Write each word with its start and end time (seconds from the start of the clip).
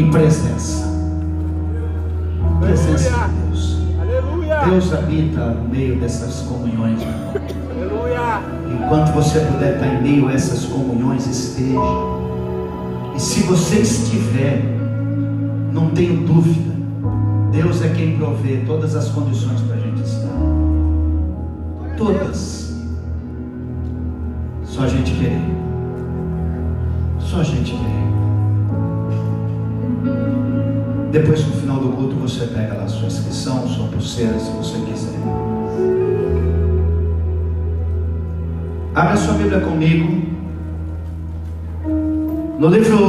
e 0.00 0.49
Bíblia 39.50 39.66
comigo. 39.66 40.06
No 42.60 42.68
livro 42.68 42.99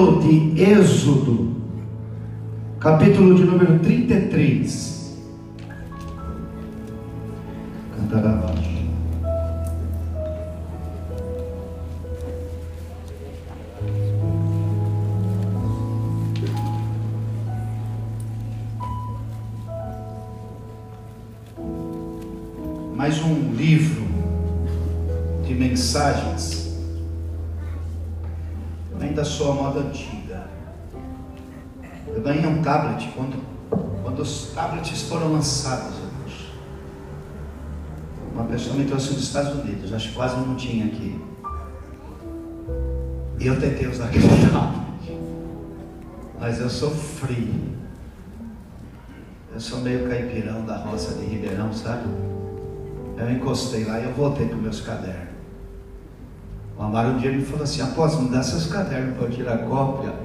mensagens. 25.91 26.71
Eu 28.91 29.01
ainda 29.01 29.25
sou 29.25 29.51
a 29.51 29.55
moda 29.55 29.79
antiga. 29.81 30.47
Eu 32.07 32.21
ganhei 32.21 32.45
um 32.45 32.61
tablet 32.61 33.11
quando, 33.13 33.43
quando 34.01 34.19
os 34.21 34.53
tablets 34.53 35.01
foram 35.03 35.33
lançados. 35.33 35.97
irmãos. 35.97 36.51
Uma 38.33 38.45
pessoa 38.45 38.77
me 38.77 38.85
trouxe 38.85 39.13
dos 39.13 39.23
Estados 39.23 39.51
Unidos, 39.59 39.91
acho 39.91 40.09
que 40.09 40.15
quase 40.15 40.37
não 40.37 40.55
tinha 40.55 40.85
aqui. 40.85 41.21
E 43.37 43.47
eu 43.47 43.59
tentei 43.59 43.87
usar 43.87 44.05
aquele 44.05 44.27
tablet. 44.49 45.19
Mas 46.39 46.59
eu 46.61 46.69
sofri. 46.69 47.75
Eu 49.53 49.59
sou 49.59 49.81
meio 49.81 50.07
caipirão 50.07 50.65
da 50.65 50.77
roça 50.77 51.15
de 51.15 51.25
Ribeirão, 51.25 51.73
sabe? 51.73 52.07
Eu 53.17 53.29
encostei 53.29 53.83
lá 53.83 53.99
e 53.99 54.05
eu 54.05 54.13
voltei 54.13 54.47
para 54.47 54.55
meus 54.55 54.79
cadernos. 54.79 55.30
O 56.81 56.85
Amaro 56.85 57.09
um 57.09 57.17
dia 57.19 57.31
me 57.31 57.45
falou 57.45 57.63
assim, 57.63 57.79
após 57.83 58.19
me 58.19 58.29
dá 58.29 58.41
seus 58.41 58.65
cadernos 58.65 59.15
para 59.15 59.27
eu 59.27 59.29
tirar 59.29 59.59
cópia. 59.59 60.15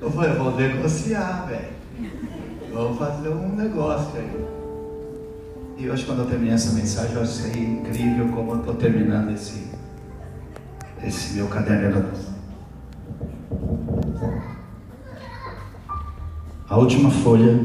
Eu 0.00 0.08
falei, 0.12 0.30
eu 0.30 0.36
vou 0.36 0.54
negociar, 0.54 1.46
velho. 1.48 1.72
Vamos 2.72 2.96
fazer 2.96 3.28
um 3.30 3.56
negócio 3.56 4.16
aí. 4.16 4.46
E 5.78 5.90
hoje 5.90 6.06
quando 6.06 6.20
eu 6.20 6.26
terminei 6.26 6.54
essa 6.54 6.72
mensagem, 6.72 7.16
eu 7.16 7.22
achei 7.22 7.60
incrível 7.60 8.28
como 8.28 8.52
eu 8.52 8.60
estou 8.60 8.74
terminando 8.76 9.32
esse, 9.32 9.66
esse 11.02 11.34
meu 11.34 11.48
caderno. 11.48 12.08
A 16.68 16.76
última 16.76 17.10
folha 17.10 17.64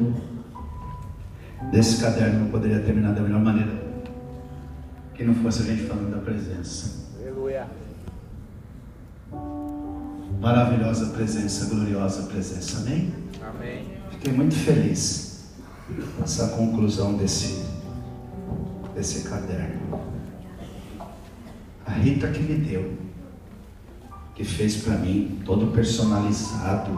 desse 1.72 2.02
caderno 2.02 2.40
não 2.40 2.48
poderia 2.48 2.80
terminar 2.80 3.14
da 3.14 3.22
melhor 3.22 3.42
maneira 3.42 3.85
que 5.16 5.24
não 5.24 5.34
fosse 5.36 5.62
a 5.62 5.66
gente 5.66 5.84
falando 5.84 6.12
da 6.12 6.22
presença. 6.22 7.06
Aleluia. 7.20 7.68
Maravilhosa 10.42 11.08
presença, 11.08 11.74
gloriosa 11.74 12.24
presença. 12.24 12.80
Amém? 12.80 13.14
Amém. 13.42 13.88
Fiquei 14.12 14.34
muito 14.34 14.56
feliz 14.56 15.46
com 16.18 16.24
essa 16.24 16.50
conclusão 16.50 17.16
desse, 17.16 17.64
desse 18.94 19.28
caderno. 19.28 20.02
A 21.86 21.92
Rita 21.92 22.28
que 22.28 22.42
me 22.42 22.56
deu, 22.56 22.94
que 24.34 24.44
fez 24.44 24.78
para 24.78 24.98
mim, 24.98 25.42
todo 25.46 25.68
personalizado. 25.68 26.92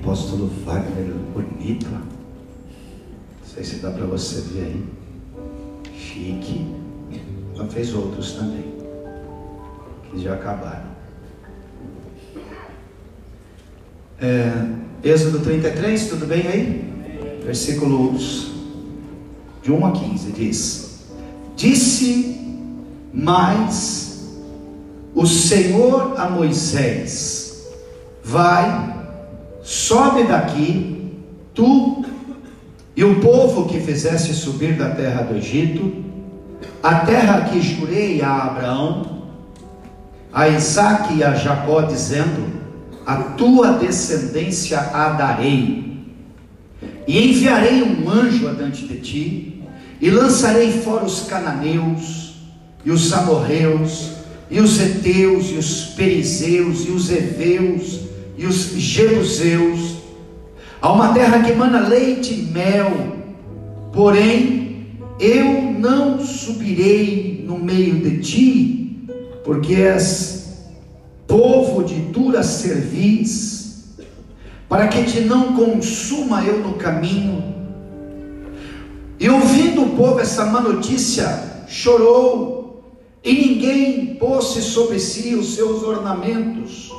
Apóstolo 0.00 0.48
Wagner, 0.64 1.14
bonito. 1.32 1.86
Não 1.86 2.04
sei 3.42 3.64
se 3.64 3.76
dá 3.76 3.90
para 3.90 4.04
você 4.04 4.42
ver 4.42 4.64
aí. 4.64 4.86
Chique. 5.96 6.87
Ela 7.58 7.66
fez 7.66 7.92
outros 7.92 8.32
também, 8.34 8.72
que 10.10 10.22
já 10.22 10.34
acabaram. 10.34 10.86
É, 14.20 14.52
Êxodo 15.02 15.40
33, 15.40 16.08
tudo 16.08 16.24
bem 16.26 16.46
aí? 16.46 17.40
Versículos 17.44 18.52
de 19.60 19.72
1 19.72 19.86
a 19.86 19.90
15 19.90 20.32
diz: 20.32 21.00
Disse 21.56 22.38
mais 23.12 24.28
o 25.12 25.26
Senhor 25.26 26.14
a 26.16 26.30
Moisés: 26.30 27.66
Vai, 28.22 29.04
sobe 29.62 30.24
daqui, 30.24 31.12
tu 31.54 32.04
e 32.96 33.02
o 33.02 33.20
povo 33.20 33.66
que 33.68 33.80
fizeste 33.80 34.32
subir 34.32 34.76
da 34.76 34.90
terra 34.90 35.22
do 35.22 35.36
Egito, 35.36 36.07
a 36.82 36.94
terra 37.00 37.42
que 37.42 37.60
jurei 37.60 38.22
a 38.22 38.44
Abraão, 38.44 39.18
a 40.32 40.48
Isaque 40.48 41.14
e 41.14 41.24
a 41.24 41.34
Jacó, 41.34 41.82
dizendo: 41.82 42.46
A 43.06 43.16
tua 43.16 43.72
descendência 43.72 44.78
a 44.78 45.10
darei, 45.10 46.06
e 47.06 47.30
enviarei 47.30 47.82
um 47.82 48.08
anjo 48.08 48.48
adiante 48.48 48.86
de 48.86 49.00
ti, 49.00 49.62
e 50.00 50.10
lançarei 50.10 50.70
fora 50.70 51.04
os 51.04 51.22
cananeus, 51.22 52.34
e 52.84 52.90
os 52.90 53.12
amorreus, 53.12 54.12
e 54.50 54.60
os 54.60 54.80
heteus, 54.80 55.50
e 55.50 55.54
os 55.54 55.84
perizeus, 55.96 56.86
e 56.86 56.90
os 56.90 57.10
heveus, 57.10 58.00
e 58.36 58.46
os 58.46 58.72
jebuseus, 58.76 59.98
a 60.80 60.92
uma 60.92 61.12
terra 61.12 61.42
que 61.42 61.50
emana 61.50 61.88
leite 61.88 62.32
e 62.32 62.42
mel, 62.42 63.16
porém 63.92 64.86
eu 65.18 65.67
não 65.78 66.18
subirei 66.20 67.44
no 67.46 67.58
meio 67.58 68.00
de 68.00 68.20
ti, 68.20 69.06
porque 69.44 69.74
és 69.74 70.38
povo 71.26 71.84
de 71.84 71.94
dura 71.94 72.42
cerviz, 72.42 73.84
para 74.68 74.88
que 74.88 75.04
te 75.04 75.20
não 75.20 75.54
consuma 75.54 76.44
eu 76.44 76.58
no 76.60 76.74
caminho. 76.74 77.54
E 79.20 79.28
ouvindo 79.28 79.82
o 79.82 79.96
povo 79.96 80.20
essa 80.20 80.46
má 80.46 80.60
notícia, 80.60 81.64
chorou, 81.66 82.82
e 83.24 83.32
ninguém 83.32 84.14
pôs 84.16 84.44
sobre 84.44 84.98
si 84.98 85.34
os 85.34 85.54
seus 85.54 85.82
ornamentos. 85.82 86.92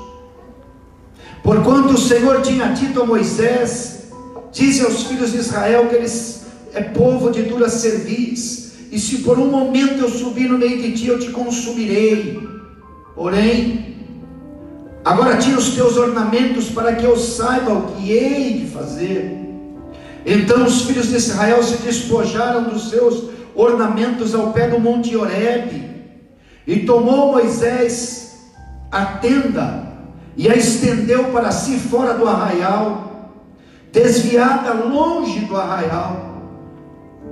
Porquanto 1.43 1.93
o 1.93 1.97
Senhor 1.97 2.41
tinha 2.41 2.67
dito 2.67 3.01
a 3.01 3.05
Moisés: 3.05 4.09
Dize 4.51 4.83
aos 4.83 5.03
filhos 5.03 5.31
de 5.31 5.37
Israel 5.37 5.87
que 5.87 5.95
eles 5.95 6.39
é 6.73 6.81
povo 6.81 7.31
de 7.31 7.43
dura 7.43 7.69
cerviz, 7.69 8.68
e 8.91 8.99
se 8.99 9.19
por 9.19 9.37
um 9.37 9.47
momento 9.47 10.01
eu 10.01 10.09
subir 10.09 10.49
no 10.49 10.57
meio 10.57 10.81
de 10.81 10.93
ti, 10.93 11.07
eu 11.07 11.19
te 11.19 11.29
consumirei. 11.29 12.39
Porém, 13.15 13.97
agora 15.05 15.37
tira 15.37 15.57
os 15.57 15.75
teus 15.75 15.97
ornamentos 15.97 16.69
para 16.69 16.95
que 16.95 17.05
eu 17.05 17.17
saiba 17.17 17.71
o 17.73 17.87
que 17.93 18.11
hei 18.11 18.59
de 18.59 18.65
fazer. 18.67 19.37
Então 20.25 20.65
os 20.65 20.83
filhos 20.83 21.09
de 21.09 21.17
Israel 21.17 21.61
se 21.63 21.77
despojaram 21.77 22.63
dos 22.63 22.89
seus 22.89 23.29
ornamentos 23.55 24.33
ao 24.33 24.51
pé 24.51 24.67
do 24.67 24.79
monte 24.79 25.15
Horebe, 25.15 25.89
e 26.65 26.79
tomou 26.81 27.31
Moisés 27.31 28.49
a 28.91 29.05
tenda 29.05 29.87
e 30.37 30.47
a 30.47 30.55
estendeu 30.55 31.25
para 31.25 31.51
si 31.51 31.77
fora 31.77 32.13
do 32.13 32.27
arraial, 32.27 33.33
desviada 33.91 34.73
longe 34.73 35.41
do 35.41 35.57
arraial, 35.57 36.43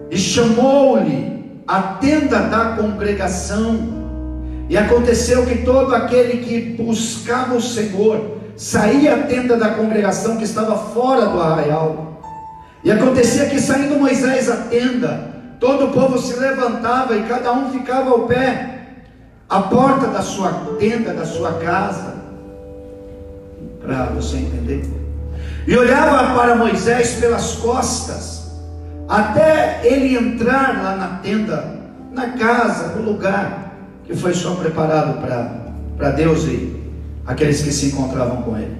e 0.09 0.17
chamou-lhe 0.17 1.36
a 1.67 1.81
tenda 1.81 2.39
da 2.39 2.77
congregação. 2.77 3.97
E 4.69 4.77
aconteceu 4.77 5.45
que 5.45 5.63
todo 5.63 5.93
aquele 5.93 6.43
que 6.43 6.81
buscava 6.81 7.55
o 7.55 7.61
Senhor 7.61 8.37
saía 8.55 9.15
à 9.15 9.23
tenda 9.23 9.55
da 9.55 9.69
congregação 9.69 10.37
que 10.37 10.43
estava 10.43 10.77
fora 10.77 11.25
do 11.27 11.39
arraial. 11.39 12.21
E 12.83 12.91
acontecia 12.91 13.47
que 13.47 13.59
saindo 13.59 13.99
Moisés 13.99 14.49
à 14.49 14.57
tenda, 14.57 15.35
todo 15.59 15.85
o 15.85 15.91
povo 15.91 16.17
se 16.17 16.39
levantava 16.39 17.15
e 17.15 17.23
cada 17.23 17.51
um 17.51 17.71
ficava 17.71 18.11
ao 18.11 18.21
pé 18.21 18.77
a 19.49 19.61
porta 19.61 20.07
da 20.07 20.21
sua 20.21 20.51
tenda, 20.77 21.13
da 21.13 21.25
sua 21.25 21.53
casa, 21.53 22.15
para 23.81 24.05
você 24.07 24.37
entender. 24.37 24.85
E 25.65 25.75
olhava 25.75 26.33
para 26.33 26.55
Moisés 26.55 27.15
pelas 27.15 27.55
costas, 27.55 28.36
até 29.07 29.81
ele 29.83 30.15
entrar 30.15 30.83
lá 30.83 30.95
na 30.95 31.07
tenda, 31.19 31.79
na 32.11 32.29
casa, 32.31 32.95
no 32.95 33.03
lugar 33.03 33.67
que 34.05 34.15
foi 34.15 34.33
só 34.33 34.55
preparado 34.55 35.19
para 35.97 36.11
Deus 36.11 36.45
e 36.45 36.75
aqueles 37.25 37.61
que 37.61 37.71
se 37.71 37.87
encontravam 37.87 38.41
com 38.41 38.57
ele. 38.57 38.77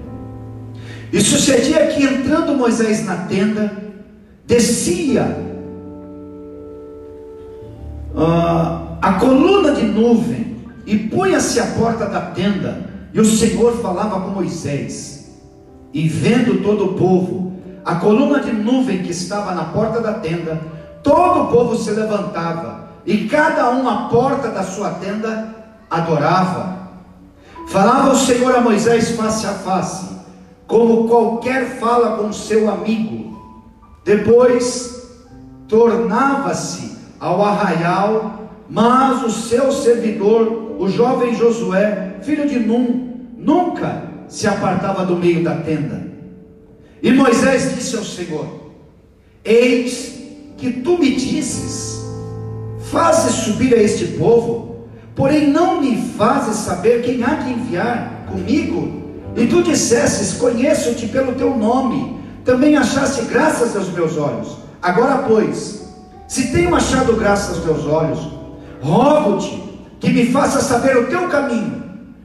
E 1.11 1.21
sucedia 1.21 1.87
que 1.87 2.03
entrando 2.03 2.55
Moisés 2.55 3.05
na 3.05 3.15
tenda, 3.15 3.71
descia 4.45 5.23
uh, 8.15 8.97
a 9.01 9.13
coluna 9.19 9.73
de 9.73 9.83
nuvem 9.83 10.57
e 10.85 10.97
punha-se 10.97 11.59
à 11.59 11.65
porta 11.67 12.05
da 12.05 12.21
tenda, 12.21 12.87
e 13.13 13.19
o 13.19 13.25
Senhor 13.25 13.81
falava 13.81 14.21
com 14.21 14.29
Moisés. 14.29 15.37
E 15.93 16.07
vendo 16.07 16.61
todo 16.61 16.85
o 16.85 16.93
povo, 16.93 17.46
a 17.87 17.95
coluna 17.95 18.41
de 18.41 18.51
nuvem 18.51 19.01
que 19.01 19.11
estava 19.11 19.55
na 19.55 19.63
porta 19.63 20.01
da 20.01 20.15
tenda, 20.15 20.59
todo 21.01 21.43
o 21.43 21.47
povo 21.47 21.77
se 21.77 21.89
levantava, 21.91 22.89
e 23.05 23.29
cada 23.29 23.69
um 23.69 23.87
à 23.87 24.09
porta 24.09 24.49
da 24.49 24.61
sua 24.61 24.89
tenda 24.95 25.55
adorava. 25.89 26.79
Falava 27.69 28.11
o 28.11 28.17
Senhor 28.17 28.53
a 28.53 28.59
Moisés 28.59 29.11
face 29.11 29.47
a 29.47 29.53
face, 29.53 30.05
como 30.67 31.07
qualquer 31.07 31.79
fala 31.79 32.17
com 32.17 32.33
seu 32.33 32.69
amigo. 32.69 33.63
Depois 34.03 35.07
tornava-se 35.69 36.97
ao 37.21 37.41
arraial, 37.41 38.49
mas 38.69 39.23
o 39.23 39.31
seu 39.31 39.71
servidor 39.71 40.75
o 40.77 40.89
jovem 40.89 41.33
Josué, 41.33 42.17
filho 42.21 42.49
de 42.49 42.59
Num, 42.59 43.15
nunca 43.37 44.03
se 44.27 44.45
apartava 44.45 45.05
do 45.05 45.15
meio 45.15 45.41
da 45.41 45.55
tenda. 45.55 46.16
E 47.01 47.11
Moisés 47.11 47.75
disse 47.75 47.95
ao 47.95 48.03
Senhor: 48.03 48.47
Eis 49.43 50.13
que 50.57 50.71
tu 50.71 50.97
me 50.97 51.15
dizes, 51.15 52.01
fazes 52.91 53.35
subir 53.43 53.73
a 53.73 53.81
este 53.81 54.05
povo, 54.17 54.87
porém 55.15 55.47
não 55.47 55.81
me 55.81 55.97
fazes 56.17 56.57
saber 56.57 57.03
quem 57.03 57.23
há 57.23 57.35
de 57.35 57.51
enviar 57.51 58.25
comigo. 58.27 59.03
E 59.35 59.45
tu 59.45 59.61
dissesses: 59.61 60.33
Conheço-te 60.33 61.07
pelo 61.07 61.33
teu 61.33 61.55
nome, 61.55 62.19
também 62.43 62.75
achaste 62.75 63.21
graças 63.25 63.75
aos 63.75 63.89
meus 63.89 64.17
olhos. 64.17 64.57
Agora, 64.81 65.19
pois, 65.27 65.87
se 66.27 66.51
tenho 66.51 66.73
achado 66.75 67.15
graça 67.15 67.51
aos 67.51 67.63
teus 67.63 67.85
olhos, 67.85 68.19
rogo-te 68.81 69.63
que 69.99 70.09
me 70.09 70.27
faça 70.27 70.61
saber 70.61 70.97
o 70.97 71.07
teu 71.07 71.27
caminho 71.27 71.83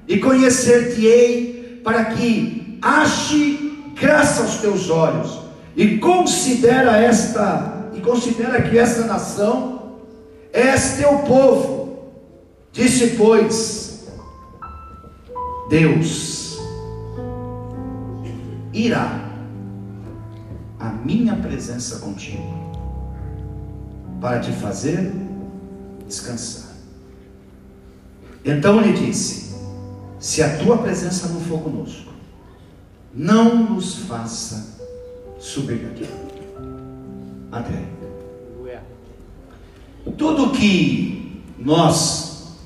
e 0.09 0.19
conhecer-te-ei, 0.19 1.81
para 1.85 2.05
que 2.07 2.79
ache 2.83 3.62
graça 4.03 4.43
aos 4.43 4.57
teus 4.57 4.91
olhos 4.91 5.39
e 5.77 5.99
considera 5.99 6.99
esta 6.99 7.89
e 7.95 8.01
considera 8.01 8.61
que 8.61 8.77
esta 8.77 9.05
nação 9.05 9.93
é 10.53 10.75
teu 10.77 11.21
povo. 11.21 12.11
Disse 12.73 13.15
pois 13.17 14.09
Deus 15.69 16.59
irá 18.73 19.31
a 20.81 20.89
minha 20.89 21.37
presença 21.37 22.01
contigo 22.01 22.61
para 24.21 24.41
te 24.41 24.51
fazer 24.51 25.13
descansar. 26.09 26.73
Então 28.45 28.81
ele 28.81 28.93
disse: 28.95 29.55
Se 30.19 30.43
a 30.43 30.59
tua 30.59 30.79
presença 30.79 31.29
não 31.29 31.41
for 31.41 31.61
conosco, 31.61 32.12
não 33.15 33.75
nos 33.75 33.97
faça 33.97 34.79
subir 35.39 35.79
daqui. 35.79 36.09
Até. 37.51 37.83
Tudo 40.17 40.51
que 40.51 41.43
nós 41.59 42.57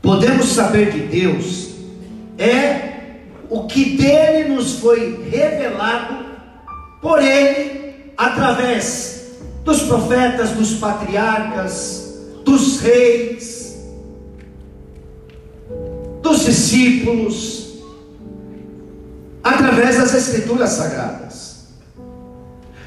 podemos 0.00 0.46
saber 0.46 0.92
de 0.92 1.00
Deus 1.00 1.74
é 2.38 3.20
o 3.50 3.66
que 3.66 3.96
dele 3.96 4.48
nos 4.48 4.78
foi 4.78 5.28
revelado 5.28 6.24
por 7.00 7.22
ele 7.22 8.12
através 8.16 9.36
dos 9.64 9.82
profetas, 9.82 10.50
dos 10.50 10.74
patriarcas, 10.74 12.18
dos 12.44 12.80
reis, 12.80 13.78
dos 16.22 16.44
discípulos, 16.44 17.63
através 19.44 19.98
das 19.98 20.14
Escrituras 20.14 20.70
Sagradas. 20.70 21.66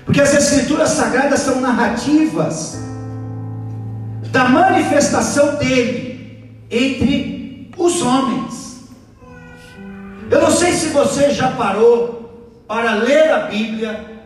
Porque 0.04 0.20
as 0.20 0.34
Escrituras 0.34 0.90
Sagradas 0.90 1.42
são 1.42 1.62
narrativas 1.62 2.80
da 4.32 4.50
manifestação 4.50 5.56
dele 5.56 6.66
entre 6.70 7.72
os 7.78 8.02
homens. 8.02 8.82
Eu 10.30 10.42
não 10.42 10.52
sei 10.52 10.74
se 10.74 10.88
você 10.88 11.30
já 11.32 11.52
parou 11.52 12.64
para 12.68 12.96
ler 12.96 13.32
a 13.32 13.40
Bíblia 13.44 14.18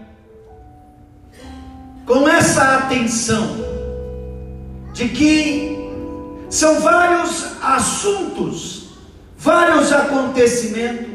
com 2.05 2.27
essa 2.27 2.77
atenção 2.77 3.57
de 4.93 5.09
que 5.09 5.77
são 6.49 6.79
vários 6.79 7.45
assuntos 7.61 8.81
vários 9.41 9.91
acontecimentos, 9.91 11.10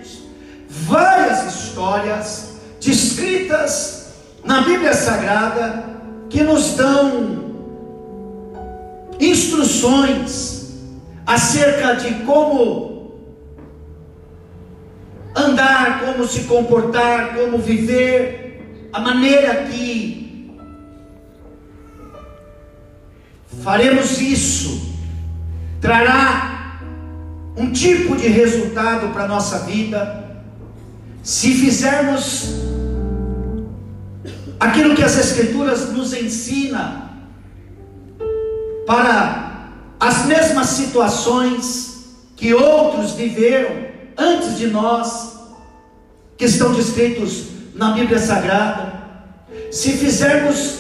várias 0.85 1.55
histórias 1.55 2.57
descritas 2.81 4.09
na 4.45 4.61
Bíblia 4.61 4.93
Sagrada 4.93 5.85
que 6.29 6.43
nos 6.43 6.75
dão 6.75 7.47
instruções 9.19 10.75
acerca 11.27 11.95
de 11.97 12.25
como 12.25 13.17
andar, 15.35 16.01
como 16.05 16.27
se 16.27 16.45
comportar, 16.45 17.35
como 17.35 17.59
viver, 17.59 18.89
a 18.93 19.01
maneira 19.01 19.65
que 19.65 20.57
faremos 23.63 24.21
isso 24.21 24.95
trará 25.81 26.81
um 27.57 27.73
tipo 27.73 28.17
de 28.17 28.29
resultado 28.29 29.13
para 29.13 29.25
a 29.25 29.29
nossa 29.29 29.61
vida, 29.61 30.26
se 31.27 31.53
fizermos 31.55 32.51
aquilo 34.61 34.95
que 34.95 35.03
as 35.03 35.19
Escrituras 35.19 35.91
nos 35.91 36.13
ensina 36.13 37.11
para 38.87 39.71
as 39.99 40.25
mesmas 40.27 40.69
situações 40.69 42.15
que 42.37 42.55
outros 42.55 43.11
viveram 43.15 43.89
antes 44.17 44.57
de 44.57 44.69
nós, 44.69 45.37
que 46.37 46.45
estão 46.45 46.73
descritos 46.73 47.47
na 47.75 47.91
Bíblia 47.91 48.21
Sagrada, 48.21 48.93
se 49.73 49.95
fizermos 49.95 50.77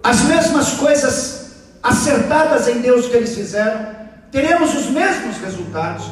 as 0.00 0.20
mesmas 0.26 0.74
coisas 0.74 1.56
acertadas 1.82 2.68
em 2.68 2.80
Deus 2.80 3.08
que 3.08 3.16
eles 3.16 3.34
fizeram, 3.34 3.96
teremos 4.30 4.76
os 4.76 4.86
mesmos 4.86 5.38
resultados. 5.38 6.04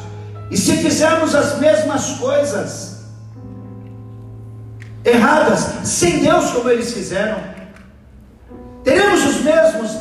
E 0.51 0.57
se 0.57 0.75
fizermos 0.75 1.33
as 1.33 1.57
mesmas 1.57 2.11
coisas 2.17 2.96
erradas, 5.07 5.87
sem 5.87 6.19
Deus 6.19 6.51
como 6.51 6.69
eles 6.69 6.93
fizeram, 6.93 7.39
teremos 8.83 9.25
os 9.25 9.41
mesmos 9.41 9.97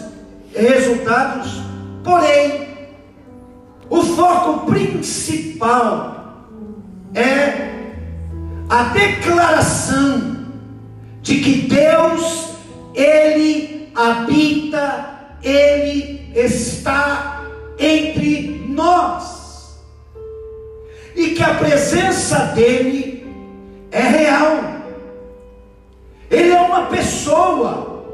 resultados, 0.55 1.61
porém, 2.03 2.67
o 3.89 4.03
foco 4.03 4.67
principal 4.71 6.47
é 7.15 7.75
a 8.69 8.83
declaração 8.85 10.47
de 11.23 11.39
que 11.39 11.69
Deus, 11.69 12.51
Ele 12.95 13.93
habita, 13.95 15.37
Ele 15.43 16.33
está 16.35 17.45
entre 17.79 18.65
nós. 18.69 19.37
e 21.15 21.31
que 21.31 21.43
a 21.43 21.55
presença 21.55 22.53
dele 22.55 23.27
é 23.91 24.03
real. 24.03 24.76
Ele 26.31 26.53
é 26.53 26.61
uma 26.61 26.87
pessoa. 26.87 28.05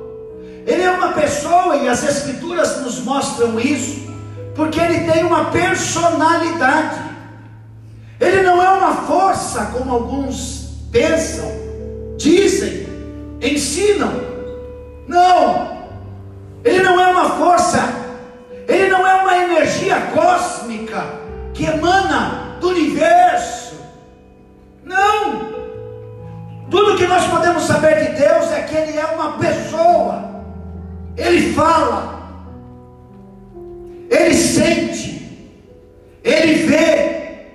Ele 0.66 0.82
é 0.82 0.90
uma 0.90 1.12
pessoa 1.12 1.76
e 1.76 1.88
as 1.88 2.04
escrituras 2.04 2.80
nos 2.82 3.00
mostram 3.00 3.58
isso, 3.58 4.08
porque 4.54 4.78
ele 4.78 5.10
tem 5.10 5.24
uma 5.24 5.46
personalidade. 5.46 7.00
Ele 8.20 8.42
não 8.42 8.62
é 8.62 8.68
uma 8.70 8.94
força 8.94 9.66
como 9.66 9.92
alguns 9.92 10.86
pensam, 10.92 11.50
dizem, 12.16 12.86
ensinam. 13.40 14.12
Não. 15.08 15.72
Ele 16.64 16.80
não 16.80 17.00
é 17.00 17.08
uma 17.08 17.30
força, 17.30 17.80
ele 18.68 18.88
não 18.88 19.04
é 19.04 19.14
uma 19.14 19.36
energia 19.36 20.00
cósmica 20.14 21.04
que 21.52 21.64
emana 21.64 22.56
do 22.60 22.68
universo. 22.68 23.74
Não. 24.84 25.61
Tudo 26.72 26.96
que 26.96 27.06
nós 27.06 27.26
podemos 27.26 27.64
saber 27.64 27.96
de 27.96 28.18
Deus 28.18 28.50
é 28.50 28.62
que 28.62 28.74
Ele 28.74 28.96
é 28.96 29.04
uma 29.04 29.32
pessoa. 29.32 30.42
Ele 31.18 31.52
fala, 31.52 32.32
Ele 34.08 34.34
sente, 34.34 35.54
Ele 36.24 36.66
vê, 36.66 37.50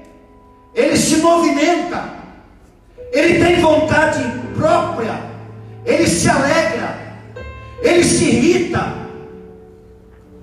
Ele 0.76 0.96
se 0.96 1.16
movimenta, 1.16 2.04
Ele 3.12 3.44
tem 3.44 3.60
vontade 3.60 4.24
própria, 4.56 5.20
Ele 5.84 6.06
se 6.06 6.30
alegra, 6.30 6.96
Ele 7.82 8.04
se 8.04 8.24
irrita, 8.24 8.94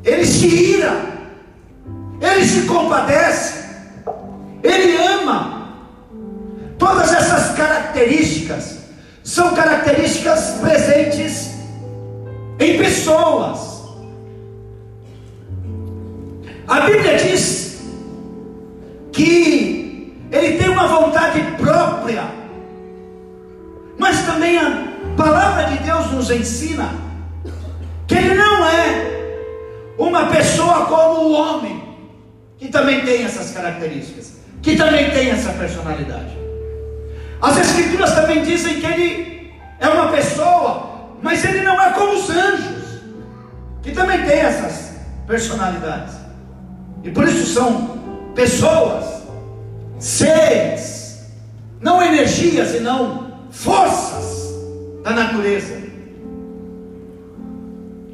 Ele 0.02 0.26
se 0.26 0.48
ira, 0.48 0.96
Ele 2.20 2.44
se 2.44 2.62
compadece, 2.66 3.66
Ele 4.64 4.96
ama. 4.96 5.53
Todas 6.84 7.14
essas 7.14 7.56
características 7.56 8.80
são 9.22 9.54
características 9.54 10.58
presentes 10.60 11.54
em 12.60 12.76
pessoas. 12.76 13.84
A 16.68 16.80
Bíblia 16.80 17.16
diz 17.16 17.80
que 19.12 20.14
ele 20.30 20.58
tem 20.58 20.68
uma 20.68 20.86
vontade 20.86 21.40
própria, 21.56 22.24
mas 23.96 24.26
também 24.26 24.58
a 24.58 24.86
palavra 25.16 25.64
de 25.68 25.78
Deus 25.84 26.12
nos 26.12 26.30
ensina 26.30 26.90
que 28.06 28.14
ele 28.14 28.34
não 28.34 28.66
é 28.66 29.94
uma 29.96 30.26
pessoa 30.26 30.84
como 30.84 31.28
o 31.28 31.32
homem, 31.32 31.82
que 32.58 32.68
também 32.68 33.00
tem 33.06 33.24
essas 33.24 33.52
características, 33.52 34.34
que 34.60 34.76
também 34.76 35.10
tem 35.12 35.30
essa 35.30 35.50
personalidade. 35.54 36.43
As 37.40 37.58
Escrituras 37.58 38.14
também 38.14 38.42
dizem 38.42 38.80
que 38.80 38.86
ele 38.86 39.52
é 39.78 39.88
uma 39.88 40.08
pessoa, 40.08 41.10
mas 41.22 41.44
ele 41.44 41.62
não 41.62 41.80
é 41.80 41.90
como 41.92 42.14
os 42.14 42.30
anjos, 42.30 43.00
que 43.82 43.92
também 43.92 44.24
tem 44.24 44.40
essas 44.40 44.94
personalidades. 45.26 46.14
E 47.02 47.10
por 47.10 47.28
isso 47.28 47.52
são 47.52 47.98
pessoas, 48.34 49.04
seres, 49.98 51.26
não 51.80 52.02
energias 52.02 52.74
e 52.74 52.80
não 52.80 53.32
forças 53.50 54.54
da 55.02 55.10
natureza. 55.10 55.84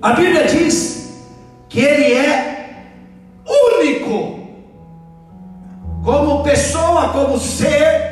A 0.02 0.12
Bíblia 0.12 0.46
diz 0.46 1.10
que 1.68 1.80
ele 1.80 2.14
é 2.14 2.86
único, 3.46 4.40
como 6.02 6.42
pessoa, 6.42 7.10
como 7.10 7.38
ser 7.38 8.09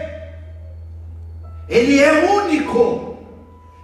ele 1.68 2.00
é 2.00 2.24
único. 2.30 3.18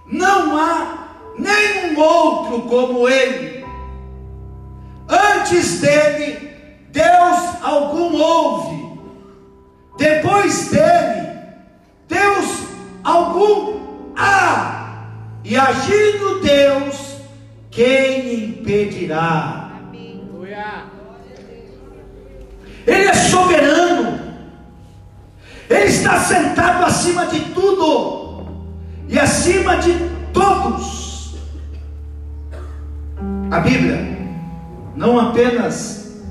Não 0.07 0.57
há 0.57 1.07
nenhum 1.37 1.99
outro 1.99 2.61
como 2.63 3.07
ele. 3.07 3.65
Antes 5.07 5.81
dele, 5.81 6.49
Deus 6.89 7.63
algum 7.63 8.15
houve. 8.15 8.99
Depois 9.97 10.69
dele, 10.69 11.29
Deus 12.07 12.63
algum 13.03 14.13
há. 14.15 15.07
E 15.43 15.55
agindo 15.55 16.41
Deus, 16.41 17.17
quem 17.69 18.45
impedirá? 18.45 19.71
Ele 22.87 23.07
é 23.07 23.13
soberano. 23.13 24.24
Ele 25.69 25.85
está 25.85 26.19
sentado 26.19 26.85
acima 26.85 27.25
de 27.25 27.39
tudo 27.53 28.45
e 29.07 29.17
acima 29.17 29.77
de 29.77 29.93
todos. 30.31 31.35
A 33.49 33.59
Bíblia 33.59 34.17
não 34.95 35.19
apenas 35.19 36.21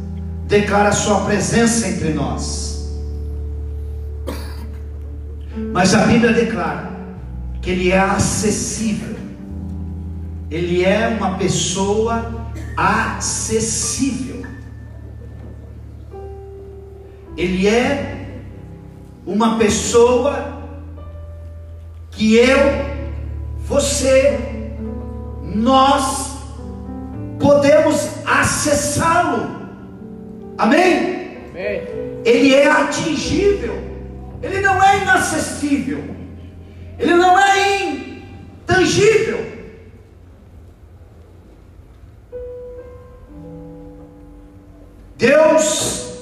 declara 0.46 0.92
Sua 0.92 1.24
presença 1.24 1.88
entre 1.88 2.12
nós, 2.12 2.92
mas 5.72 5.94
a 5.94 6.06
Bíblia 6.06 6.32
declara 6.32 6.92
que 7.60 7.70
Ele 7.70 7.90
é 7.90 7.98
acessível, 7.98 9.16
Ele 10.50 10.84
é 10.84 11.08
uma 11.08 11.38
pessoa 11.38 12.50
acessível, 12.76 14.44
Ele 17.36 17.66
é 17.66 18.13
uma 19.26 19.58
pessoa 19.58 20.62
que 22.10 22.36
eu, 22.36 22.58
você, 23.66 24.38
nós 25.42 26.36
podemos 27.40 28.08
acessá-lo. 28.26 29.54
Amém? 30.58 31.48
Amém? 31.50 31.82
Ele 32.24 32.54
é 32.54 32.70
atingível. 32.70 33.74
Ele 34.42 34.60
não 34.60 34.82
é 34.82 35.02
inacessível. 35.02 36.04
Ele 36.98 37.14
não 37.14 37.38
é 37.38 37.88
intangível. 37.88 39.54
Deus 45.16 46.13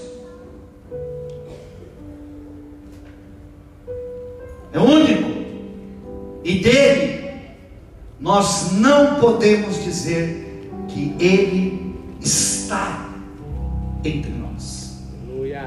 é 4.73 4.79
único, 4.79 5.31
e 6.45 6.59
dele 6.61 7.23
nós 8.19 8.73
não 8.73 9.21
podemos 9.21 9.83
dizer 9.83 10.71
que 10.89 11.15
ele 11.19 11.95
está 12.21 13.11
entre 14.05 14.31
nós. 14.31 15.03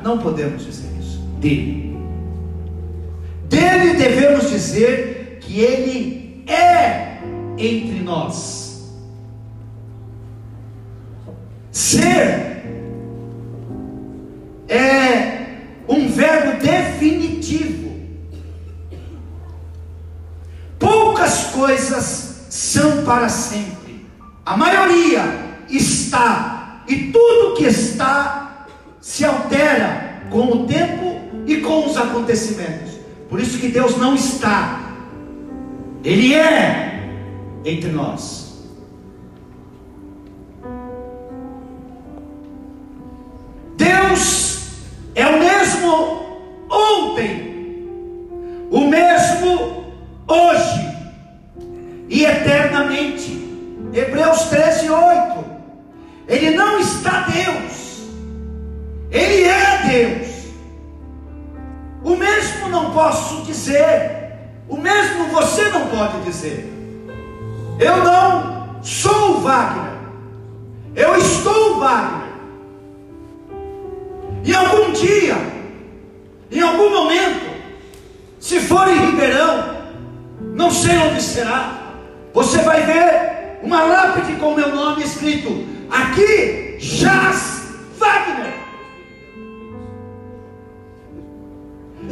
Não 0.04 0.18
podemos 0.18 0.66
dizer 0.66 0.90
isso. 1.00 1.20
Dele. 1.40 1.98
Dele 3.50 3.94
devemos 3.96 4.50
dizer 4.50 5.40
que 5.42 5.60
ele 5.60 6.44
é 6.48 7.20
entre 7.58 8.02
nós. 8.02 8.94
Ser 11.72 12.55
para 23.26 23.30
sempre. 23.30 24.06
A 24.46 24.56
maioria 24.56 25.24
está, 25.68 26.84
e 26.88 27.12
tudo 27.12 27.56
que 27.56 27.64
está 27.64 28.68
se 29.02 29.26
altera 29.26 30.28
com 30.30 30.52
o 30.52 30.68
tempo 30.68 31.22
e 31.48 31.58
com 31.58 31.88
os 31.88 31.98
acontecimentos. 31.98 32.92
Por 33.28 33.40
isso 33.40 33.58
que 33.58 33.70
Deus 33.70 33.98
não 33.98 34.14
está. 34.14 34.92
Ele 36.04 36.36
é 36.36 37.10
entre 37.66 37.92
nós. 37.92 38.64
Deus 43.76 44.68
é 45.16 45.26
o 45.26 45.40
mesmo 45.40 46.26
ontem, 46.70 47.88
o 48.70 48.82
mesmo 48.82 49.86
hoje 50.28 50.85
eternamente. 52.26 53.44
Hebreus 53.94 54.42
13, 54.46 54.90
8. 54.90 55.46
Ele 56.28 56.52
não 56.52 56.80
está 56.80 57.28
Deus, 57.28 58.10
Ele 59.12 59.44
é 59.44 59.88
Deus. 59.88 60.36
O 62.04 62.16
mesmo 62.16 62.70
não 62.70 62.92
posso 62.92 63.44
dizer, 63.44 64.34
o 64.68 64.78
mesmo 64.78 65.28
você 65.28 65.70
não 65.70 65.88
pode 65.88 66.22
dizer. 66.22 66.72
Eu 67.80 68.04
não 68.04 68.80
sou 68.84 69.40
Wagner, 69.42 69.94
eu 70.96 71.16
estou 71.18 71.80
Wagner. 71.80 72.26
E 74.44 74.54
algum 74.54 74.92
dia 74.92 75.56
Em 76.52 76.62
algum 76.62 76.90
momento, 76.90 77.52
se 78.40 78.60
for 78.60 78.88
em 78.88 79.08
Ribeirão, 79.08 79.76
não 80.54 80.70
sei 80.70 80.96
onde 80.98 81.22
será, 81.22 81.85
você 82.36 82.58
vai 82.64 82.86
ver 82.86 83.60
uma 83.64 83.82
lápide 83.84 84.34
com 84.34 84.54
meu 84.54 84.76
nome 84.76 85.04
escrito: 85.04 85.66
Aqui 85.90 86.76
jaz 86.78 87.64
Wagner. 87.98 88.54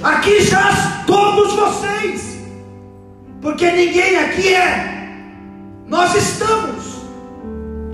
Aqui 0.01 0.42
jaz 0.42 1.06
todos 1.06 1.53
vocês, 1.53 2.39
porque 3.42 3.70
ninguém 3.70 4.18
aqui 4.18 4.56
é, 4.56 5.18
nós 5.86 6.15
estamos, 6.15 7.03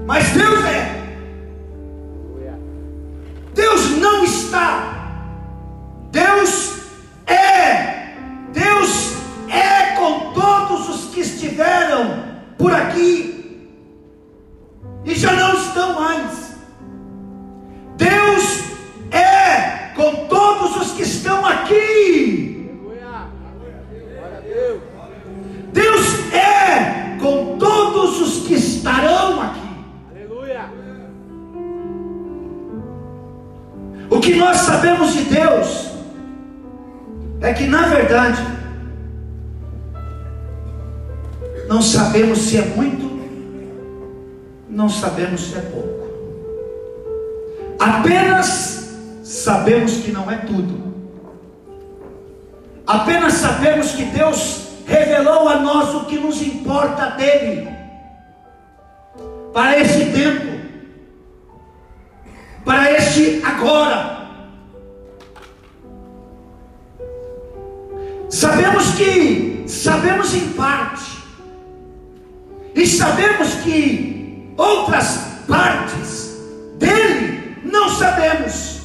mas 0.06 0.30
Deus 0.30 0.66
é. 0.66 1.00
Deus 3.56 3.98
não 3.98 4.24
está, 4.24 5.18
Deus 6.12 6.78
é, 7.26 7.99
estiveram 11.34 12.24
por 12.58 12.74
aqui 12.74 13.68
e 15.06 15.16
já 15.16 15.34
não 15.34 15.54
estão 15.54 15.94
mais. 15.94 16.56
Deus 17.96 18.64
é 19.12 19.94
com 19.96 20.28
todos 20.28 20.76
os 20.78 20.92
que 20.92 21.04
estão 21.04 21.46
aqui. 21.46 22.70
Deus 25.72 26.34
é 26.34 27.18
com 27.20 27.58
todos 27.58 28.22
os 28.22 28.48
que 28.48 28.56
estarão 28.56 29.42
aqui. 29.42 29.60
O 34.10 34.20
que 34.20 34.36
nós 34.36 34.58
sabemos 34.58 35.14
de 35.14 35.24
Deus 35.26 35.90
é 37.42 37.54
que, 37.54 37.68
na 37.68 37.84
verdade, 37.84 38.59
não 41.70 41.84
sabemos 41.84 42.40
se 42.40 42.58
é 42.58 42.66
muito, 42.66 43.22
não 44.68 44.90
sabemos 44.90 45.42
se 45.42 45.56
é 45.56 45.62
pouco. 45.62 46.10
Apenas 47.80 48.90
sabemos 49.24 49.98
que 49.98 50.12
não 50.12 50.32
é 50.32 50.38
tudo. 50.38 50.90
Apenas 52.88 53.34
sabemos 53.34 53.92
que 53.92 54.04
Deus 54.06 54.70
revelou 54.88 55.48
a 55.48 55.60
nós 55.60 55.94
o 55.94 56.06
que 56.06 56.18
nos 56.18 56.42
importa 56.42 57.12
dele 57.12 57.70
para 59.54 59.80
esse 59.80 60.06
tempo, 60.06 60.60
para 62.66 62.92
este 62.94 63.44
agora. 63.46 64.28
Sabemos 68.28 68.96
que 68.96 69.66
sabemos 69.68 70.34
em 70.34 70.50
parte, 70.54 71.19
e 72.80 72.88
sabemos 72.88 73.56
que 73.56 74.54
outras 74.56 75.20
partes 75.46 76.38
dele 76.78 77.58
não 77.66 77.90
sabemos. 77.90 78.80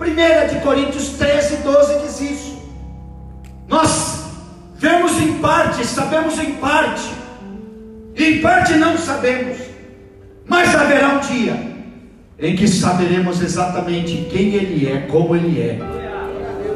1 0.00 0.54
de 0.54 0.60
Coríntios 0.62 1.10
13, 1.10 1.56
12 1.56 1.98
diz 2.06 2.20
isso. 2.22 2.62
Nós 3.68 4.22
vemos 4.76 5.12
em 5.20 5.34
parte, 5.34 5.86
sabemos 5.86 6.38
em 6.38 6.52
parte, 6.52 7.02
em 8.16 8.40
parte 8.40 8.72
não 8.76 8.96
sabemos, 8.96 9.58
mas 10.46 10.74
haverá 10.74 11.08
um 11.08 11.20
dia 11.20 11.72
em 12.38 12.56
que 12.56 12.66
saberemos 12.66 13.42
exatamente 13.42 14.26
quem 14.30 14.54
Ele 14.54 14.90
é, 14.90 15.00
como 15.02 15.36
Ele 15.36 15.60
é, 15.60 15.78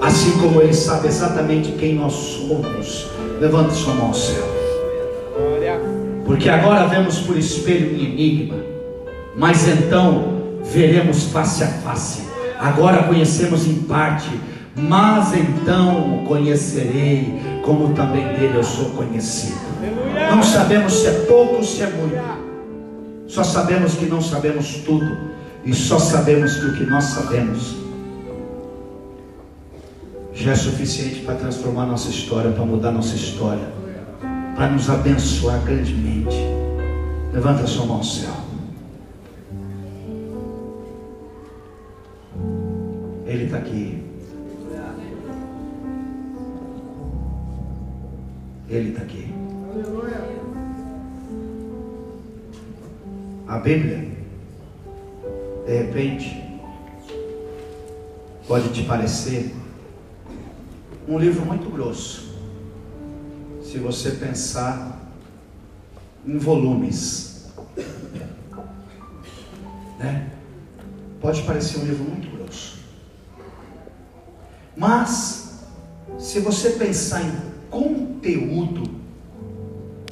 assim 0.02 0.32
como 0.32 0.60
Ele 0.60 0.74
sabe 0.74 1.08
exatamente 1.08 1.72
quem 1.72 1.94
nós 1.94 2.12
somos. 2.12 3.06
Levante 3.40 3.74
sua 3.74 3.94
mão 3.94 4.08
ao 4.08 4.14
céu. 4.14 4.55
Porque 6.26 6.50
agora 6.50 6.88
vemos 6.88 7.20
por 7.20 7.38
espelho 7.38 7.96
em 7.96 8.04
enigma, 8.04 8.56
mas 9.36 9.68
então 9.68 10.60
veremos 10.64 11.22
face 11.26 11.62
a 11.62 11.68
face. 11.68 12.26
Agora 12.58 13.04
conhecemos 13.04 13.64
em 13.64 13.74
parte, 13.82 14.28
mas 14.74 15.32
então 15.34 16.24
conhecerei, 16.26 17.40
como 17.62 17.94
também 17.94 18.26
dele 18.34 18.56
eu 18.56 18.64
sou 18.64 18.86
conhecido. 18.90 19.60
Não 20.28 20.42
sabemos 20.42 20.94
se 20.94 21.06
é 21.06 21.12
pouco 21.28 21.56
ou 21.56 21.62
se 21.62 21.82
é 21.82 21.90
muito. 21.90 22.20
Só 23.28 23.44
sabemos 23.44 23.94
que 23.94 24.06
não 24.06 24.20
sabemos 24.20 24.78
tudo. 24.84 25.36
E 25.64 25.74
só 25.74 25.98
sabemos 25.98 26.56
que 26.56 26.66
o 26.66 26.76
que 26.76 26.84
nós 26.84 27.04
sabemos 27.04 27.76
já 30.32 30.52
é 30.52 30.54
suficiente 30.54 31.20
para 31.20 31.34
transformar 31.36 31.86
nossa 31.86 32.08
história, 32.08 32.50
para 32.50 32.64
mudar 32.64 32.92
nossa 32.92 33.14
história 33.16 33.85
para 34.56 34.70
nos 34.70 34.88
abençoar 34.88 35.62
grandemente. 35.62 36.34
Levanta 37.32 37.64
a 37.64 37.66
sua 37.66 37.84
mão 37.84 37.96
ao 37.98 38.02
céu. 38.02 38.34
Ele 43.26 43.44
está 43.44 43.58
aqui. 43.58 44.02
Ele 48.68 48.88
está 48.88 49.02
aqui. 49.02 49.32
A 53.46 53.58
Bíblia, 53.58 54.08
de 55.66 55.72
repente, 55.72 56.60
pode 58.48 58.70
te 58.70 58.82
parecer 58.84 59.54
um 61.06 61.18
livro 61.18 61.44
muito 61.44 61.70
grosso 61.70 62.25
se 63.76 63.82
você 63.82 64.12
pensar 64.12 64.98
em 66.26 66.38
volumes. 66.38 67.52
Né? 69.98 70.30
Pode 71.20 71.42
parecer 71.42 71.80
um 71.80 71.84
livro 71.84 72.04
muito 72.04 72.34
grosso. 72.34 72.78
Mas, 74.74 75.66
se 76.18 76.40
você 76.40 76.70
pensar 76.70 77.20
em 77.22 77.38
conteúdo, 77.68 78.98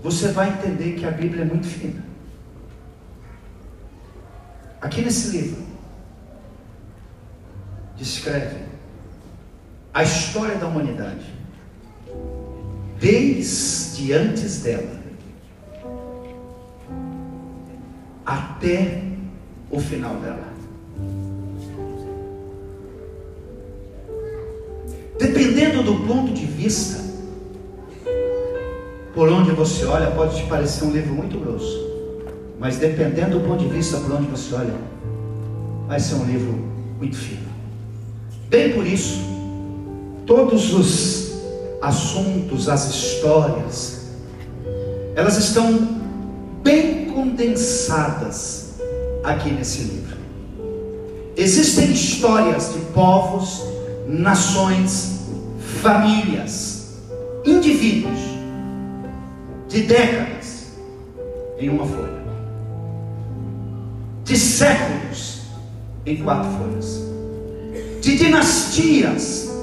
você 0.03 0.29
vai 0.29 0.51
entender 0.51 0.99
que 0.99 1.07
a 1.07 1.11
Bíblia 1.11 1.43
é 1.43 1.47
muito 1.47 1.67
fina. 1.67 2.05
Aqui 4.79 5.01
nesse 5.01 5.35
livro, 5.35 5.65
descreve 7.97 8.59
a 9.95 10.03
história 10.03 10.57
da 10.57 10.67
humanidade 10.67 11.44
desde 13.05 14.15
antes 14.15 14.63
dela 14.63 15.05
até 18.25 19.03
o 19.71 19.79
final 19.79 20.15
dela. 20.15 20.55
Dependendo 25.19 25.83
do 25.83 26.07
ponto 26.07 26.33
de 26.33 26.47
vista, 26.47 27.05
por 29.15 29.29
onde 29.29 29.51
você 29.51 29.85
olha, 29.85 30.11
pode 30.11 30.37
te 30.37 30.47
parecer 30.47 30.87
um 30.87 30.91
livro 30.91 31.13
muito 31.13 31.39
grosso, 31.39 31.87
mas 32.59 32.79
dependendo 32.79 33.39
do 33.39 33.47
ponto 33.47 33.63
de 33.63 33.69
vista 33.69 33.99
por 33.99 34.13
onde 34.13 34.29
você 34.29 34.55
olha, 34.55 34.75
vai 35.87 36.01
ser 36.01 36.15
um 36.15 36.25
livro 36.25 36.55
muito 36.99 37.19
fino. 37.19 37.49
Bem 38.49 38.73
por 38.73 38.87
isso, 38.87 39.21
todos 40.25 40.73
os 40.73 41.24
assuntos, 41.85 42.69
as 42.69 42.89
histórias, 42.89 44.07
elas 45.15 45.37
estão 45.37 46.01
bem 46.63 47.07
condensadas 47.07 48.75
aqui 49.23 49.51
nesse 49.51 49.83
livro. 49.83 50.17
Existem 51.37 51.93
histórias 51.93 52.73
de 52.73 52.79
povos, 52.93 53.63
nações, 54.09 55.21
famílias, 55.83 56.95
indivíduos, 57.45 58.19
de 59.69 59.83
décadas 59.83 60.69
em 61.59 61.69
uma 61.69 61.85
folha, 61.85 62.25
de 64.25 64.39
séculos 64.39 65.43
em 66.07 66.17
quatro 66.17 66.51
folhas, 66.53 67.01
de 68.01 68.17
dinastias 68.17 69.54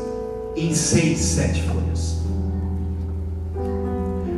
em 0.55 0.73
seis, 0.73 1.19
sete 1.19 1.63
folhas. 1.63 2.21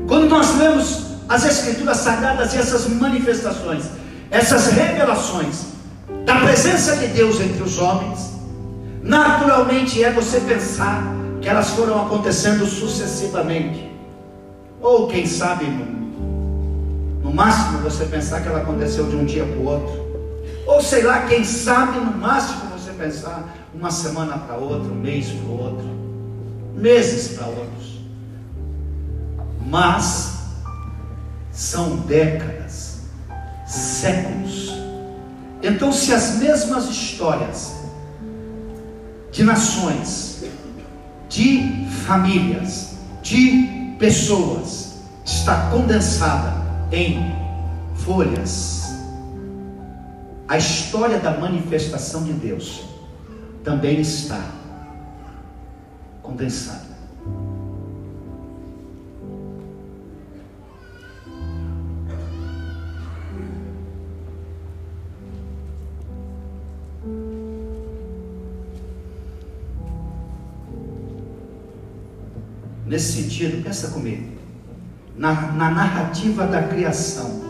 Quando 0.08 0.30
nós 0.30 0.56
lemos 0.58 1.04
as 1.28 1.46
Escrituras 1.46 1.98
Sagradas 1.98 2.54
e 2.54 2.58
essas 2.58 2.88
manifestações, 2.88 3.86
essas 4.30 4.68
revelações 4.68 5.74
da 6.26 6.40
presença 6.42 6.98
de 6.98 7.08
Deus 7.08 7.40
entre 7.40 7.64
os 7.64 7.80
homens, 7.80 8.32
naturalmente 9.02 10.04
é 10.04 10.12
você 10.12 10.40
pensar 10.42 11.04
que 11.42 11.50
elas 11.50 11.70
foram 11.72 12.06
acontecendo 12.06 12.66
sucessivamente, 12.66 13.92
ou 14.82 15.08
quem 15.08 15.26
sabe, 15.26 15.66
no, 15.66 17.24
no 17.24 17.34
máximo 17.34 17.80
você 17.80 18.06
pensar 18.06 18.42
que 18.42 18.48
ela 18.48 18.62
aconteceu 18.62 19.08
de 19.08 19.16
um 19.16 19.26
dia 19.26 19.46
para 19.46 19.58
o 19.58 19.66
outro, 19.66 20.04
ou 20.66 20.82
sei 20.82 21.04
lá, 21.04 21.26
quem 21.26 21.44
sabe 21.44 22.00
no 22.00 22.18
máximo 22.18 22.70
você 22.78 22.92
pensar 22.92 23.54
uma 23.74 23.92
semana 23.92 24.38
para 24.38 24.56
outra, 24.56 24.92
um 24.92 24.96
mês 24.96 25.28
para 25.32 25.52
outro, 25.52 26.03
meses 26.74 27.38
para 27.38 27.48
outros. 27.48 28.00
Mas 29.66 30.34
são 31.52 31.98
décadas, 31.98 33.02
séculos. 33.68 34.74
Então, 35.62 35.92
se 35.92 36.14
as 36.14 36.38
mesmas 36.38 36.90
histórias 36.90 37.74
de 39.32 39.44
nações, 39.44 40.44
de 41.30 41.88
famílias, 42.06 42.98
de 43.22 43.96
pessoas 43.98 44.94
está 45.26 45.70
condensada 45.72 46.54
em 46.92 47.34
folhas, 47.96 48.84
a 50.48 50.58
história 50.58 51.20
da 51.20 51.38
manifestação 51.38 52.24
de 52.24 52.34
Deus 52.34 52.84
também 53.64 54.02
está 54.02 54.63
condensada. 56.24 56.94
Nesse 72.86 73.24
sentido, 73.24 73.64
pensa 73.64 73.90
comigo, 73.90 74.38
na, 75.18 75.34
na 75.54 75.70
narrativa 75.72 76.46
da 76.48 76.64
criação. 76.64 77.42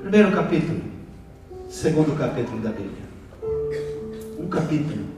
Primeiro 0.00 0.32
capítulo, 0.32 0.80
segundo 1.68 2.16
capítulo 2.16 2.60
da 2.60 2.70
Bíblia. 2.70 3.02
Um 4.38 4.48
capítulo 4.48 5.11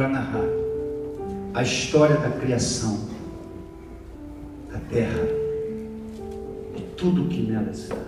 para 0.00 0.08
narrar 0.08 0.48
a 1.52 1.62
história 1.62 2.16
da 2.16 2.30
criação 2.30 3.00
da 4.72 4.78
terra 4.78 5.28
e 6.74 6.80
tudo 6.96 7.28
que 7.28 7.42
nela 7.42 7.70
está. 7.70 7.98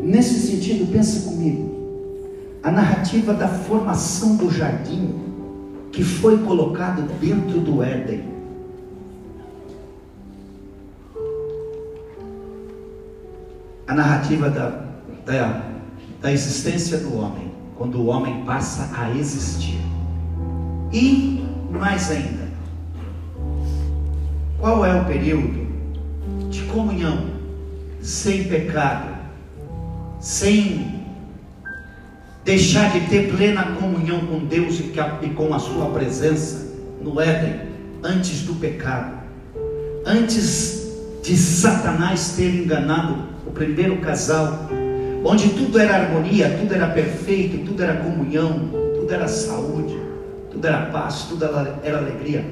Nesse 0.00 0.34
sentido, 0.34 0.88
pensa 0.92 1.28
comigo, 1.28 2.60
a 2.62 2.70
narrativa 2.70 3.34
da 3.34 3.48
formação 3.48 4.36
do 4.36 4.48
jardim 4.48 5.16
que 5.90 6.04
foi 6.04 6.38
colocado 6.44 7.02
dentro 7.18 7.58
do 7.58 7.82
Éden. 7.82 8.22
A 13.88 13.94
narrativa 13.96 14.48
da, 14.48 14.84
da, 15.26 15.64
da 16.20 16.32
existência 16.32 16.98
do 16.98 17.16
homem, 17.16 17.47
quando 17.78 18.00
o 18.00 18.06
homem 18.06 18.44
passa 18.44 18.90
a 19.00 19.10
existir. 19.16 19.80
E 20.92 21.46
mais 21.70 22.10
ainda, 22.10 22.48
qual 24.58 24.84
é 24.84 25.00
o 25.00 25.04
período 25.04 25.68
de 26.50 26.62
comunhão 26.62 27.26
sem 28.02 28.44
pecado, 28.44 29.16
sem 30.20 31.04
deixar 32.44 32.90
de 32.92 33.06
ter 33.08 33.30
plena 33.30 33.76
comunhão 33.76 34.20
com 34.26 34.44
Deus 34.44 34.80
e 34.80 35.28
com 35.30 35.54
a 35.54 35.58
sua 35.58 35.90
presença 35.90 36.74
no 37.00 37.20
Éden, 37.20 37.68
antes 38.02 38.42
do 38.42 38.54
pecado, 38.54 39.18
antes 40.04 40.88
de 41.22 41.36
Satanás 41.36 42.34
ter 42.36 42.62
enganado 42.62 43.16
o 43.46 43.50
primeiro 43.50 43.98
casal, 43.98 44.67
onde 45.28 45.50
tudo 45.50 45.78
era 45.78 45.96
harmonia, 45.96 46.56
tudo 46.58 46.74
era 46.74 46.88
perfeito, 46.88 47.58
tudo 47.58 47.82
era 47.82 47.96
comunhão, 47.96 48.70
tudo 48.98 49.12
era 49.12 49.28
saúde, 49.28 50.00
tudo 50.50 50.66
era 50.66 50.86
paz, 50.86 51.26
tudo 51.28 51.44
era 51.44 51.98
alegria. 51.98 52.46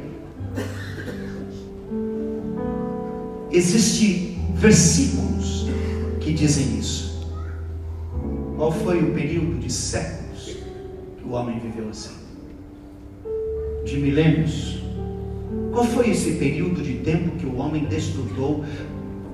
Existem 3.51 4.39
versículos 4.55 5.67
que 6.21 6.35
dizem 6.35 6.79
isso. 6.79 7.27
Qual 8.59 8.71
foi 8.71 9.03
o 9.03 9.15
período 9.15 9.59
de 9.59 9.73
séculos 9.73 10.59
que 11.17 11.25
o 11.25 11.33
homem 11.33 11.59
viveu 11.59 11.89
assim? 11.89 12.15
De 13.87 13.97
milênios? 13.97 14.83
Qual 15.73 15.85
foi 15.85 16.11
esse 16.11 16.33
período 16.33 16.83
de 16.83 16.99
tempo 16.99 17.37
que 17.37 17.47
o 17.47 17.57
homem 17.57 17.87
desfrutou 17.87 18.67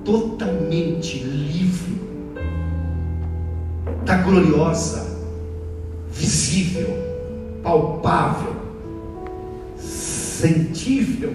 totalmente 0.05 1.19
livre 1.19 2.12
da 4.05 4.17
gloriosa, 4.17 5.17
visível, 6.11 6.89
palpável, 7.61 8.55
sentível 9.77 11.33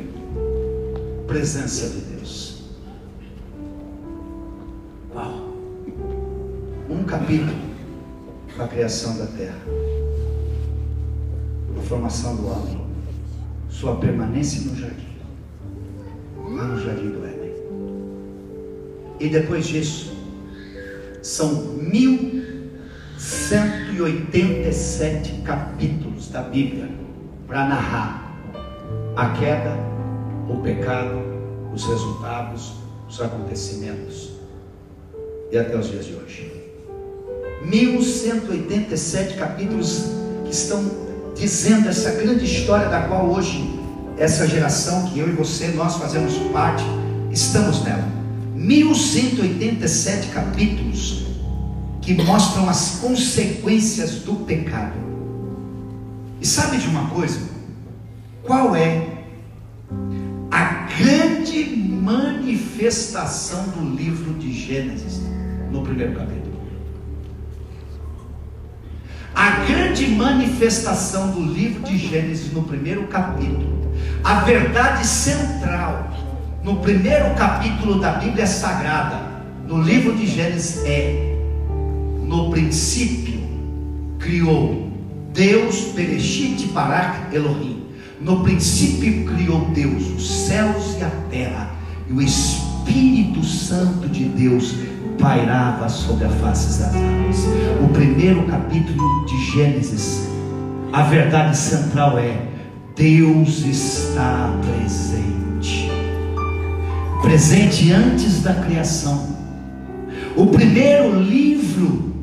presença 1.26 1.88
de 1.88 2.00
Deus? 2.00 2.64
Uau! 5.14 5.54
Um 6.90 7.04
capítulo 7.04 7.68
a 8.58 8.66
criação 8.66 9.16
da 9.16 9.26
terra, 9.26 9.58
a 11.76 11.80
formação 11.82 12.34
do 12.34 12.46
homem, 12.48 12.80
sua 13.70 13.96
permanência 13.96 14.68
no 14.68 14.76
jardim, 14.76 15.16
lá 16.36 16.64
no 16.64 16.80
jardim 16.80 17.10
do 17.10 17.24
Éden. 17.24 17.52
E 19.20 19.28
depois 19.28 19.66
disso, 19.66 20.12
são 21.22 21.54
1187 24.08 25.42
capítulos 25.44 26.28
da 26.30 26.42
Bíblia 26.42 26.88
para 27.46 27.66
narrar 27.66 28.40
a 29.14 29.30
queda, 29.30 29.76
o 30.48 30.56
pecado, 30.62 31.22
os 31.74 31.84
resultados, 31.84 32.72
os 33.08 33.20
acontecimentos 33.20 34.30
e 35.52 35.58
até 35.58 35.76
os 35.76 35.90
dias 35.90 36.06
de 36.06 36.14
hoje. 36.14 36.52
1187 37.62 39.36
capítulos 39.36 40.04
que 40.44 40.52
estão 40.52 40.84
dizendo 41.36 41.88
essa 41.88 42.12
grande 42.12 42.44
história 42.44 42.88
da 42.88 43.02
qual 43.02 43.28
hoje 43.30 43.78
essa 44.16 44.48
geração 44.48 45.10
que 45.10 45.18
eu 45.18 45.28
e 45.28 45.32
você 45.32 45.68
nós 45.68 45.96
fazemos 45.96 46.34
parte, 46.52 46.84
estamos 47.30 47.84
nela. 47.84 48.08
1187 48.54 50.28
capítulos 50.28 51.17
que 52.08 52.14
mostram 52.14 52.70
as 52.70 53.00
consequências 53.02 54.20
do 54.20 54.32
pecado. 54.46 54.94
E 56.40 56.46
sabe 56.46 56.78
de 56.78 56.88
uma 56.88 57.10
coisa? 57.10 57.38
Qual 58.42 58.74
é 58.74 59.08
a 60.50 60.86
grande 60.98 61.64
manifestação 62.00 63.62
do 63.76 63.94
livro 63.94 64.32
de 64.38 64.50
Gênesis 64.50 65.20
no 65.70 65.82
primeiro 65.82 66.14
capítulo? 66.14 66.48
a 69.34 69.50
grande 69.66 70.08
manifestação 70.08 71.30
do 71.30 71.40
livro 71.42 71.82
de 71.84 71.96
Gênesis 71.96 72.52
no 72.52 72.64
primeiro 72.64 73.06
capítulo, 73.06 73.92
a 74.24 74.40
verdade 74.40 75.06
central 75.06 76.10
no 76.64 76.80
primeiro 76.80 77.34
capítulo 77.34 78.00
da 78.00 78.12
Bíblia 78.12 78.46
Sagrada, 78.48 79.20
no 79.68 79.80
livro 79.80 80.16
de 80.16 80.26
Gênesis 80.26 80.82
é: 80.84 81.27
no 82.28 82.50
princípio 82.50 83.40
criou 84.18 84.92
Deus 85.32 85.92
Bereshit 85.94 86.66
Barak 86.68 87.34
Elohim. 87.34 87.84
No 88.20 88.42
princípio 88.42 89.24
criou 89.24 89.70
Deus 89.74 90.08
os 90.16 90.46
céus 90.46 90.98
e 90.98 91.04
a 91.04 91.10
terra, 91.30 91.70
e 92.08 92.12
o 92.12 92.20
Espírito 92.20 93.42
Santo 93.44 94.08
de 94.08 94.24
Deus 94.24 94.74
pairava 95.18 95.88
sobre 95.88 96.26
a 96.26 96.28
face 96.28 96.80
das 96.80 96.94
águas. 96.94 97.46
O 97.82 97.88
primeiro 97.88 98.44
capítulo 98.44 99.24
de 99.24 99.52
Gênesis, 99.52 100.28
a 100.92 101.02
verdade 101.04 101.56
central 101.56 102.18
é: 102.18 102.42
Deus 102.94 103.64
está 103.64 104.54
presente. 104.66 105.88
Presente 107.22 107.90
antes 107.90 108.42
da 108.42 108.54
criação. 108.54 109.36
O 110.36 110.46
primeiro 110.46 111.20
livro, 111.20 112.17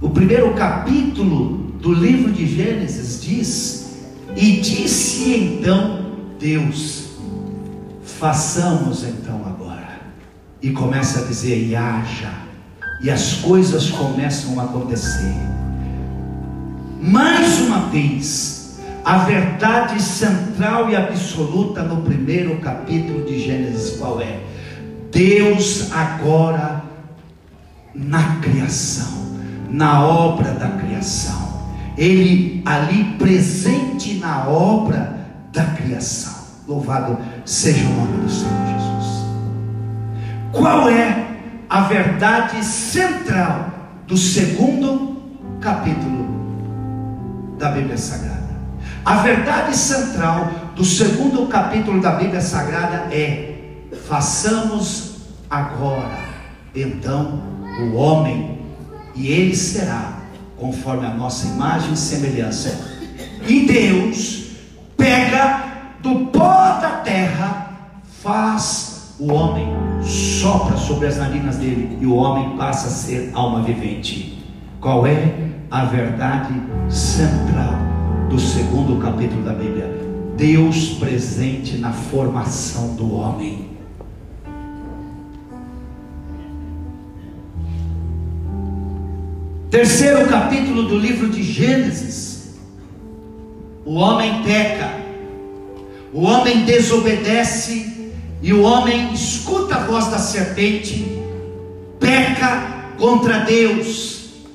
o 0.00 0.10
primeiro 0.10 0.54
capítulo 0.54 1.72
do 1.80 1.92
livro 1.92 2.32
de 2.32 2.46
Gênesis 2.46 3.22
diz: 3.22 3.96
E 4.36 4.60
disse 4.60 5.32
então 5.34 6.06
Deus: 6.38 7.08
façamos 8.02 9.04
então 9.04 9.42
agora 9.46 10.00
e 10.60 10.70
começa 10.70 11.20
a 11.20 11.24
dizer: 11.24 11.66
e 11.66 11.76
haja, 11.76 12.32
e 13.02 13.10
as 13.10 13.34
coisas 13.34 13.90
começam 13.90 14.58
a 14.60 14.64
acontecer. 14.64 15.34
Mais 17.00 17.60
uma 17.60 17.86
vez, 17.90 18.80
a 19.04 19.18
verdade 19.18 20.02
central 20.02 20.90
e 20.90 20.96
absoluta 20.96 21.82
no 21.82 22.02
primeiro 22.02 22.58
capítulo 22.58 23.24
de 23.24 23.38
Gênesis 23.38 23.96
qual 23.96 24.20
é? 24.20 24.40
Deus 25.12 25.92
agora 25.92 26.82
na 27.94 28.36
criação, 28.36 29.37
na 29.68 30.04
obra 30.04 30.52
da 30.52 30.68
criação. 30.70 31.48
Ele 31.96 32.62
ali 32.64 33.04
presente 33.18 34.14
na 34.14 34.48
obra 34.48 35.18
da 35.52 35.64
criação. 35.64 36.32
Louvado 36.66 37.18
seja 37.44 37.86
o 37.86 37.92
nome 37.92 38.22
do 38.24 38.30
Senhor 38.30 38.66
Jesus. 38.66 39.24
Qual 40.52 40.88
é 40.88 41.26
a 41.68 41.82
verdade 41.82 42.64
central 42.64 43.70
do 44.06 44.16
segundo 44.16 45.16
capítulo 45.60 46.26
da 47.58 47.70
Bíblia 47.70 47.96
Sagrada? 47.96 48.38
A 49.04 49.16
verdade 49.16 49.74
central 49.76 50.50
do 50.76 50.84
segundo 50.84 51.46
capítulo 51.46 52.00
da 52.00 52.12
Bíblia 52.12 52.40
Sagrada 52.40 53.08
é: 53.10 53.54
façamos 54.06 55.16
agora, 55.48 56.18
então, 56.74 57.40
o 57.80 57.96
homem, 57.96 58.57
e 59.18 59.26
ele 59.26 59.54
será 59.54 60.20
conforme 60.56 61.04
a 61.04 61.10
nossa 61.10 61.48
imagem 61.48 61.92
e 61.92 61.96
semelhança. 61.96 62.98
E 63.46 63.66
Deus 63.66 64.44
pega 64.96 65.64
do 66.00 66.26
pó 66.26 66.78
da 66.80 67.00
terra, 67.04 67.90
faz 68.22 69.14
o 69.18 69.32
homem, 69.32 69.66
sopra 70.02 70.76
sobre 70.76 71.08
as 71.08 71.16
narinas 71.16 71.56
dele, 71.56 71.98
e 72.00 72.06
o 72.06 72.14
homem 72.14 72.56
passa 72.56 72.86
a 72.86 72.90
ser 72.90 73.30
alma 73.34 73.62
vivente. 73.62 74.44
Qual 74.80 75.04
é 75.04 75.34
a 75.70 75.84
verdade 75.84 76.54
central 76.88 77.74
do 78.30 78.38
segundo 78.38 79.00
capítulo 79.02 79.42
da 79.42 79.52
Bíblia? 79.52 79.98
Deus 80.36 80.90
presente 80.90 81.78
na 81.78 81.92
formação 81.92 82.94
do 82.94 83.12
homem. 83.12 83.77
Terceiro 89.70 90.26
capítulo 90.28 90.84
do 90.84 90.96
livro 90.96 91.28
de 91.28 91.42
Gênesis. 91.42 92.54
O 93.84 93.96
homem 93.96 94.42
peca, 94.42 94.94
o 96.10 96.22
homem 96.22 96.64
desobedece 96.64 98.14
e 98.40 98.50
o 98.54 98.62
homem 98.62 99.12
escuta 99.12 99.76
a 99.76 99.84
voz 99.84 100.06
da 100.06 100.18
serpente, 100.18 101.20
peca 102.00 102.94
contra 102.98 103.40
Deus. 103.40 104.46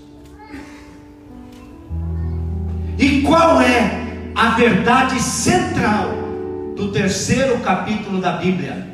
E 2.97 3.21
qual 3.21 3.61
é 3.61 4.31
a 4.33 4.49
verdade 4.55 5.21
central 5.21 6.09
do 6.75 6.91
terceiro 6.91 7.59
capítulo 7.59 8.19
da 8.19 8.31
Bíblia? 8.37 8.87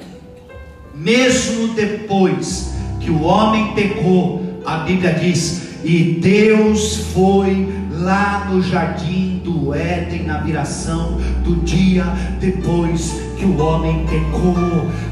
Mesmo 0.93 1.69
depois 1.69 2.73
que 2.99 3.09
o 3.09 3.21
homem 3.21 3.73
pecou, 3.73 4.61
a 4.65 4.79
Bíblia 4.79 5.13
diz: 5.13 5.68
e 5.83 6.19
Deus 6.21 7.11
foi 7.13 7.67
lá 7.91 8.47
no 8.49 8.61
jardim 8.61 9.41
do 9.43 9.73
Éden, 9.73 10.23
na 10.23 10.39
viração 10.39 11.17
do 11.43 11.55
dia 11.57 12.03
depois 12.39 13.19
que 13.37 13.45
o 13.45 13.57
homem 13.61 14.05
pecou. 14.05 14.55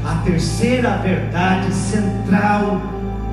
A 0.04 0.16
terceira 0.24 0.96
verdade 0.98 1.72
central, 1.72 2.80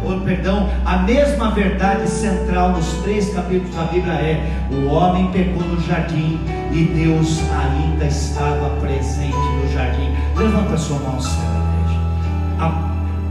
ou 0.04 0.20
perdão, 0.22 0.70
a 0.86 0.98
mesma 1.00 1.52
verdade 1.52 2.10
central 2.10 2.72
nos 2.72 2.88
três 3.04 3.34
capítulos 3.34 3.76
da 3.76 3.84
Bíblia 3.84 4.14
é: 4.14 4.68
o 4.72 4.88
homem 4.88 5.32
pecou 5.32 5.64
no 5.64 5.82
jardim 5.82 6.40
e 6.72 6.84
Deus 6.86 7.42
ainda 7.52 8.06
estava 8.06 8.70
presente 8.82 9.34
no 9.34 9.72
jardim. 9.72 10.10
Levanta 10.36 10.78
sua 10.78 11.00
mão, 11.00 11.20
Senhor. 11.20 11.56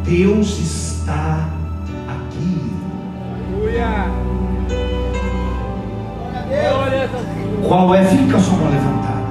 Deus 0.05 0.59
está 0.59 1.49
qual 7.67 7.95
é? 7.95 8.05
Fica 8.05 8.37
a 8.37 8.41
sua 8.41 8.57
mão 8.57 8.71
levantada. 8.71 9.25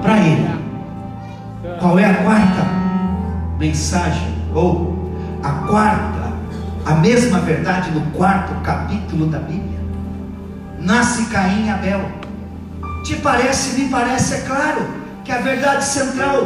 Para 0.00 0.18
ele. 0.18 0.48
Qual 1.78 1.98
é 1.98 2.04
a 2.04 2.14
quarta 2.14 2.66
mensagem? 3.58 4.34
Ou 4.54 5.12
a 5.42 5.50
quarta, 5.66 6.32
a 6.86 6.94
mesma 6.94 7.40
verdade 7.40 7.90
no 7.90 8.00
quarto 8.12 8.54
capítulo 8.62 9.26
da 9.26 9.38
Bíblia? 9.38 9.80
Nasce 10.78 11.26
Caim 11.26 11.66
e 11.66 11.70
Abel. 11.70 12.00
Te 13.04 13.16
parece, 13.16 13.78
me 13.78 13.88
parece, 13.90 14.34
é 14.34 14.40
claro, 14.40 14.86
que 15.24 15.32
a 15.32 15.38
verdade 15.38 15.84
central 15.84 16.42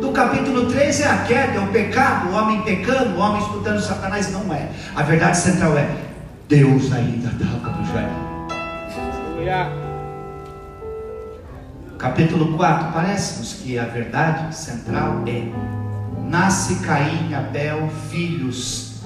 do 0.00 0.10
capítulo 0.12 0.66
3 0.66 1.00
é 1.00 1.06
a 1.06 1.18
queda, 1.18 1.58
é 1.58 1.60
o 1.60 1.66
pecado, 1.66 2.30
o 2.30 2.34
homem 2.34 2.62
pecando, 2.62 3.16
o 3.16 3.20
homem 3.20 3.42
escutando 3.42 3.80
Satanás. 3.80 4.32
Não 4.32 4.52
é. 4.54 4.68
A 4.96 5.02
verdade 5.02 5.36
central 5.36 5.76
é 5.76 6.11
Deus 6.52 6.92
ainda 6.92 7.30
estava 7.30 7.70
no 7.70 7.86
jardim. 7.86 8.12
Capítulo 11.96 12.58
4, 12.58 12.92
parece-nos 12.92 13.54
que 13.54 13.78
a 13.78 13.86
verdade 13.86 14.54
central 14.54 15.22
é: 15.26 15.44
nasce 16.28 16.80
Caim 16.80 17.30
e 17.30 17.34
Abel, 17.34 17.88
filhos 18.10 19.00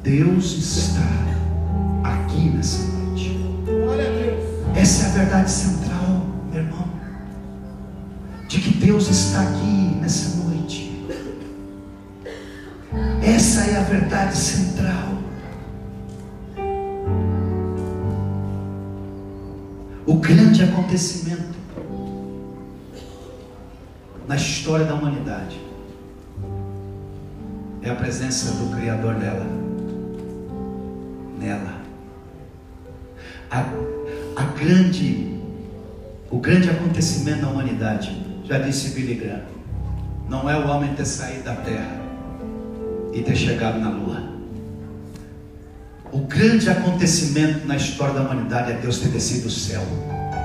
Deus 0.03 0.53
está 0.53 1.07
aqui 2.05 2.51
nessa 2.51 2.83
noite. 2.93 3.39
Essa 4.75 5.07
é 5.07 5.11
a 5.11 5.13
verdade 5.13 5.51
central, 5.51 6.27
meu 6.51 6.63
irmão. 6.63 6.89
De 8.49 8.61
que 8.61 8.79
Deus 8.79 9.09
está 9.11 9.43
aqui 9.43 9.99
nessa 10.01 10.29
noite. 10.29 10.38
Essa 13.35 13.61
é 13.71 13.77
a 13.77 13.83
verdade 13.83 14.35
central. 14.35 15.19
O 20.07 20.15
grande 20.15 20.65
acontecimento 20.65 21.59
na 24.27 24.35
história 24.35 24.87
da 24.87 24.95
humanidade 24.95 25.61
é 27.83 27.91
a 27.91 27.95
presença 27.97 28.53
do 28.53 28.75
Criador 28.75 29.17
nela. 29.17 29.47
Nela. 31.39 31.75
A, 33.51 33.61
a 34.37 34.45
grande, 34.59 35.39
o 36.31 36.39
grande 36.39 36.71
acontecimento 36.71 37.43
da 37.43 37.49
humanidade, 37.49 38.27
já 38.45 38.59
disse 38.59 38.95
Billy 38.95 39.17
Graham, 39.17 39.45
não 40.31 40.49
é 40.49 40.57
o 40.57 40.67
homem 40.67 40.95
ter 40.95 41.05
saído 41.05 41.43
da 41.43 41.57
terra 41.57 41.98
e 43.19 43.23
ter 43.23 43.37
chegado 43.37 43.79
na 43.81 43.91
lua. 43.91 44.23
O 46.13 46.19
grande 46.19 46.71
acontecimento 46.71 47.67
na 47.67 47.77
história 47.77 48.15
da 48.15 48.23
humanidade 48.23 48.73
é 48.73 48.75
Deus 48.75 48.99
ter 48.99 49.09
descido 49.09 49.45
do 49.45 49.51
céu, 49.51 49.83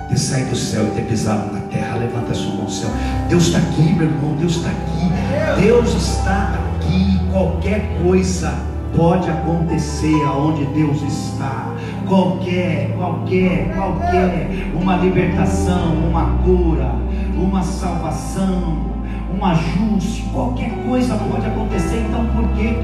ter 0.10 0.18
saído 0.18 0.50
do 0.50 0.56
céu 0.56 0.88
e 0.88 0.92
ter 0.92 1.04
pisado 1.04 1.54
na 1.54 1.62
terra. 1.62 1.98
Levanta 1.98 2.32
a 2.32 2.36
sua 2.36 2.54
mão 2.54 2.64
ao 2.64 2.70
céu. 2.70 2.90
Deus 3.30 3.46
está 3.46 3.60
aqui, 3.60 3.94
meu 3.94 4.08
irmão. 4.08 4.36
Deus 4.36 4.58
está 4.58 4.70
aqui. 4.70 5.62
Deus 5.62 5.94
está 5.94 6.60
aqui. 6.80 7.20
Qualquer 7.32 7.98
coisa 8.04 8.54
pode 8.96 9.30
acontecer 9.30 10.22
aonde 10.26 10.66
Deus 10.66 11.02
está. 11.02 11.74
Qualquer, 12.08 12.94
qualquer, 12.98 13.74
qualquer, 13.74 14.72
uma 14.76 14.98
libertação, 14.98 15.96
uma 16.10 16.44
cura, 16.44 16.94
uma 17.36 17.64
salvação, 17.64 18.93
um 19.38 19.46
ajuste, 19.46 20.24
qualquer 20.32 20.72
coisa 20.88 21.16
pode 21.16 21.46
acontecer. 21.46 22.06
Então, 22.08 22.26
por 22.28 22.48
que 22.50 22.76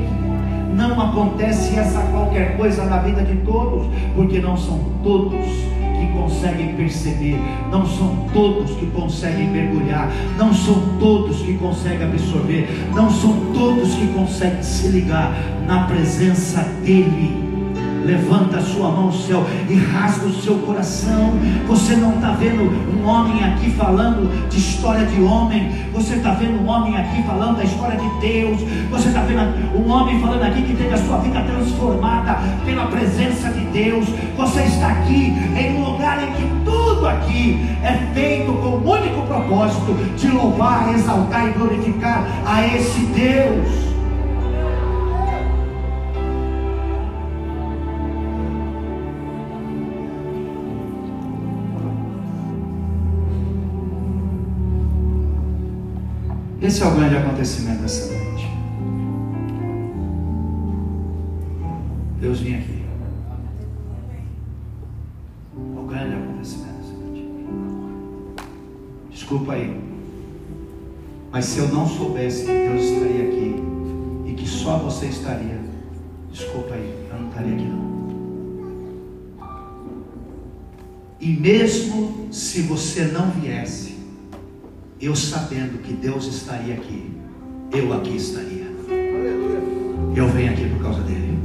não 0.75 0.99
acontece 1.01 1.77
essa 1.77 2.01
qualquer 2.03 2.57
coisa 2.57 2.85
na 2.85 2.99
vida 2.99 3.21
de 3.23 3.35
todos? 3.37 3.87
Porque 4.15 4.39
não 4.39 4.57
são 4.57 4.79
todos 5.03 5.45
que 5.99 6.07
conseguem 6.13 6.75
perceber, 6.75 7.39
não 7.69 7.85
são 7.85 8.27
todos 8.33 8.71
que 8.71 8.85
conseguem 8.87 9.49
mergulhar, 9.49 10.09
não 10.37 10.53
são 10.53 10.97
todos 10.99 11.41
que 11.41 11.55
conseguem 11.55 12.07
absorver, 12.07 12.67
não 12.95 13.09
são 13.09 13.33
todos 13.53 13.93
que 13.95 14.07
conseguem 14.07 14.63
se 14.63 14.87
ligar 14.87 15.33
na 15.67 15.83
presença 15.83 16.65
dEle. 16.83 17.48
Levanta 18.05 18.57
a 18.57 18.61
sua 18.61 18.89
mão 18.91 19.11
céu 19.11 19.45
e 19.69 19.75
rasga 19.75 20.25
o 20.25 20.33
seu 20.33 20.55
coração. 20.59 21.33
Você 21.67 21.95
não 21.95 22.15
está 22.15 22.31
vendo 22.31 22.63
um 22.63 23.07
homem 23.07 23.43
aqui 23.43 23.71
falando 23.71 24.49
de 24.49 24.57
história 24.57 25.05
de 25.05 25.21
homem. 25.21 25.71
Você 25.93 26.15
está 26.15 26.31
vendo 26.31 26.61
um 26.61 26.67
homem 26.67 26.97
aqui 26.97 27.21
falando 27.23 27.57
da 27.57 27.63
história 27.63 27.97
de 27.97 28.09
Deus. 28.19 28.61
Você 28.89 29.09
está 29.09 29.21
vendo 29.21 29.77
um 29.77 29.89
homem 29.91 30.19
falando 30.19 30.43
aqui 30.43 30.61
que 30.63 30.75
teve 30.75 30.93
a 30.93 30.97
sua 30.97 31.17
vida 31.17 31.41
transformada 31.41 32.39
pela 32.65 32.87
presença 32.87 33.49
de 33.49 33.65
Deus. 33.65 34.05
Você 34.37 34.61
está 34.61 34.87
aqui 34.87 35.33
em 35.57 35.77
um 35.77 35.91
lugar 35.91 36.23
em 36.23 36.31
que 36.33 36.49
tudo 36.65 37.07
aqui 37.07 37.59
é 37.83 37.93
feito 38.13 38.51
com 38.53 38.69
o 38.69 38.91
único 38.91 39.21
propósito 39.27 39.93
de 40.17 40.27
louvar, 40.29 40.93
exaltar 40.93 41.47
e 41.47 41.51
glorificar 41.51 42.25
a 42.45 42.65
esse 42.65 43.01
Deus. 43.01 43.88
Esse 56.61 56.83
é 56.83 56.85
o 56.85 56.91
grande 56.91 57.15
acontecimento 57.15 57.81
dessa 57.83 58.11
noite. 58.11 58.49
Deus 62.19 62.41
vinha 62.41 62.59
aqui. 62.59 62.83
É 65.55 65.79
o 65.79 65.83
grande 65.83 66.15
acontecimento 66.15 66.73
dessa 66.73 66.93
noite. 66.95 67.29
Desculpa 69.09 69.53
aí. 69.53 69.81
Mas 71.31 71.45
se 71.45 71.59
eu 71.59 71.69
não 71.69 71.87
soubesse 71.87 72.45
que 72.45 72.51
Deus 72.51 72.83
estaria 72.83 73.29
aqui 73.29 73.55
e 74.25 74.33
que 74.33 74.45
só 74.45 74.79
você 74.79 75.05
estaria, 75.05 75.61
desculpa 76.29 76.73
aí, 76.73 77.07
eu 77.09 77.19
não 77.21 77.29
estaria 77.29 77.53
aqui 77.53 77.63
não. 77.63 77.89
E 81.21 81.33
mesmo 81.33 82.27
se 82.31 82.63
você 82.63 83.05
não 83.05 83.31
viesse, 83.31 83.98
eu 85.01 85.15
sabendo 85.15 85.81
que 85.81 85.93
Deus 85.93 86.27
estaria 86.27 86.73
aqui, 86.73 87.09
eu 87.71 87.93
aqui 87.93 88.17
estaria. 88.17 88.67
Eu 90.13 90.27
venho 90.27 90.51
aqui 90.51 90.65
por 90.65 90.83
causa 90.83 91.01
dele. 91.03 91.39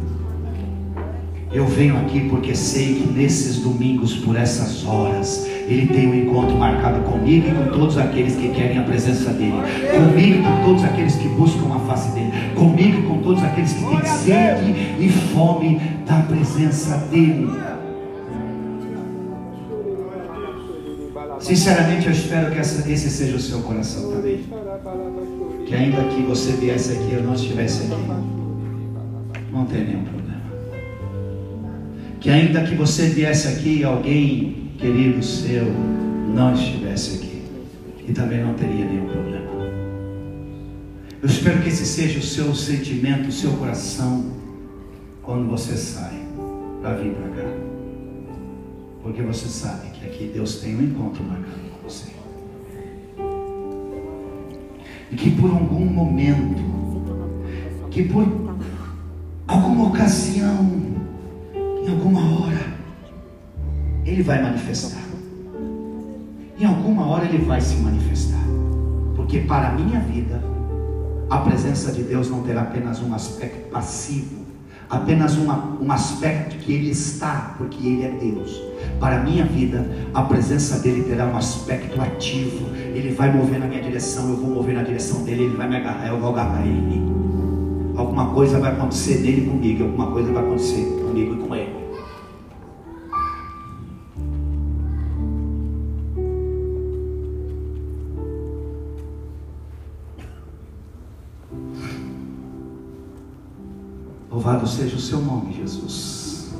Eu 1.52 1.64
venho 1.64 1.96
aqui 1.98 2.28
porque 2.28 2.52
sei 2.56 2.96
que 2.96 3.12
nesses 3.12 3.58
domingos, 3.60 4.16
por 4.16 4.34
essas 4.34 4.84
horas, 4.84 5.46
ele 5.68 5.86
tem 5.86 6.08
um 6.08 6.14
encontro 6.14 6.56
marcado 6.56 7.00
comigo 7.08 7.46
e 7.46 7.52
com 7.52 7.78
todos 7.78 7.96
aqueles 7.96 8.34
que 8.34 8.48
querem 8.48 8.78
a 8.78 8.82
presença 8.82 9.30
dele. 9.30 9.54
Comigo 9.92 10.38
e 10.38 10.42
com 10.42 10.64
todos 10.64 10.82
aqueles 10.82 11.14
que 11.14 11.28
buscam 11.28 11.76
a 11.76 11.78
face 11.80 12.10
dele. 12.10 12.32
Comigo 12.56 12.98
e 12.98 13.02
com 13.02 13.18
todos 13.18 13.40
aqueles 13.44 13.72
que 13.72 13.84
têm 13.84 14.04
sede 14.04 14.72
e 14.98 15.08
fome 15.32 15.80
da 16.04 16.22
presença 16.22 16.96
dele. 17.08 17.48
Sinceramente, 21.44 22.07
eu 22.07 22.12
espero 22.12 22.50
que 22.50 22.59
essa, 22.59 22.90
esse 22.90 23.11
seja 23.11 23.37
o 23.37 23.38
seu 23.38 23.61
coração 23.61 24.11
também. 24.11 24.42
Que 25.66 25.74
ainda 25.74 26.02
que 26.04 26.22
você 26.22 26.52
viesse 26.52 26.92
aqui, 26.92 27.12
eu 27.12 27.22
não 27.22 27.35
estivesse 27.35 27.83
aqui, 27.83 28.02
não 29.52 29.66
tem 29.66 29.85
nenhum 29.85 30.04
problema. 30.04 30.40
Que 32.18 32.30
ainda 32.30 32.64
que 32.64 32.74
você 32.74 33.09
viesse 33.09 33.46
aqui 33.46 33.80
e 33.80 33.85
alguém 33.85 34.72
querido 34.78 35.22
seu 35.22 35.66
não 36.35 36.54
estivesse 36.54 37.18
aqui, 37.18 37.42
e 38.09 38.12
também 38.14 38.42
não 38.42 38.54
teria 38.54 38.87
nenhum 38.87 39.07
problema. 39.07 39.44
Eu 41.20 41.28
espero 41.28 41.61
que 41.61 41.68
esse 41.68 41.85
seja 41.85 42.20
o 42.20 42.22
seu 42.22 42.54
sentimento, 42.54 43.28
o 43.28 43.33
seu 43.33 43.50
coração, 43.52 44.33
quando 45.22 45.46
você 45.50 45.76
sai 45.76 46.24
para 46.80 46.94
vir 46.94 47.12
para 47.12 47.42
cá. 47.42 47.48
Porque 49.02 49.20
você 49.20 49.46
sabe 49.46 49.93
que 50.16 50.29
Deus 50.29 50.57
tem 50.57 50.77
um 50.77 50.83
encontro 50.83 51.22
marcado 51.24 51.61
com 51.70 51.88
você. 51.88 52.12
E 55.11 55.16
que 55.16 55.31
por 55.33 55.50
algum 55.50 55.85
momento, 55.85 56.62
que 57.90 58.05
por 58.05 58.27
alguma 59.46 59.88
ocasião, 59.88 60.70
em 61.55 61.88
alguma 61.90 62.20
hora, 62.20 62.74
Ele 64.05 64.22
vai 64.22 64.42
manifestar. 64.42 65.03
Em 66.59 66.64
alguma 66.64 67.07
hora 67.07 67.24
Ele 67.24 67.44
vai 67.44 67.61
se 67.61 67.77
manifestar. 67.77 68.44
Porque 69.16 69.40
para 69.40 69.70
a 69.70 69.72
minha 69.72 70.00
vida, 70.00 70.42
a 71.29 71.38
presença 71.38 71.92
de 71.92 72.03
Deus 72.03 72.31
não 72.31 72.42
terá 72.42 72.62
apenas 72.62 73.00
um 73.03 73.12
aspecto 73.12 73.68
passivo 73.70 74.44
apenas 74.88 75.37
uma, 75.37 75.79
um 75.81 75.90
aspecto 75.90 76.57
que 76.59 76.72
Ele 76.72 76.90
está, 76.90 77.55
porque 77.59 77.87
Ele 77.87 78.05
é 78.05 78.11
Deus. 78.11 78.73
Para 79.00 79.20
a 79.20 79.22
minha 79.22 79.44
vida, 79.44 79.86
a 80.12 80.22
presença 80.22 80.78
dele 80.78 81.04
terá 81.04 81.26
um 81.26 81.36
aspecto 81.36 82.00
ativo. 82.00 82.74
Ele 82.74 83.12
vai 83.12 83.32
mover 83.32 83.58
na 83.58 83.66
minha 83.66 83.82
direção, 83.82 84.30
eu 84.30 84.36
vou 84.36 84.50
mover 84.50 84.74
na 84.74 84.82
direção 84.82 85.24
dele, 85.24 85.44
ele 85.44 85.56
vai 85.56 85.68
me 85.68 85.76
agarrar, 85.76 86.08
eu 86.08 86.18
vou 86.18 86.30
agarrar 86.30 86.66
ele. 86.66 87.02
Alguma 87.96 88.30
coisa 88.30 88.58
vai 88.58 88.72
acontecer 88.72 89.20
nele 89.20 89.46
comigo, 89.46 89.85
alguma 89.85 90.10
coisa 90.10 90.32
vai 90.32 90.42
acontecer 90.42 90.85
comigo 91.00 91.35
e 91.35 91.46
com 91.46 91.54
ele. 91.54 91.85
Louvado 104.30 104.66
seja 104.66 104.96
o 104.96 105.00
seu 105.00 105.20
nome, 105.20 105.54
Jesus. 105.54 106.52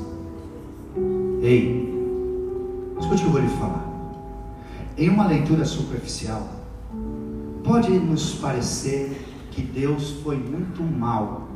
Ei, 1.41 1.94
escute 2.99 3.15
o 3.15 3.17
que 3.17 3.23
eu 3.25 3.31
vou 3.31 3.41
lhe 3.41 3.49
falar. 3.49 3.85
Em 4.97 5.09
uma 5.09 5.27
leitura 5.27 5.65
superficial, 5.65 6.47
pode 7.63 7.91
nos 7.91 8.35
parecer 8.35 9.25
que 9.51 9.61
Deus 9.61 10.11
foi 10.23 10.37
muito 10.37 10.83
mal 10.83 11.47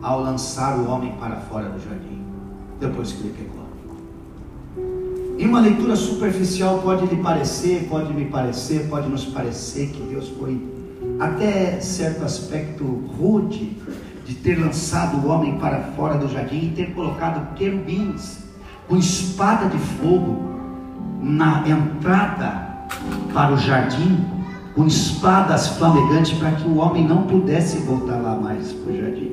ao 0.00 0.22
lançar 0.22 0.78
o 0.78 0.88
homem 0.88 1.12
para 1.12 1.36
fora 1.36 1.68
do 1.68 1.78
jardim, 1.80 2.22
depois 2.80 3.12
que 3.12 3.20
ele 3.20 3.34
pecou. 3.36 3.62
Em 5.38 5.46
uma 5.46 5.60
leitura 5.60 5.96
superficial 5.96 6.80
pode 6.84 7.06
lhe 7.06 7.20
parecer, 7.20 7.88
pode 7.88 8.12
me 8.12 8.26
parecer, 8.26 8.86
pode 8.88 9.08
nos 9.08 9.24
parecer 9.24 9.88
que 9.88 10.02
Deus 10.02 10.28
foi 10.38 10.64
até 11.18 11.80
certo 11.80 12.24
aspecto 12.24 12.84
rude 13.18 13.76
de 14.24 14.34
ter 14.34 14.56
lançado 14.56 15.16
o 15.16 15.30
homem 15.30 15.58
para 15.58 15.80
fora 15.96 16.16
do 16.16 16.28
jardim 16.28 16.66
e 16.66 16.72
ter 16.76 16.94
colocado 16.94 17.54
querubins 17.54 18.38
com 18.88 18.96
espada 18.96 19.68
de 19.68 19.78
fogo 19.78 20.51
na 21.22 21.62
entrada 21.66 22.68
para 23.32 23.54
o 23.54 23.56
jardim, 23.56 24.24
com 24.74 24.86
espadas 24.86 25.68
flamegantes 25.68 26.36
para 26.38 26.50
que 26.52 26.66
o 26.66 26.76
homem 26.76 27.06
não 27.06 27.22
pudesse 27.22 27.78
voltar 27.78 28.16
lá 28.16 28.34
mais 28.34 28.72
para 28.72 28.92
o 28.92 28.96
jardim. 28.96 29.32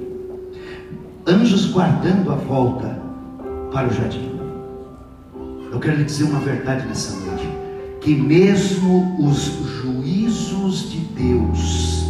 Anjos 1.26 1.72
guardando 1.72 2.32
a 2.32 2.36
volta 2.36 3.00
para 3.72 3.88
o 3.88 3.94
jardim. 3.94 4.40
Eu 5.72 5.80
quero 5.80 5.98
lhe 5.98 6.04
dizer 6.04 6.26
uma 6.26 6.40
verdade 6.40 6.88
nessa 6.88 7.16
noite: 7.26 7.48
que 8.02 8.16
mesmo 8.16 9.16
os 9.20 9.46
juízos 9.82 10.90
de 10.90 11.00
Deus, 11.00 12.06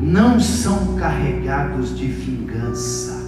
não 0.00 0.40
são 0.40 0.94
carregados 0.96 1.96
de 1.96 2.06
vingança. 2.06 3.18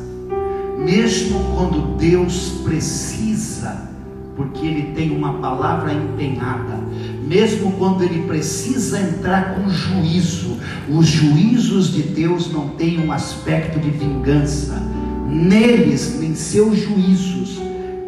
Mesmo 0.78 1.38
quando 1.54 1.96
Deus 1.96 2.60
precisa 2.64 3.91
porque 4.36 4.66
ele 4.66 4.92
tem 4.94 5.16
uma 5.16 5.34
palavra 5.34 5.92
empenhada. 5.92 6.80
Mesmo 7.26 7.72
quando 7.72 8.02
ele 8.02 8.26
precisa 8.26 9.00
entrar 9.00 9.54
com 9.54 9.68
juízo, 9.68 10.58
os 10.88 11.06
juízos 11.06 11.92
de 11.92 12.02
Deus 12.02 12.52
não 12.52 12.68
têm 12.70 13.06
um 13.06 13.12
aspecto 13.12 13.78
de 13.78 13.90
vingança. 13.90 14.82
Neles, 15.28 16.20
em 16.22 16.34
seus 16.34 16.78
juízos, 16.78 17.60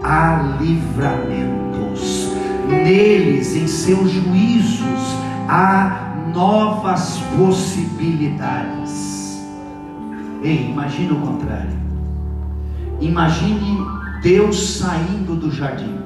há 0.02 0.58
livramentos. 0.60 2.30
Neles, 2.68 3.56
em 3.56 3.66
seus 3.66 4.10
juízos, 4.10 5.16
há 5.48 6.30
novas 6.34 7.18
possibilidades. 7.36 9.42
Ei, 10.42 10.70
imagine 10.70 11.12
o 11.12 11.16
contrário. 11.16 11.84
Imagine 13.00 13.86
Deus 14.22 14.78
saindo 14.78 15.34
do 15.34 15.50
jardim, 15.50 15.98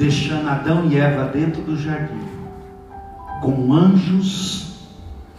deixando 0.00 0.48
Adão 0.48 0.90
e 0.90 0.96
Eva 0.96 1.26
dentro 1.26 1.60
do 1.60 1.76
jardim, 1.76 2.22
com 3.42 3.70
anjos 3.70 4.88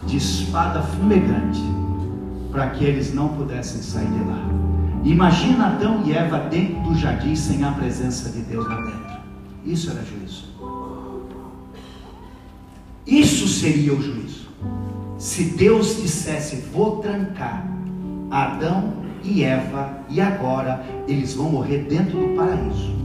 de 0.06 0.16
espada 0.16 0.80
fumegante, 0.82 1.60
para 2.52 2.70
que 2.70 2.84
eles 2.84 3.12
não 3.12 3.30
pudessem 3.30 3.82
sair 3.82 4.06
de 4.06 4.20
lá. 4.20 4.40
Imagina 5.02 5.66
Adão 5.66 6.04
e 6.06 6.12
Eva 6.12 6.38
dentro 6.48 6.80
do 6.82 6.94
jardim 6.94 7.34
sem 7.34 7.64
a 7.64 7.72
presença 7.72 8.30
de 8.30 8.40
Deus 8.42 8.64
lá 8.68 8.76
dentro. 8.76 9.20
Isso 9.64 9.90
era 9.90 10.00
juízo. 10.04 10.44
Isso 13.04 13.48
seria 13.48 13.92
o 13.92 14.00
juízo. 14.00 14.48
Se 15.18 15.42
Deus 15.56 16.00
dissesse: 16.00 16.68
Vou 16.72 16.98
trancar 16.98 17.66
Adão 18.30 18.92
e 19.24 19.42
Eva, 19.42 19.98
e 20.08 20.20
agora 20.20 20.84
eles 21.08 21.34
vão 21.34 21.50
morrer 21.50 21.78
dentro 21.88 22.16
do 22.16 22.36
paraíso. 22.36 23.01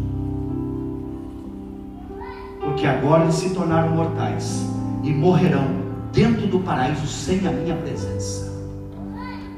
Porque 2.78 2.90
agora 2.90 3.32
se 3.32 3.50
tornaram 3.56 3.90
mortais 3.90 4.64
e 5.02 5.12
morrerão 5.12 5.68
dentro 6.14 6.46
do 6.46 6.60
paraíso 6.60 7.08
sem 7.08 7.48
a 7.48 7.52
minha 7.52 7.76
presença. 7.76 8.54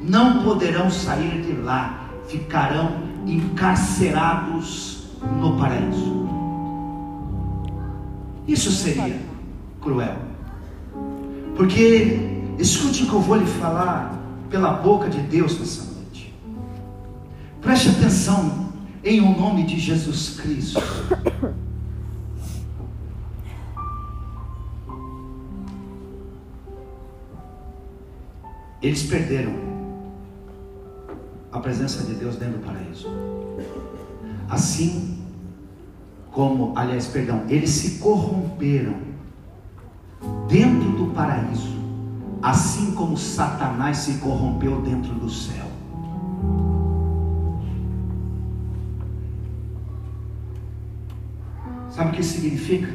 Não 0.02 0.42
poderão 0.42 0.90
sair 0.90 1.42
de 1.42 1.52
lá, 1.52 2.12
ficarão 2.30 2.94
encarcerados 3.28 5.10
no 5.38 5.58
paraíso. 5.58 6.30
Isso 8.48 8.72
seria 8.72 9.20
cruel. 9.82 10.16
Porque, 11.58 12.20
escute 12.58 13.04
o 13.04 13.08
que 13.08 13.14
eu 13.16 13.20
vou 13.20 13.36
lhe 13.36 13.46
falar 13.46 14.18
pela 14.50 14.72
boca 14.72 15.10
de 15.10 15.20
Deus 15.20 15.60
nessa 15.60 15.84
noite. 15.94 16.34
Preste 17.60 17.90
atenção 17.90 18.70
em 19.04 19.20
o 19.20 19.26
um 19.26 19.38
nome 19.38 19.66
de 19.66 19.78
Jesus 19.78 20.40
Cristo. 20.40 20.82
Eles 28.82 29.04
perderam 29.04 29.54
a 31.52 31.60
presença 31.60 32.04
de 32.04 32.14
Deus 32.14 32.38
dentro 32.38 32.60
do 32.60 32.66
paraíso. 32.66 33.08
Assim 34.50 35.20
como, 36.32 36.74
aliás, 36.78 37.08
perdão, 37.08 37.44
eles 37.50 37.70
se 37.72 38.00
corromperam 38.00 38.96
dentro 40.48 40.92
do 40.92 41.14
paraíso, 41.14 41.78
assim 42.42 42.92
como 42.92 43.18
Satanás 43.18 43.98
se 43.98 44.14
corrompeu 44.20 44.82
dentro 44.82 45.14
do 45.14 45.30
céu. 45.30 45.66
Sabe 51.90 52.12
o 52.12 52.14
que 52.14 52.24
significa? 52.24 52.88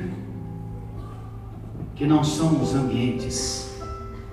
Que 1.95 2.07
não 2.07 2.24
são 2.24 2.62
os 2.62 2.74
ambientes 2.74 3.74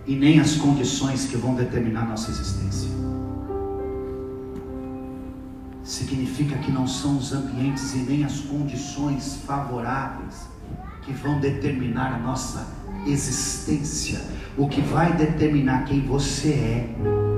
e 0.05 0.15
nem 0.15 0.39
as 0.39 0.55
condições 0.55 1.25
que 1.25 1.37
vão 1.37 1.55
determinar 1.55 2.07
nossa 2.07 2.31
existência 2.31 3.01
significa 5.91 6.57
que 6.57 6.71
não 6.71 6.87
são 6.87 7.17
os 7.17 7.33
ambientes 7.33 7.93
e 7.93 7.97
nem 7.97 8.23
as 8.23 8.39
condições 8.39 9.41
favoráveis 9.45 10.47
que 11.01 11.11
vão 11.11 11.39
determinar 11.39 12.13
a 12.13 12.19
nossa 12.19 12.67
existência. 13.05 14.21
O 14.57 14.67
que 14.67 14.81
vai 14.81 15.13
determinar 15.13 15.85
quem 15.85 16.01
você 16.01 16.49
é 16.49 16.95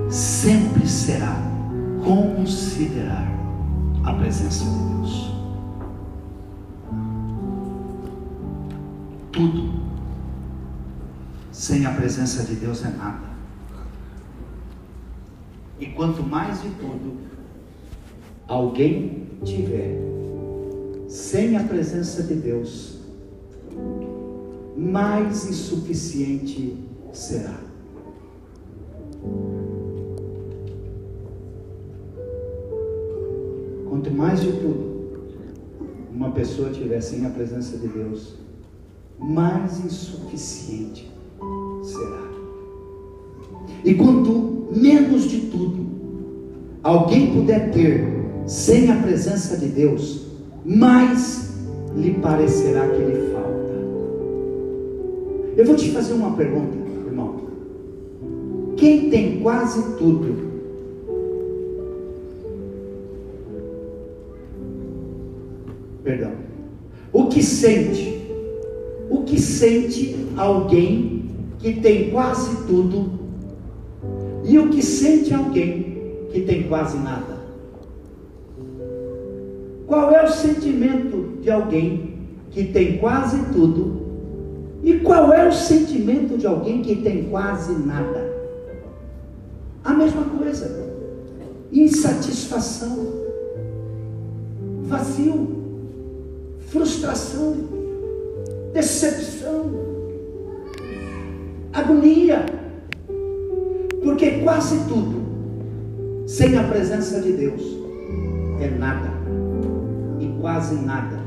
sempre 0.09 0.87
será 0.87 1.35
considerar 2.03 3.27
a 4.03 4.13
presença 4.13 4.65
de 4.65 4.77
Deus. 4.93 5.33
Tudo 9.31 9.82
sem 11.63 11.85
a 11.85 11.91
presença 11.91 12.43
de 12.43 12.55
Deus 12.55 12.83
é 12.83 12.89
nada. 12.89 13.25
E 15.79 15.85
quanto 15.85 16.21
mais 16.21 16.61
de 16.61 16.67
tudo, 16.71 17.15
alguém 18.49 19.29
tiver 19.45 19.97
sem 21.07 21.55
a 21.55 21.63
presença 21.63 22.23
de 22.23 22.35
Deus, 22.35 22.99
mais 24.75 25.49
insuficiente 25.49 26.83
será. 27.13 27.57
Quanto 33.87 34.11
mais 34.11 34.41
de 34.41 34.51
tudo 34.51 35.13
uma 36.13 36.31
pessoa 36.31 36.71
tiver 36.71 36.99
sem 36.99 37.25
a 37.25 37.29
presença 37.29 37.77
de 37.77 37.87
Deus, 37.87 38.35
mais 39.17 39.79
insuficiente 39.85 41.12
será. 41.83 42.23
E 43.83 43.93
quanto 43.93 44.67
menos 44.75 45.23
de 45.29 45.41
tudo 45.41 45.85
alguém 46.81 47.33
puder 47.33 47.71
ter 47.71 48.23
sem 48.45 48.91
a 48.91 48.95
presença 48.95 49.57
de 49.57 49.67
Deus, 49.67 50.27
mais 50.65 51.53
lhe 51.95 52.13
parecerá 52.15 52.87
que 52.89 53.01
lhe 53.01 53.31
falta. 53.31 53.53
Eu 55.55 55.65
vou 55.65 55.75
te 55.75 55.91
fazer 55.91 56.13
uma 56.13 56.35
pergunta, 56.35 56.75
irmão. 57.05 57.35
Quem 58.75 59.09
tem 59.09 59.39
quase 59.39 59.95
tudo, 59.97 60.51
perdão, 66.03 66.31
o 67.13 67.27
que 67.27 67.41
sente, 67.43 68.27
o 69.09 69.23
que 69.23 69.39
sente 69.39 70.15
alguém 70.35 71.12
que 71.63 71.79
tem 71.79 72.11
quase 72.11 72.67
tudo, 72.67 73.09
e 74.43 74.59
o 74.59 74.67
que 74.67 74.83
sente 74.83 75.33
alguém 75.33 76.27
que 76.29 76.41
tem 76.41 76.63
quase 76.63 76.97
nada? 76.97 77.37
Qual 79.87 80.11
é 80.11 80.25
o 80.25 80.27
sentimento 80.27 81.39
de 81.41 81.49
alguém 81.49 82.17
que 82.51 82.65
tem 82.65 82.97
quase 82.97 83.45
tudo? 83.53 84.03
E 84.83 84.99
qual 84.99 85.31
é 85.31 85.47
o 85.47 85.53
sentimento 85.53 86.37
de 86.37 86.45
alguém 86.45 86.81
que 86.81 86.97
tem 86.97 87.29
quase 87.29 87.71
nada? 87.71 88.29
A 89.85 89.93
mesma 89.93 90.23
coisa. 90.37 90.83
Insatisfação, 91.71 93.07
vazio, 94.81 95.47
frustração, 96.67 97.55
decepção, 98.73 99.92
agonia. 101.73 102.45
Porque 104.03 104.41
quase 104.41 104.77
tudo, 104.87 105.23
sem 106.27 106.57
a 106.57 106.63
presença 106.63 107.21
de 107.21 107.31
Deus, 107.33 107.61
é 108.59 108.69
nada 108.69 109.13
quase 110.43 110.75
nada. 110.75 111.17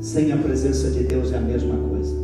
Sem 0.00 0.32
a 0.32 0.36
presença 0.36 0.90
de 0.90 1.04
Deus 1.04 1.32
é 1.32 1.36
a 1.36 1.40
mesma 1.40 1.76
coisa. 1.76 2.16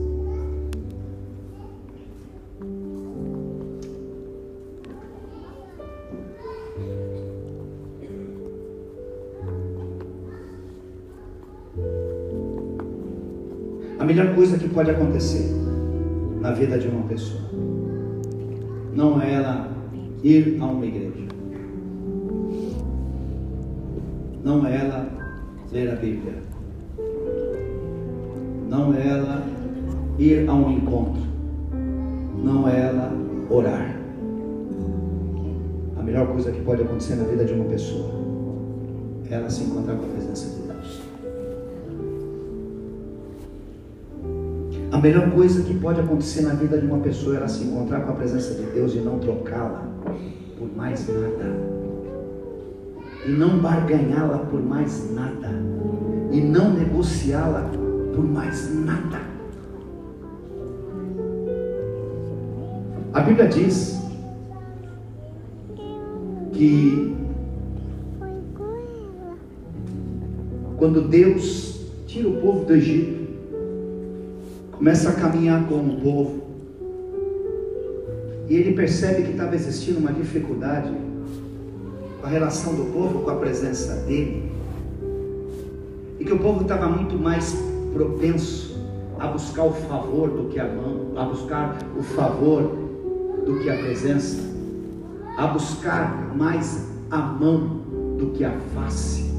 A 14.00 14.04
melhor 14.04 14.34
coisa 14.34 14.58
que 14.58 14.68
pode 14.68 14.90
acontecer 14.90 15.63
na 16.44 16.52
vida 16.52 16.78
de 16.78 16.86
uma 16.88 17.08
pessoa 17.08 17.40
não 18.94 19.18
é 19.20 19.32
ela 19.32 19.66
ir 20.22 20.58
a 20.60 20.66
uma 20.66 20.84
igreja, 20.84 21.26
não 24.44 24.66
é 24.66 24.76
ela 24.76 25.08
ler 25.72 25.90
a 25.90 25.96
Bíblia. 25.96 26.34
Não 28.68 28.92
é 28.92 29.08
ela 29.08 29.46
ir 30.18 30.46
a 30.46 30.52
um 30.52 30.70
encontro. 30.70 31.22
Não 32.42 32.68
é 32.68 32.78
ela 32.78 33.10
orar. 33.48 33.96
A 35.96 36.02
melhor 36.02 36.26
coisa 36.26 36.52
que 36.52 36.60
pode 36.60 36.82
acontecer 36.82 37.16
na 37.16 37.24
vida 37.24 37.46
de 37.46 37.54
uma 37.54 37.64
pessoa 37.64 38.10
é 39.30 39.34
ela 39.34 39.48
se 39.48 39.64
encontrar 39.64 39.96
com 39.96 40.04
a 40.04 40.08
presença 40.08 40.50
de 40.50 40.54
Deus. 40.56 40.63
A 44.94 44.98
melhor 44.98 45.28
coisa 45.32 45.64
que 45.64 45.74
pode 45.74 46.00
acontecer 46.00 46.42
na 46.42 46.54
vida 46.54 46.78
de 46.78 46.86
uma 46.86 46.98
pessoa 46.98 47.34
é 47.34 47.38
ela 47.38 47.48
se 47.48 47.64
encontrar 47.64 48.02
com 48.02 48.12
a 48.12 48.14
presença 48.14 48.54
de 48.54 48.62
Deus 48.70 48.94
e 48.94 48.98
não 48.98 49.18
trocá-la 49.18 49.88
por 50.56 50.72
mais 50.76 51.08
nada. 51.08 51.52
E 53.26 53.30
não 53.32 53.58
barganhá-la 53.58 54.38
por 54.38 54.62
mais 54.62 55.12
nada. 55.12 55.50
E 56.30 56.40
não 56.40 56.72
negociá-la 56.74 57.72
por 58.14 58.24
mais 58.24 58.72
nada. 58.72 59.20
A 63.12 63.20
Bíblia 63.20 63.48
diz 63.48 64.00
que 66.52 67.16
quando 70.76 71.08
Deus 71.08 71.80
tira 72.06 72.28
o 72.28 72.40
povo 72.40 72.64
do 72.64 72.74
Egito, 72.74 73.23
começa 74.84 75.08
a 75.08 75.12
caminhar 75.14 75.66
com 75.66 75.76
o 75.76 75.98
povo, 75.98 76.42
e 78.50 78.54
ele 78.54 78.74
percebe 78.74 79.22
que 79.22 79.30
estava 79.30 79.54
existindo 79.54 79.98
uma 79.98 80.12
dificuldade 80.12 80.92
com 82.20 82.26
a 82.26 82.28
relação 82.28 82.74
do 82.74 82.92
povo 82.92 83.20
com 83.20 83.30
a 83.30 83.36
presença 83.36 83.94
dele, 84.02 84.52
e 86.20 86.24
que 86.26 86.30
o 86.34 86.38
povo 86.38 86.60
estava 86.60 86.86
muito 86.86 87.14
mais 87.14 87.56
propenso 87.94 88.78
a 89.18 89.26
buscar 89.28 89.64
o 89.64 89.72
favor 89.72 90.28
do 90.28 90.50
que 90.50 90.60
a 90.60 90.66
mão, 90.66 91.12
a 91.16 91.24
buscar 91.24 91.78
o 91.98 92.02
favor 92.02 92.76
do 93.46 93.60
que 93.60 93.70
a 93.70 93.78
presença, 93.78 94.38
a 95.38 95.46
buscar 95.46 96.36
mais 96.36 96.90
a 97.10 97.20
mão 97.20 97.80
do 98.18 98.32
que 98.34 98.44
a 98.44 98.52
face. 98.74 99.32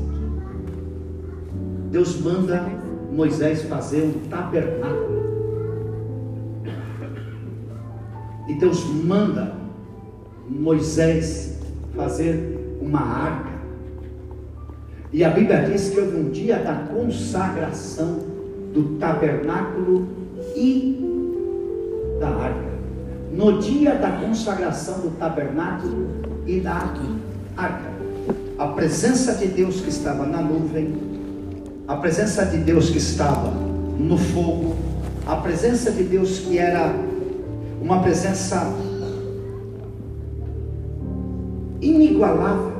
Deus 1.91 2.19
manda 2.19 2.65
Moisés 3.11 3.61
fazer 3.61 4.05
um 4.05 4.27
tabernáculo. 4.27 5.14
Deus 8.55 8.83
manda 8.85 9.53
Moisés 10.49 11.59
fazer 11.95 12.77
uma 12.81 13.01
arca. 13.01 13.55
E 15.13 15.23
a 15.23 15.29
Bíblia 15.29 15.63
diz 15.63 15.89
que 15.89 15.99
houve 15.99 16.17
um 16.17 16.29
dia 16.29 16.57
da 16.57 16.73
consagração 16.93 18.19
do 18.73 18.97
tabernáculo 18.99 20.07
e 20.55 20.99
da 22.19 22.27
arca. 22.27 22.65
No 23.31 23.59
dia 23.59 23.95
da 23.95 24.11
consagração 24.11 24.99
do 24.99 25.11
tabernáculo 25.17 26.07
e 26.45 26.59
da 26.59 26.93
arca, 27.55 27.91
a 28.57 28.67
presença 28.67 29.33
de 29.35 29.47
Deus 29.47 29.81
que 29.81 29.89
estava 29.89 30.25
na 30.25 30.41
nuvem 30.41 31.15
a 31.87 31.95
presença 31.97 32.45
de 32.45 32.57
Deus 32.57 32.89
que 32.89 32.97
estava 32.97 33.51
no 33.99 34.17
fogo, 34.17 34.75
a 35.27 35.35
presença 35.35 35.91
de 35.91 36.03
Deus 36.03 36.39
que 36.39 36.57
era 36.57 36.95
uma 37.85 38.01
presença 38.01 38.73
inigualável, 41.79 42.73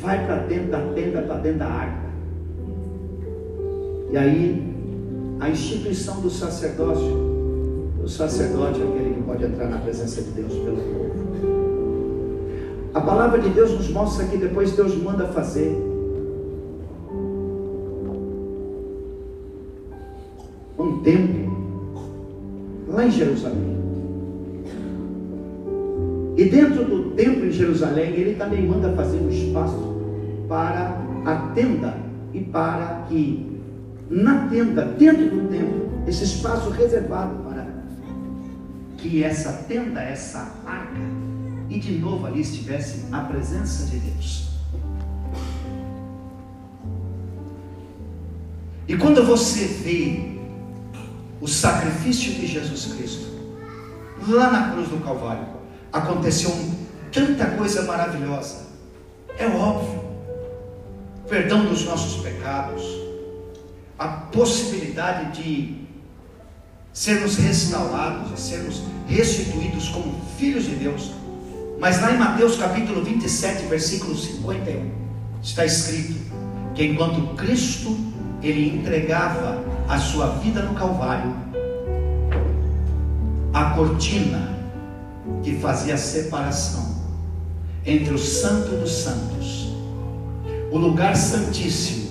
vai 0.00 0.24
para 0.24 0.36
dentro 0.36 0.70
da 0.70 0.80
tenda, 0.94 1.20
para 1.20 1.36
dentro 1.36 1.58
da 1.58 1.66
arca. 1.66 2.06
E 4.10 4.16
aí, 4.16 4.74
a 5.38 5.50
instituição 5.50 6.22
do 6.22 6.30
sacerdócio, 6.30 7.92
o 8.02 8.08
sacerdote 8.08 8.80
é 8.80 8.84
aquele 8.84 9.14
que 9.16 9.22
pode 9.22 9.44
entrar 9.44 9.68
na 9.68 9.78
presença 9.80 10.22
de 10.22 10.30
Deus 10.30 10.54
pelo 10.54 10.76
povo. 10.76 11.26
A 12.94 13.00
palavra 13.02 13.38
de 13.38 13.50
Deus 13.50 13.70
nos 13.72 13.90
mostra 13.90 14.24
que 14.24 14.38
depois 14.38 14.72
Deus 14.72 14.96
manda 14.96 15.26
fazer 15.26 15.76
um 20.78 21.02
templo 21.02 21.54
lá 22.88 23.04
em 23.04 23.10
Jerusalém. 23.10 23.75
E 26.46 26.48
dentro 26.48 26.84
do 26.84 27.10
templo 27.16 27.44
em 27.44 27.50
Jerusalém, 27.50 28.12
ele 28.12 28.36
também 28.36 28.64
manda 28.64 28.92
fazer 28.92 29.16
um 29.16 29.28
espaço 29.28 29.96
para 30.48 30.96
a 31.24 31.34
tenda 31.56 31.98
e 32.32 32.40
para 32.40 33.04
que 33.08 33.60
na 34.08 34.46
tenda, 34.46 34.84
dentro 34.84 35.28
do 35.28 35.48
templo, 35.48 35.90
esse 36.06 36.22
espaço 36.22 36.70
reservado 36.70 37.42
para 37.42 37.66
que 38.96 39.24
essa 39.24 39.64
tenda, 39.66 40.00
essa 40.00 40.54
arca, 40.64 41.00
e 41.68 41.80
de 41.80 41.98
novo 41.98 42.24
ali 42.28 42.42
estivesse 42.42 43.06
a 43.10 43.22
presença 43.22 43.86
de 43.86 43.98
Deus. 43.98 44.50
E 48.86 48.96
quando 48.96 49.26
você 49.26 49.64
vê 49.64 50.38
o 51.40 51.48
sacrifício 51.48 52.34
de 52.34 52.46
Jesus 52.46 52.94
Cristo, 52.94 53.26
lá 54.28 54.52
na 54.52 54.70
cruz 54.70 54.88
do 54.90 55.02
Calvário, 55.02 55.55
aconteceu 55.96 56.54
tanta 57.12 57.46
coisa 57.46 57.82
maravilhosa. 57.82 58.66
É 59.38 59.46
óbvio, 59.46 60.04
perdão 61.28 61.64
dos 61.66 61.84
nossos 61.84 62.22
pecados, 62.22 62.82
a 63.98 64.08
possibilidade 64.08 65.42
de 65.42 65.86
sermos 66.92 67.36
restaurados 67.36 68.38
e 68.38 68.40
sermos 68.40 68.82
restituídos 69.06 69.88
como 69.88 70.20
filhos 70.38 70.64
de 70.64 70.76
Deus. 70.76 71.12
Mas 71.78 72.00
lá 72.00 72.12
em 72.12 72.18
Mateus 72.18 72.56
capítulo 72.56 73.02
27, 73.02 73.66
versículo 73.66 74.16
51, 74.16 74.90
está 75.42 75.64
escrito 75.64 76.14
que 76.74 76.84
enquanto 76.84 77.34
Cristo 77.34 77.96
ele 78.42 78.76
entregava 78.78 79.62
a 79.88 79.98
sua 79.98 80.28
vida 80.38 80.62
no 80.62 80.74
Calvário, 80.74 81.34
a 83.52 83.70
cortina 83.70 84.55
que 85.42 85.56
fazia 85.58 85.94
a 85.94 85.98
separação 85.98 86.96
entre 87.84 88.14
o 88.14 88.18
Santo 88.18 88.76
dos 88.76 88.92
Santos, 88.92 89.74
o 90.70 90.78
lugar 90.78 91.16
santíssimo, 91.16 92.06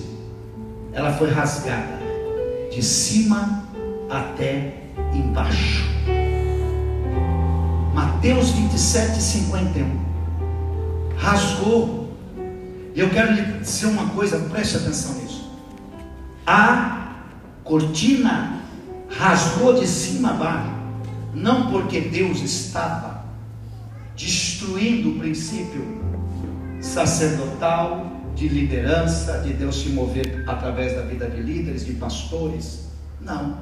ela 0.92 1.12
foi 1.12 1.30
rasgada 1.30 1.98
de 2.70 2.82
cima 2.82 3.64
até 4.08 4.82
embaixo. 5.12 5.84
Mateus 7.94 8.50
27, 8.50 9.20
51. 9.20 10.00
Rasgou. 11.16 12.10
E 12.94 13.00
eu 13.00 13.10
quero 13.10 13.32
lhe 13.32 13.42
dizer 13.60 13.86
uma 13.86 14.08
coisa, 14.10 14.38
preste 14.50 14.76
atenção 14.76 15.14
nisso. 15.14 15.50
A 16.46 17.16
cortina 17.62 18.60
rasgou 19.10 19.74
de 19.74 19.86
cima 19.86 20.30
a 20.30 20.34
baixo, 20.34 20.70
não 21.36 21.70
porque 21.70 22.00
Deus 22.00 22.40
estava 22.40 23.26
destruindo 24.16 25.10
o 25.10 25.18
princípio 25.18 25.84
sacerdotal 26.80 28.10
de 28.34 28.48
liderança, 28.48 29.40
de 29.40 29.52
Deus 29.52 29.82
se 29.82 29.90
mover 29.90 30.44
através 30.48 30.94
da 30.94 31.02
vida 31.02 31.28
de 31.28 31.42
líderes, 31.42 31.84
de 31.84 31.92
pastores, 31.92 32.88
não. 33.20 33.58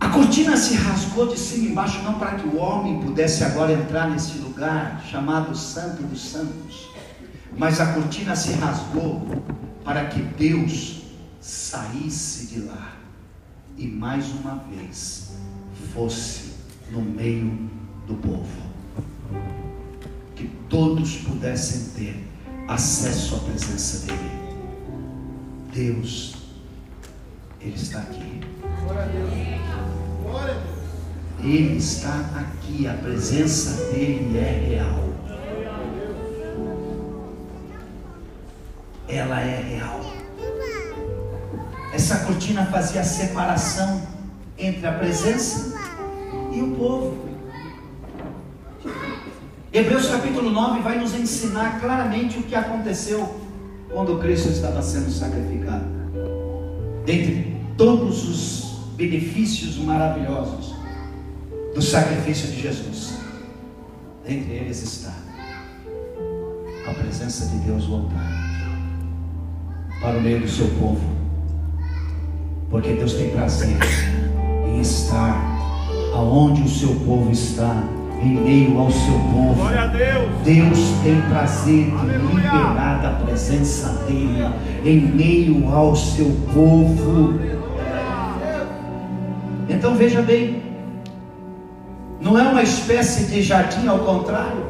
A 0.00 0.08
cortina 0.08 0.56
se 0.56 0.74
rasgou 0.74 1.28
de 1.28 1.38
cima 1.38 1.70
embaixo, 1.70 2.02
não 2.02 2.18
para 2.18 2.34
que 2.34 2.48
o 2.48 2.56
homem 2.56 3.00
pudesse 3.00 3.44
agora 3.44 3.72
entrar 3.72 4.10
nesse 4.10 4.38
lugar 4.38 5.00
chamado 5.08 5.56
Santo 5.56 6.02
dos 6.02 6.28
Santos, 6.28 6.88
mas 7.56 7.80
a 7.80 7.92
cortina 7.92 8.34
se 8.34 8.52
rasgou 8.54 9.44
para 9.84 10.06
que 10.06 10.20
Deus 10.20 11.02
saísse 11.40 12.46
de 12.46 12.60
lá 12.62 12.97
e 13.78 13.86
mais 13.86 14.28
uma 14.32 14.56
vez 14.70 15.32
fosse 15.94 16.52
no 16.90 17.00
meio 17.00 17.70
do 18.06 18.14
povo. 18.14 18.68
Que 20.34 20.48
todos 20.68 21.18
pudessem 21.18 21.92
ter 21.94 22.24
acesso 22.66 23.36
à 23.36 23.38
presença 23.38 24.06
dEle. 24.06 24.38
Deus, 25.72 26.34
Ele 27.60 27.74
está 27.74 28.00
aqui. 28.00 28.40
Ele 31.40 31.76
está 31.76 32.18
aqui, 32.34 32.86
a 32.86 32.94
presença 32.94 33.92
dEle 33.92 34.36
é 34.36 34.68
real. 34.68 35.08
ela 39.08 39.40
é 39.40 39.62
real. 39.62 40.04
Essa 41.98 42.18
cortina 42.18 42.64
fazia 42.66 43.00
a 43.00 43.04
separação 43.04 44.00
entre 44.56 44.86
a 44.86 44.92
presença 44.92 45.76
e 46.52 46.62
o 46.62 46.76
povo. 46.76 47.28
Hebreus 49.72 50.06
capítulo 50.06 50.48
9 50.48 50.80
vai 50.80 50.96
nos 51.00 51.12
ensinar 51.12 51.80
claramente 51.80 52.38
o 52.38 52.44
que 52.44 52.54
aconteceu 52.54 53.40
quando 53.90 54.16
Cristo 54.20 54.48
estava 54.48 54.80
sendo 54.80 55.10
sacrificado. 55.10 55.86
Dentre 57.04 57.60
todos 57.76 58.28
os 58.28 58.94
benefícios 58.94 59.76
maravilhosos 59.78 60.76
do 61.74 61.82
sacrifício 61.82 62.48
de 62.52 62.62
Jesus, 62.62 63.18
dentre 64.24 64.52
eles 64.52 64.80
está 64.84 65.12
a 66.88 66.94
presença 66.94 67.46
de 67.46 67.56
Deus 67.66 67.86
voltar 67.86 68.38
para 70.00 70.16
o 70.16 70.22
meio 70.22 70.40
do 70.40 70.48
seu 70.48 70.68
povo, 70.78 71.17
porque 72.70 72.92
Deus 72.92 73.14
tem 73.14 73.30
prazer 73.30 73.78
em 74.66 74.80
estar 74.80 75.58
aonde 76.14 76.62
o 76.62 76.68
seu 76.68 76.94
povo 77.06 77.30
está, 77.30 77.82
em 78.22 78.34
meio 78.34 78.78
ao 78.78 78.90
seu 78.90 79.12
povo. 79.12 79.54
Glória 79.54 79.82
a 79.82 79.86
Deus. 79.86 80.28
Deus 80.44 80.78
tem 81.02 81.20
prazer 81.22 81.88
em 81.88 82.34
liberar 82.34 83.00
da 83.00 83.10
presença 83.24 83.92
dele 84.04 84.44
em 84.84 85.00
meio 85.00 85.68
ao 85.72 85.94
seu 85.94 86.34
povo. 86.52 87.38
Então 89.68 89.94
veja 89.94 90.22
bem, 90.22 90.62
não 92.20 92.38
é 92.38 92.42
uma 92.42 92.62
espécie 92.62 93.26
de 93.26 93.42
jardim 93.42 93.86
ao 93.86 94.00
contrário. 94.00 94.66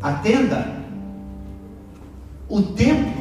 A 0.00 0.12
tenda, 0.12 0.68
o 2.48 2.62
templo, 2.62 3.17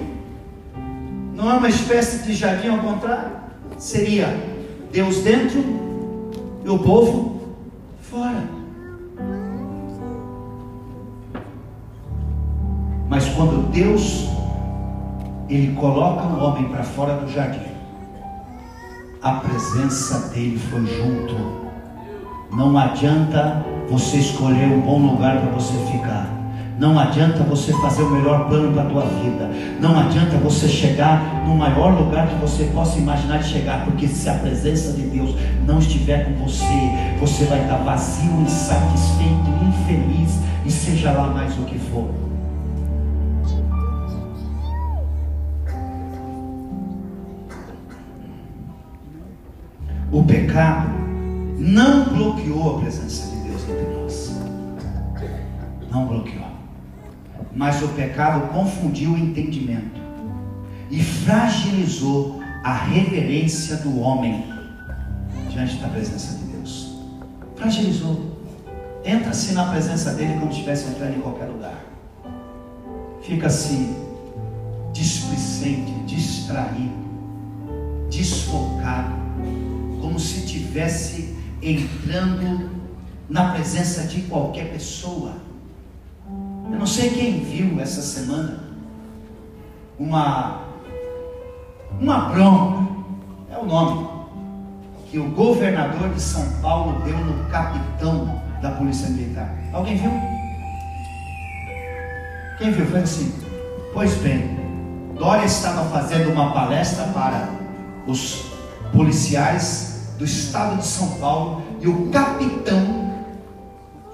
não 1.38 1.52
é 1.52 1.54
uma 1.54 1.70
espécie 1.70 2.26
de 2.26 2.34
jardim 2.34 2.70
ao 2.70 2.80
contrário. 2.80 3.32
Seria 3.78 4.28
Deus 4.92 5.18
dentro 5.20 5.64
e 6.66 6.68
o 6.68 6.80
povo 6.80 7.56
fora. 8.02 8.44
Mas 13.08 13.30
quando 13.30 13.72
Deus 13.72 14.28
ele 15.48 15.76
coloca 15.76 16.26
o 16.26 16.44
homem 16.44 16.70
para 16.70 16.84
fora 16.84 17.14
do 17.14 17.32
jardim, 17.32 17.72
a 19.22 19.34
presença 19.34 20.30
dele 20.30 20.58
foi 20.58 20.86
junto. 20.88 21.36
Não 22.52 22.76
adianta 22.76 23.64
você 23.88 24.18
escolher 24.18 24.66
um 24.66 24.82
bom 24.82 25.00
lugar 25.00 25.40
para 25.40 25.52
você 25.52 25.74
ficar. 25.92 26.37
Não 26.78 27.00
adianta 27.00 27.44
você 27.44 27.74
fazer 27.74 28.04
o 28.04 28.12
melhor 28.12 28.48
plano 28.48 28.72
para 28.72 28.84
a 28.84 28.86
tua 28.86 29.02
vida. 29.02 29.50
Não 29.82 30.00
adianta 30.00 30.38
você 30.38 30.68
chegar 30.68 31.44
no 31.44 31.56
maior 31.56 32.00
lugar 32.00 32.28
que 32.28 32.36
você 32.36 32.66
possa 32.66 33.00
imaginar 33.00 33.40
de 33.40 33.50
chegar, 33.50 33.84
porque 33.84 34.08
se 34.08 34.30
a 34.30 34.36
presença 34.36 34.94
de 34.94 35.02
Deus 35.02 35.36
não 35.66 35.80
estiver 35.80 36.26
com 36.26 36.46
você, 36.46 36.64
você 37.20 37.46
vai 37.46 37.64
estar 37.64 37.78
vazio, 37.78 38.32
insatisfeito, 38.42 39.50
infeliz 39.68 40.40
e 40.66 40.72
seja 40.72 41.12
lá 41.14 41.28
mais 41.30 41.58
o 41.58 41.64
que 41.64 41.80
for. 41.80 42.10
O 50.12 50.24
pecado 50.24 50.90
não 51.58 52.06
bloqueou 52.06 52.78
a 52.78 52.80
presença 52.82 53.30
de 53.32 53.50
Deus 53.50 53.64
entre 53.64 54.00
nós. 54.00 54.38
Não 55.92 56.06
bloqueou. 56.06 56.47
Mas 57.58 57.82
o 57.82 57.88
pecado 57.90 58.50
confundiu 58.50 59.14
o 59.14 59.18
entendimento 59.18 60.00
e 60.92 61.02
fragilizou 61.02 62.40
a 62.64 62.72
reverência 62.72 63.78
do 63.78 64.00
homem 64.00 64.46
diante 65.50 65.78
da 65.78 65.88
presença 65.88 66.38
de 66.38 66.44
Deus. 66.52 67.00
Fragilizou. 67.56 68.38
Entra-se 69.04 69.54
na 69.54 69.72
presença 69.72 70.14
dele 70.14 70.34
como 70.40 70.52
se 70.52 70.60
estivesse 70.60 70.88
entrando 70.88 71.18
em 71.18 71.22
qualquer 71.22 71.46
lugar. 71.46 71.84
Fica-se 73.24 73.96
displicente, 74.94 75.94
distraído, 76.06 77.08
desfocado, 78.12 79.16
como 80.00 80.20
se 80.20 80.42
estivesse 80.42 81.36
entrando 81.60 82.70
na 83.28 83.54
presença 83.54 84.04
de 84.04 84.22
qualquer 84.22 84.72
pessoa 84.74 85.47
eu 86.72 86.80
não 86.80 86.86
sei 86.86 87.10
quem 87.10 87.40
viu 87.40 87.80
essa 87.80 88.02
semana 88.02 88.64
uma 89.98 90.68
uma 92.00 92.30
bronca, 92.30 92.88
é 93.52 93.58
o 93.58 93.66
nome 93.66 94.08
que 95.10 95.18
o 95.18 95.30
governador 95.32 96.10
de 96.10 96.22
São 96.22 96.46
Paulo 96.62 97.02
deu 97.04 97.18
no 97.18 97.46
capitão 97.46 98.42
da 98.62 98.72
Polícia 98.72 99.10
Militar. 99.10 99.50
Alguém 99.74 99.96
viu? 99.96 100.12
Quem 102.58 102.72
viu? 102.72 102.86
Foi 102.88 103.00
assim. 103.00 103.34
Pois 103.94 104.16
bem, 104.16 104.58
Dória 105.18 105.46
estava 105.46 105.90
fazendo 105.90 106.32
uma 106.32 106.52
palestra 106.52 107.06
para 107.06 107.50
os 108.06 108.46
policiais 108.92 110.14
do 110.18 110.26
estado 110.26 110.78
de 110.78 110.86
São 110.86 111.12
Paulo 111.20 111.64
e 111.80 111.88
o 111.88 112.10
capitão 112.10 113.07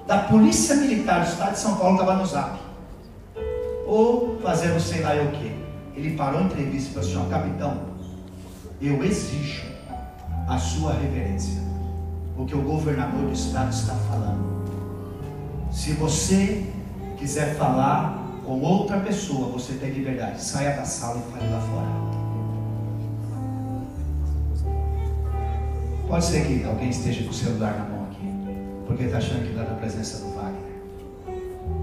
da 0.07 0.19
Polícia 0.19 0.75
Militar 0.75 1.21
do 1.21 1.31
Estado 1.31 1.53
de 1.53 1.59
São 1.59 1.77
Paulo 1.77 1.93
estava 1.93 2.15
no 2.15 2.25
zap. 2.25 2.59
Ou 3.87 4.39
fazendo 4.41 4.79
sei 4.79 5.01
lá 5.01 5.11
o 5.21 5.31
que. 5.31 5.63
Ele 5.95 6.15
parou 6.17 6.39
a 6.39 6.43
entrevista 6.43 6.89
e 6.89 6.93
falou 6.93 7.21
assim: 7.21 7.29
capitão, 7.29 7.81
eu 8.81 9.03
exijo 9.03 9.63
a 10.47 10.57
sua 10.57 10.93
reverência. 10.93 11.61
O 12.37 12.45
que 12.45 12.55
o 12.55 12.61
governador 12.61 13.27
do 13.27 13.31
estado 13.31 13.71
está 13.71 13.93
falando. 13.93 14.63
Se 15.71 15.93
você 15.93 16.65
quiser 17.17 17.55
falar 17.55 18.19
com 18.43 18.59
outra 18.59 18.99
pessoa, 18.99 19.49
você 19.49 19.73
tem 19.73 19.91
liberdade. 19.91 20.43
Saia 20.43 20.75
da 20.75 20.83
sala 20.83 21.21
e 21.21 21.31
fale 21.31 21.51
lá 21.51 21.61
fora. 21.61 22.13
Pode 26.07 26.25
ser 26.25 26.45
que 26.45 26.63
alguém 26.65 26.89
esteja 26.89 27.23
com 27.23 27.29
o 27.29 27.33
celular 27.33 27.73
na 27.73 27.95
mão 27.95 28.02
porque 28.85 29.03
está 29.03 29.17
achando 29.17 29.43
que 29.43 29.49
está 29.49 29.63
na 29.63 29.75
presença 29.75 30.17
do 30.19 30.35
Wagner, 30.35 30.61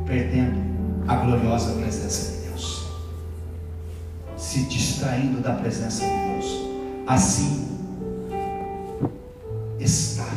perdendo 0.07 0.61
a 1.09 1.17
gloriosa 1.17 1.75
presença 1.81 2.33
de 2.33 2.49
Deus, 2.49 2.91
se 4.37 4.65
distraindo 4.65 5.41
da 5.41 5.55
presença 5.55 6.05
de 6.05 6.11
Deus. 6.11 6.71
Assim 7.07 7.69
está 9.79 10.29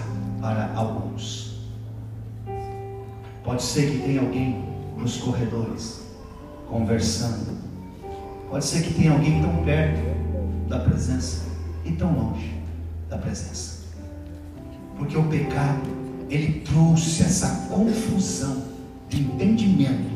para 0.42 0.74
alguns. 0.76 1.60
Pode 3.44 3.62
ser 3.62 3.92
que 3.92 4.00
tenha 4.00 4.22
alguém 4.22 4.64
nos 4.98 5.18
corredores 5.18 6.02
conversando. 6.70 7.58
Pode 8.50 8.66
ser 8.66 8.84
que 8.84 8.94
tenha 8.94 9.12
alguém 9.12 9.42
tão 9.42 9.64
perto 9.64 10.70
da 10.70 10.80
presença 10.80 11.44
e 11.84 11.92
tão 11.92 12.14
longe 12.14 12.54
da 13.10 13.18
presença. 13.18 13.84
Porque 14.98 15.18
o 15.18 15.24
pecado 15.24 16.03
ele 16.34 16.62
trouxe 16.62 17.22
essa 17.22 17.68
confusão 17.70 18.64
de 19.08 19.22
entendimento 19.22 20.12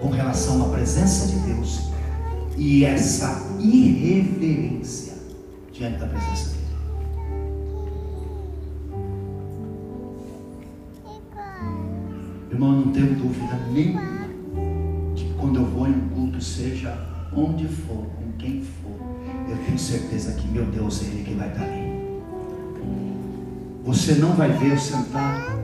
com 0.00 0.08
relação 0.08 0.64
à 0.66 0.68
presença 0.68 1.26
de 1.26 1.38
Deus 1.40 1.90
e 2.56 2.84
essa 2.84 3.44
irreverência 3.58 5.14
diante 5.72 5.98
da 5.98 6.06
presença 6.06 6.50
dele. 6.50 6.64
Irmão, 12.52 12.72
não 12.72 12.92
tenho 12.92 13.16
dúvida 13.16 13.58
nenhuma 13.72 14.28
que 15.16 15.28
quando 15.40 15.58
eu 15.58 15.66
vou 15.66 15.88
em 15.88 15.90
um 15.90 16.08
culto, 16.10 16.40
seja 16.40 16.96
onde 17.34 17.66
for, 17.66 18.06
com 18.16 18.30
quem 18.38 18.62
for, 18.62 18.94
eu 19.50 19.56
tenho 19.64 19.76
certeza 19.76 20.34
que 20.34 20.46
meu 20.46 20.64
Deus 20.66 21.02
é 21.02 21.06
Ele 21.06 21.24
que 21.24 21.34
vai 21.34 21.48
estar 21.48 21.64
ali. 21.64 21.83
Você 23.84 24.14
não 24.14 24.32
vai 24.32 24.50
ver 24.50 24.70
eu 24.70 24.78
sentar 24.78 25.58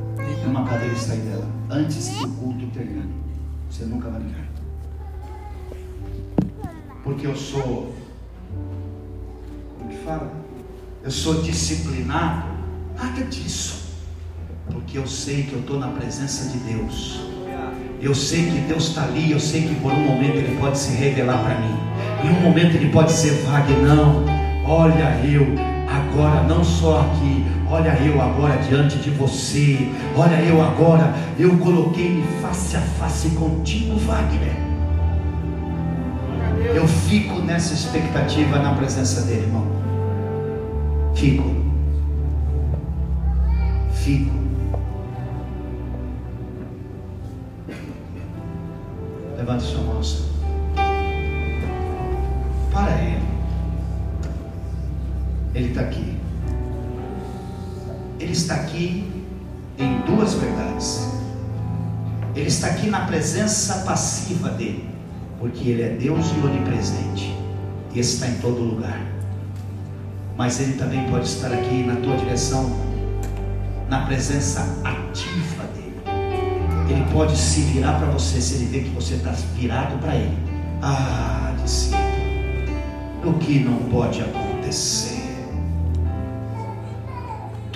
numa 0.44 0.64
cadeira 0.66 0.94
e 0.94 0.98
sair 0.98 1.20
dela 1.20 1.48
antes 1.70 2.08
que 2.08 2.24
o 2.24 2.28
culto 2.28 2.66
termine. 2.66 3.14
Você 3.70 3.84
nunca 3.84 4.10
vai 4.10 4.20
ver. 4.20 4.50
Porque 7.02 7.26
eu 7.26 7.34
sou, 7.34 7.94
como 9.78 9.90
que 9.90 9.96
fala? 10.04 10.30
Eu 11.02 11.10
sou 11.10 11.40
disciplinado. 11.40 12.50
Nada 12.94 13.24
disso. 13.24 13.94
Porque 14.70 14.98
eu 14.98 15.06
sei 15.06 15.44
que 15.44 15.54
eu 15.54 15.60
estou 15.60 15.78
na 15.78 15.88
presença 15.88 16.50
de 16.50 16.58
Deus. 16.58 17.22
Eu 18.02 18.14
sei 18.14 18.50
que 18.50 18.58
Deus 18.60 18.88
está 18.88 19.04
ali. 19.04 19.32
Eu 19.32 19.40
sei 19.40 19.66
que 19.66 19.74
por 19.76 19.92
um 19.92 20.04
momento 20.04 20.36
Ele 20.36 20.58
pode 20.58 20.78
se 20.78 20.92
revelar 20.92 21.42
para 21.42 21.58
mim. 21.58 21.74
Em 22.24 22.36
um 22.36 22.42
momento 22.42 22.76
Ele 22.76 22.90
pode 22.90 23.12
ser 23.12 23.30
Wagner. 23.44 23.78
Não. 23.78 24.24
Olha 24.66 25.24
eu 25.24 25.46
agora, 25.88 26.42
não 26.44 26.62
só 26.62 27.00
aqui, 27.00 27.44
olha 27.70 27.96
eu 28.02 28.20
agora 28.20 28.56
diante 28.56 28.98
de 28.98 29.10
você, 29.10 29.88
olha 30.16 30.42
eu 30.42 30.60
agora, 30.60 31.14
eu 31.38 31.56
coloquei-me 31.58 32.22
face 32.42 32.76
a 32.76 32.80
face 32.80 33.30
contigo, 33.30 33.96
Wagner. 34.00 34.56
Eu 36.74 36.86
fico 36.86 37.40
nessa 37.40 37.72
expectativa 37.72 38.58
na 38.58 38.74
presença 38.74 39.22
dele, 39.22 39.42
irmão. 39.42 39.66
Fico. 41.14 41.54
Fico. 43.92 44.34
Levante 49.36 49.62
sua 49.62 49.82
mão. 49.82 50.00
Para 52.72 52.92
ele. 53.02 53.22
Ele 55.54 55.68
está 55.68 55.80
aqui. 55.82 56.09
Ele 58.30 58.38
está 58.38 58.54
aqui 58.54 59.10
em 59.76 60.00
duas 60.02 60.34
verdades. 60.34 61.04
Ele 62.36 62.46
está 62.46 62.68
aqui 62.68 62.88
na 62.88 63.00
presença 63.00 63.82
passiva 63.84 64.50
dele, 64.50 64.88
porque 65.40 65.68
ele 65.68 65.82
é 65.82 65.88
Deus 65.88 66.26
e 66.30 66.46
onipresente, 66.46 67.36
e 67.92 67.98
está 67.98 68.28
em 68.28 68.34
todo 68.34 68.60
lugar. 68.60 69.04
Mas 70.36 70.60
ele 70.60 70.74
também 70.74 71.10
pode 71.10 71.26
estar 71.26 71.52
aqui 71.52 71.82
na 71.82 71.96
tua 71.96 72.16
direção, 72.18 72.70
na 73.88 74.06
presença 74.06 74.60
ativa 74.84 75.64
dele. 75.74 76.00
Ele 76.88 77.04
pode 77.12 77.36
se 77.36 77.62
virar 77.62 77.98
para 77.98 78.12
você 78.12 78.40
se 78.40 78.54
ele 78.54 78.66
vê 78.66 78.80
que 78.82 78.90
você 78.90 79.14
está 79.14 79.32
virado 79.56 79.98
para 79.98 80.14
ele. 80.14 80.38
Ah, 80.80 81.52
discípulo, 81.64 82.00
o 83.26 83.32
que 83.40 83.58
não 83.58 83.76
pode 83.90 84.20
acontecer? 84.20 85.19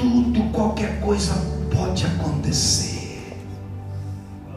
Tudo, 0.05 0.53
qualquer 0.53 1.01
coisa 1.01 1.33
pode 1.75 2.05
acontecer 2.05 3.35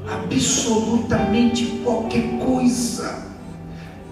absolutamente 0.06 1.66
qualquer 1.86 2.38
coisa. 2.38 3.24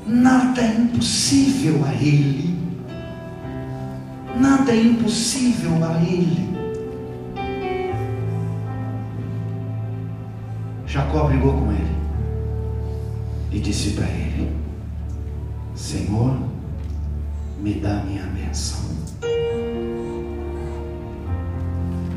Nada 0.08 0.62
é 0.62 0.76
impossível 0.76 1.84
a 1.84 1.94
Ele. 1.94 2.58
Nada 4.40 4.72
é 4.72 4.82
impossível 4.82 5.74
a 5.84 6.02
Ele. 6.02 6.56
Jacó 10.88 11.26
brigou 11.26 11.52
com 11.52 11.70
ele 11.74 11.98
e 13.52 13.60
disse 13.60 13.90
para 13.90 14.08
ele: 14.08 14.56
Senhor, 15.76 16.40
me 17.62 17.74
dá 17.74 18.04
minha 18.04 18.24
bênção. 18.28 19.05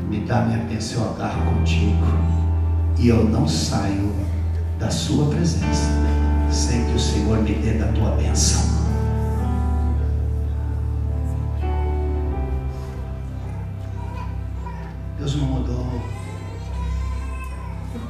Me 0.09 0.21
dá 0.21 0.41
minha 0.41 0.57
bênção, 0.63 1.03
eu 1.03 1.11
agarro 1.11 1.53
contigo 1.53 2.03
e 2.97 3.09
eu 3.09 3.25
não 3.25 3.47
saio 3.47 4.11
da 4.79 4.89
sua 4.89 5.29
presença 5.29 5.91
sem 6.49 6.83
que 6.85 6.93
o 6.93 6.99
Senhor 6.99 7.43
me 7.43 7.53
dê 7.53 7.73
da 7.73 7.91
tua 7.91 8.15
bênção. 8.15 8.59
Deus 15.19 15.35
não 15.35 15.45
mudou. 15.45 16.01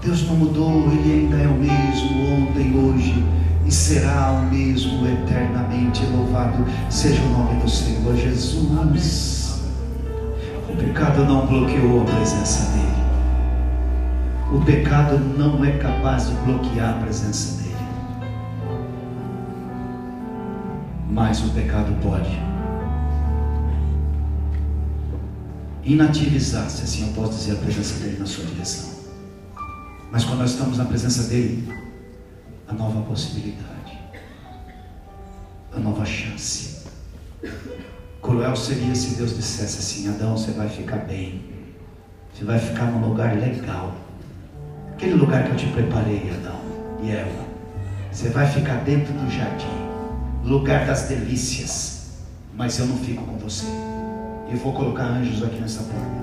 Deus 0.02 0.26
não 0.26 0.36
mudou, 0.38 0.90
Ele 0.94 1.24
ainda 1.24 1.36
é 1.36 1.48
o 1.48 1.54
mesmo 1.54 2.34
ontem, 2.34 2.78
hoje 2.78 3.26
e 3.66 3.72
será 3.72 4.32
o 4.32 4.46
mesmo 4.50 5.06
eternamente. 5.06 6.06
Louvado 6.06 6.66
seja 6.90 7.22
o 7.24 7.30
nome 7.30 7.62
do 7.62 7.70
Senhor 7.70 8.16
Jesus. 8.16 9.29
Pecado 10.90 11.24
não 11.24 11.46
bloqueou 11.46 12.02
a 12.02 12.06
presença 12.06 12.72
dEle. 12.72 12.90
O 14.52 14.66
pecado 14.66 15.20
não 15.20 15.64
é 15.64 15.78
capaz 15.78 16.30
de 16.30 16.34
bloquear 16.38 16.98
a 16.98 17.02
presença 17.02 17.62
dele. 17.62 17.76
Mas 21.12 21.46
o 21.46 21.52
pecado 21.52 21.96
pode 22.02 22.32
inativizar, 25.84 26.68
se 26.68 26.82
assim 26.82 27.08
eu 27.08 27.14
posso 27.14 27.38
dizer, 27.38 27.52
a 27.52 27.58
presença 27.58 28.00
dele 28.04 28.18
na 28.18 28.26
sua 28.26 28.46
direção. 28.46 28.90
Mas 30.12 30.26
quando 30.26 30.40
nós 30.40 30.52
estamos 30.52 30.80
na 30.80 30.86
presença 30.86 31.30
dele, 31.30 31.72
a 32.68 32.74
nova 32.74 33.00
possibilidade, 33.02 34.00
a 35.72 35.80
nova 35.80 36.04
chance. 36.04 36.80
Cruel 38.30 38.56
seria 38.56 38.94
se 38.94 39.16
Deus 39.16 39.36
dissesse 39.36 39.80
assim: 39.80 40.10
Adão, 40.10 40.38
você 40.38 40.52
vai 40.52 40.70
ficar 40.70 40.98
bem, 40.98 41.42
você 42.32 42.46
vai 42.46 42.60
ficar 42.60 42.86
num 42.86 43.10
lugar 43.10 43.36
legal 43.36 43.96
Aquele 44.94 45.14
lugar 45.14 45.46
que 45.46 45.52
eu 45.52 45.56
te 45.56 45.66
preparei, 45.68 46.30
Adão 46.30 46.60
e 47.02 47.10
Eva. 47.10 47.46
Você 48.12 48.28
vai 48.28 48.46
ficar 48.46 48.84
dentro 48.84 49.14
do 49.14 49.32
jardim, 49.32 49.66
lugar 50.44 50.86
das 50.86 51.04
delícias. 51.04 52.18
Mas 52.54 52.78
eu 52.78 52.86
não 52.86 52.98
fico 52.98 53.24
com 53.24 53.38
você. 53.38 53.66
Eu 54.52 54.58
vou 54.58 54.74
colocar 54.74 55.06
anjos 55.06 55.42
aqui 55.42 55.58
nessa 55.62 55.84
porta. 55.84 56.20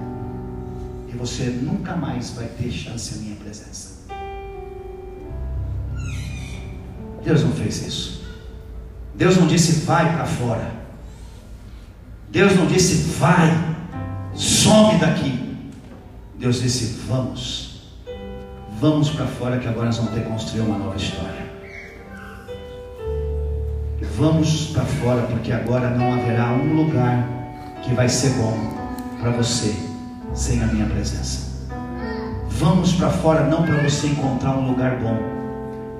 E 1.08 1.16
você 1.16 1.44
nunca 1.44 1.96
mais 1.96 2.32
vai 2.32 2.48
ter 2.48 2.70
chance 2.70 3.14
à 3.14 3.22
minha 3.22 3.36
presença. 3.36 3.96
Deus 7.24 7.42
não 7.42 7.52
fez 7.52 7.86
isso. 7.86 8.26
Deus 9.14 9.38
não 9.38 9.46
disse 9.46 9.86
vai 9.86 10.14
para 10.14 10.26
fora. 10.26 10.85
Deus 12.36 12.54
não 12.54 12.66
disse 12.66 13.16
vai, 13.18 13.50
some 14.34 14.98
daqui. 14.98 15.56
Deus 16.38 16.60
disse 16.60 17.00
vamos. 17.08 17.96
Vamos 18.78 19.08
para 19.08 19.24
fora 19.24 19.58
que 19.58 19.66
agora 19.66 19.86
nós 19.86 19.96
vamos 19.96 20.12
ter 20.12 20.20
que 20.20 20.28
construir 20.28 20.60
uma 20.60 20.76
nova 20.76 20.96
história. 20.96 21.46
Vamos 24.18 24.66
para 24.66 24.84
fora 24.84 25.22
porque 25.22 25.50
agora 25.50 25.88
não 25.88 26.12
haverá 26.12 26.52
um 26.52 26.74
lugar 26.74 27.26
que 27.82 27.94
vai 27.94 28.06
ser 28.06 28.34
bom 28.34 28.54
para 29.18 29.30
você 29.30 29.74
sem 30.34 30.62
a 30.62 30.66
minha 30.66 30.84
presença. 30.84 31.70
Vamos 32.50 32.92
para 32.92 33.08
fora 33.08 33.44
não 33.44 33.62
para 33.62 33.82
você 33.82 34.08
encontrar 34.08 34.58
um 34.58 34.72
lugar 34.72 34.98
bom. 34.98 35.18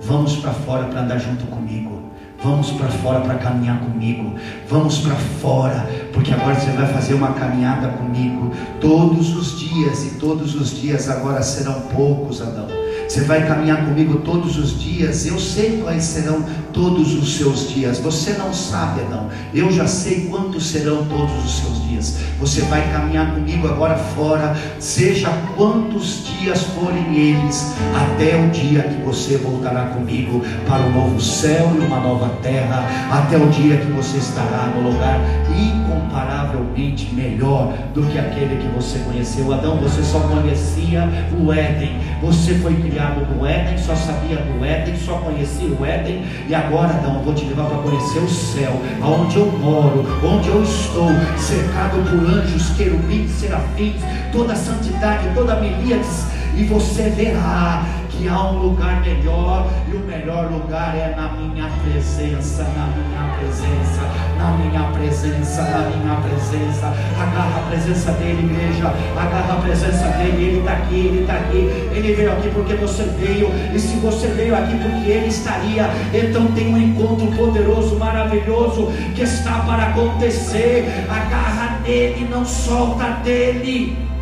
Vamos 0.03 0.37
para 0.37 0.53
fora 0.53 0.85
para 0.85 1.01
andar 1.01 1.17
junto 1.17 1.47
comigo. 1.47 1.96
Vamos 2.43 2.71
para 2.73 2.89
fora 2.89 3.21
para 3.21 3.35
caminhar 3.37 3.81
comigo. 3.81 4.35
Vamos 4.69 4.99
para 4.99 5.15
fora, 5.15 5.89
porque 6.13 6.33
agora 6.33 6.55
você 6.55 6.71
vai 6.71 6.87
fazer 6.93 7.15
uma 7.15 7.33
caminhada 7.33 7.89
comigo 7.89 8.53
todos 8.81 9.35
os 9.35 9.59
dias 9.59 10.05
e 10.05 10.11
todos 10.19 10.55
os 10.55 10.79
dias 10.81 11.09
agora 11.09 11.43
serão 11.43 11.81
poucos, 11.95 12.43
Adão. 12.43 12.86
Você 13.09 13.21
vai 13.21 13.47
caminhar 13.47 13.85
comigo 13.85 14.19
todos 14.19 14.59
os 14.59 14.81
dias. 14.81 15.27
Eu 15.27 15.39
sei 15.39 15.81
quais 15.83 16.03
serão 16.03 16.45
todos 16.73 17.15
os 17.15 17.37
seus 17.37 17.71
dias. 17.71 17.99
Você 18.01 18.33
não 18.33 18.53
sabe, 18.53 19.01
Adão. 19.03 19.29
Eu 19.55 19.71
já 19.71 19.87
sei 19.87 20.27
quantos 20.29 20.67
serão 20.67 21.05
todos 21.07 21.45
os 21.45 21.59
seus 21.61 21.89
dias. 21.89 22.19
Você 22.41 22.63
vai 22.63 22.83
caminhar 22.93 23.33
comigo 23.33 23.67
agora 23.69 23.95
fora, 23.95 24.55
seja 24.79 25.31
quantos 25.57 26.27
dias 26.27 26.63
forem 26.63 27.17
eles, 27.17 27.73
até 27.95 28.37
o 28.37 28.51
dia 28.51 28.83
que 28.83 29.03
você 29.03 29.39
voltará 29.39 29.87
comigo 29.87 30.43
para 30.67 30.83
um 30.83 30.93
novo 30.93 31.21
céu 31.21 31.73
e 31.75 31.85
uma 31.85 32.01
nova 32.01 32.29
terra, 32.43 32.85
até 33.11 33.39
o 33.39 33.49
dia 33.49 33.79
que 33.79 33.91
você 33.93 34.19
estará 34.19 34.73
no 34.75 34.91
lugar 34.91 35.19
incomparavelmente 35.57 37.15
melhor 37.15 37.73
do 37.95 38.03
que 38.03 38.19
aquele 38.19 38.57
que 38.57 38.69
você 38.69 38.99
conheceu. 38.99 39.53
Adão, 39.55 39.79
você 39.79 40.03
só 40.03 40.21
conhecia 40.21 41.09
o 41.41 41.51
Éden. 41.51 41.99
Você 42.21 42.55
foi 42.57 42.75
criado 42.75 42.96
no 43.05 43.47
Éden, 43.47 43.79
só 43.79 43.95
sabia 43.95 44.37
do 44.37 44.65
Éden, 44.65 44.97
só 44.97 45.15
conhecia 45.15 45.69
o 45.69 45.85
Éden. 45.85 46.25
E 46.49 46.55
agora, 46.55 47.01
eu 47.05 47.23
vou 47.23 47.35
te 47.35 47.45
levar 47.45 47.67
para 47.67 47.79
conhecer 47.79 48.19
o 48.19 48.29
céu, 48.29 48.81
aonde 49.01 49.37
eu 49.37 49.47
moro, 49.47 50.05
onde 50.25 50.49
eu 50.49 50.63
estou, 50.63 51.11
cercado 51.39 52.03
por 52.09 52.19
anjos, 52.19 52.71
querubins, 52.77 53.31
serafins, 53.31 54.03
toda 54.33 54.53
a 54.53 54.57
santidade, 54.57 55.29
toda 55.35 55.55
a 55.55 55.61
milíades. 55.61 56.27
E 56.57 56.65
você 56.65 57.11
verá 57.11 57.85
que 58.17 58.29
há 58.29 58.43
um 58.51 58.59
lugar 58.59 59.01
melhor 59.03 59.67
e 59.87 59.97
o 59.97 60.01
melhor 60.01 60.51
lugar 60.51 60.97
é 60.97 61.15
na 61.15 61.29
minha 61.33 61.69
presença, 61.85 62.63
na 62.63 62.87
minha 62.87 63.37
presença, 63.39 64.03
na 64.39 64.51
minha 64.57 64.83
presença, 64.93 65.63
na 65.63 65.91
minha 65.91 66.17
presença. 66.23 66.87
Agarra 67.21 67.59
a 67.59 67.71
presença 67.71 68.13
dele, 68.13 68.51
igreja. 68.51 68.93
Agarra 69.17 69.55
a 69.55 69.63
presença 69.63 70.09
dele. 70.17 70.45
Ele 70.45 70.59
está 70.61 70.73
aqui, 70.73 70.95
ele 70.95 71.21
está 71.21 71.35
aqui. 71.35 71.59
Ele 71.93 72.15
veio 72.15 72.33
aqui 72.33 72.51
porque 72.51 72.75
você 72.75 73.03
veio. 73.19 73.51
E 73.75 73.79
se 73.79 73.97
você 73.97 74.29
veio 74.29 74.57
aqui 74.57 74.77
porque 74.77 75.11
ele 75.11 75.29
estaria, 75.29 75.91
então 76.15 76.47
tem 76.53 76.73
um 76.73 76.79
encontro 76.79 77.27
poderoso, 77.37 77.97
maravilhoso 77.97 78.91
que 79.15 79.23
está 79.23 79.61
para 79.61 79.89
acontecer. 79.89 81.07
Agarra 81.09 81.81
nele, 81.85 82.27
não 82.31 82.45
solta 82.45 83.11
dele. 83.23 84.16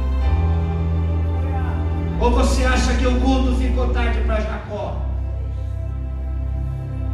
Ou 2.25 2.31
você 2.31 2.65
acha 2.65 2.95
que 2.95 3.07
o 3.07 3.21
culto 3.21 3.55
ficou 3.57 3.93
tarde 3.93 4.19
para 4.23 4.41
Jacó? 4.41 4.97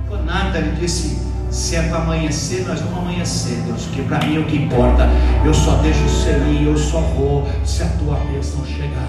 Ficou 0.05 0.23
nada, 0.23 0.59
ele 0.59 0.71
disse: 0.77 1.19
se 1.51 1.75
é 1.75 1.89
para 1.89 2.03
amanhecer, 2.03 2.65
nós 2.65 2.81
vamos 2.81 2.99
amanhecer, 2.99 3.57
Deus, 3.63 3.87
porque 3.87 4.03
para 4.03 4.25
mim 4.25 4.37
é 4.37 4.39
o 4.39 4.45
que 4.45 4.57
importa. 4.57 5.09
Eu 5.45 5.53
só 5.53 5.79
deixo 5.79 6.05
o 6.05 6.09
selinho, 6.09 6.71
eu 6.71 6.79
só 6.79 7.01
vou 7.01 7.45
se 7.65 7.83
a 7.83 7.89
tua 7.89 8.15
bênção 8.19 8.65
chegar. 8.65 9.09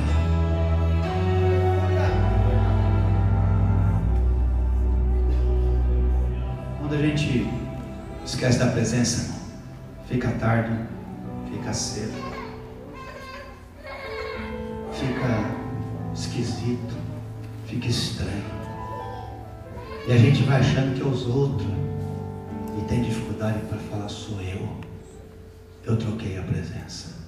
Quando 6.80 6.96
a 6.96 6.98
gente 6.98 7.48
esquece 8.26 8.58
da 8.58 8.72
presença, 8.72 9.36
fica 10.10 10.32
tarde, 10.32 10.72
fica 11.52 11.72
cedo, 11.72 12.18
fica 14.92 15.51
esquisito, 16.14 16.96
fica 17.66 17.88
estranho. 17.88 18.62
E 20.08 20.12
a 20.12 20.18
gente 20.18 20.44
vai 20.44 20.60
achando 20.60 20.96
que 20.96 21.02
é 21.02 21.06
os 21.06 21.28
outros 21.28 21.70
e 22.78 22.82
tem 22.88 23.04
dificuldade 23.04 23.60
para 23.68 23.78
falar 23.78 24.10
sou 24.10 24.42
eu. 24.42 24.68
Eu 25.84 25.98
troquei 25.98 26.38
a 26.38 26.44
presença. 26.44 27.22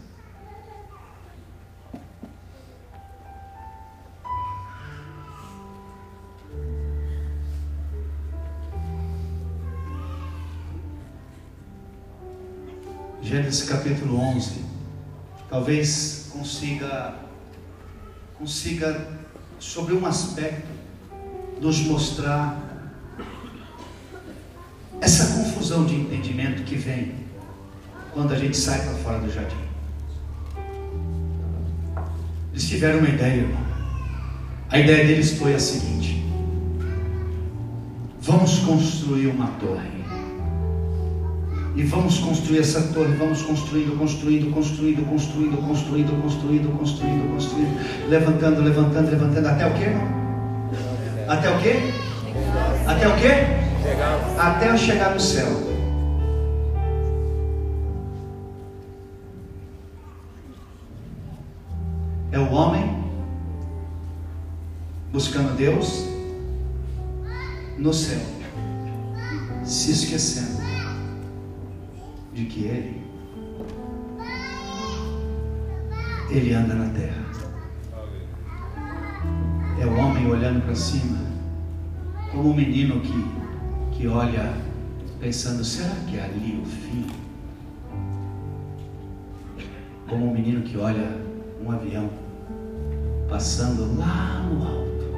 Gênesis 13.22 13.68
capítulo 13.68 14.20
11. 14.20 14.64
Talvez 15.50 16.30
consiga 16.32 17.16
consiga 18.44 19.08
sobre 19.58 19.94
um 19.94 20.06
aspecto 20.06 20.68
nos 21.62 21.80
mostrar 21.80 22.62
essa 25.00 25.38
confusão 25.38 25.86
de 25.86 25.96
entendimento 25.96 26.64
que 26.64 26.76
vem 26.76 27.14
quando 28.12 28.34
a 28.34 28.38
gente 28.38 28.58
sai 28.58 28.84
para 28.84 28.96
fora 28.96 29.20
do 29.20 29.32
jardim. 29.32 29.56
Eles 32.52 32.68
tiveram 32.68 33.00
uma 33.00 33.08
ideia, 33.08 33.44
irmão. 33.44 33.64
A 34.70 34.78
ideia 34.78 35.08
deles 35.08 35.38
foi 35.38 35.56
a 35.56 35.60
seguinte: 35.60 36.26
vamos 38.20 38.60
construir 38.60 39.28
uma 39.28 39.48
torre. 39.52 39.93
E 41.76 41.82
vamos 41.84 42.20
construir 42.20 42.60
essa 42.60 42.82
torre, 42.94 43.16
vamos 43.16 43.42
construindo, 43.42 43.98
construindo, 43.98 44.52
construindo, 44.52 45.04
construindo, 45.10 45.58
construindo, 45.58 46.22
construindo, 46.22 46.78
construindo, 46.78 47.34
construindo, 47.34 48.10
levantando, 48.10 48.62
levantando, 48.62 49.10
levantando, 49.10 49.48
até 49.48 49.66
o 49.66 49.74
quê? 49.74 49.88
Até 51.28 51.50
o 51.50 51.60
quê? 51.60 51.94
Até 52.86 53.08
o 53.08 53.16
quê? 53.16 53.54
Até 54.38 54.70
eu 54.70 54.78
chegar 54.78 55.16
no 55.16 55.20
céu. 55.20 55.48
É 62.32 62.38
o 62.38 62.52
homem 62.52 63.04
buscando 65.12 65.56
Deus 65.56 66.08
no 67.80 67.94
céu, 67.94 68.20
se 69.64 69.92
esquecendo 69.92 70.53
de 72.34 72.46
que 72.46 72.64
Ele, 72.66 73.02
Ele 76.30 76.54
anda 76.54 76.74
na 76.74 76.90
terra. 76.90 77.24
É 79.80 79.86
o 79.86 79.96
homem 79.96 80.28
olhando 80.28 80.64
para 80.64 80.76
cima, 80.76 81.18
como 82.32 82.50
um 82.50 82.54
menino 82.54 83.00
que, 83.02 83.98
que 83.98 84.08
olha 84.08 84.54
pensando, 85.20 85.64
será 85.64 85.96
que 86.08 86.18
é 86.18 86.24
ali 86.24 86.62
o 86.62 86.66
fim? 86.66 87.06
Como 90.08 90.30
um 90.30 90.34
menino 90.34 90.62
que 90.64 90.78
olha 90.78 91.18
um 91.64 91.72
avião 91.72 92.10
passando 93.30 93.98
lá 93.98 94.42
no 94.42 94.68
alto. 94.68 95.13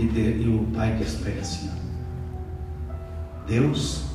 E, 0.00 0.06
de, 0.06 0.20
e 0.20 0.48
o 0.48 0.64
pai 0.74 0.96
ele 0.96 1.40
assim: 1.40 1.70
Deus 3.46 4.06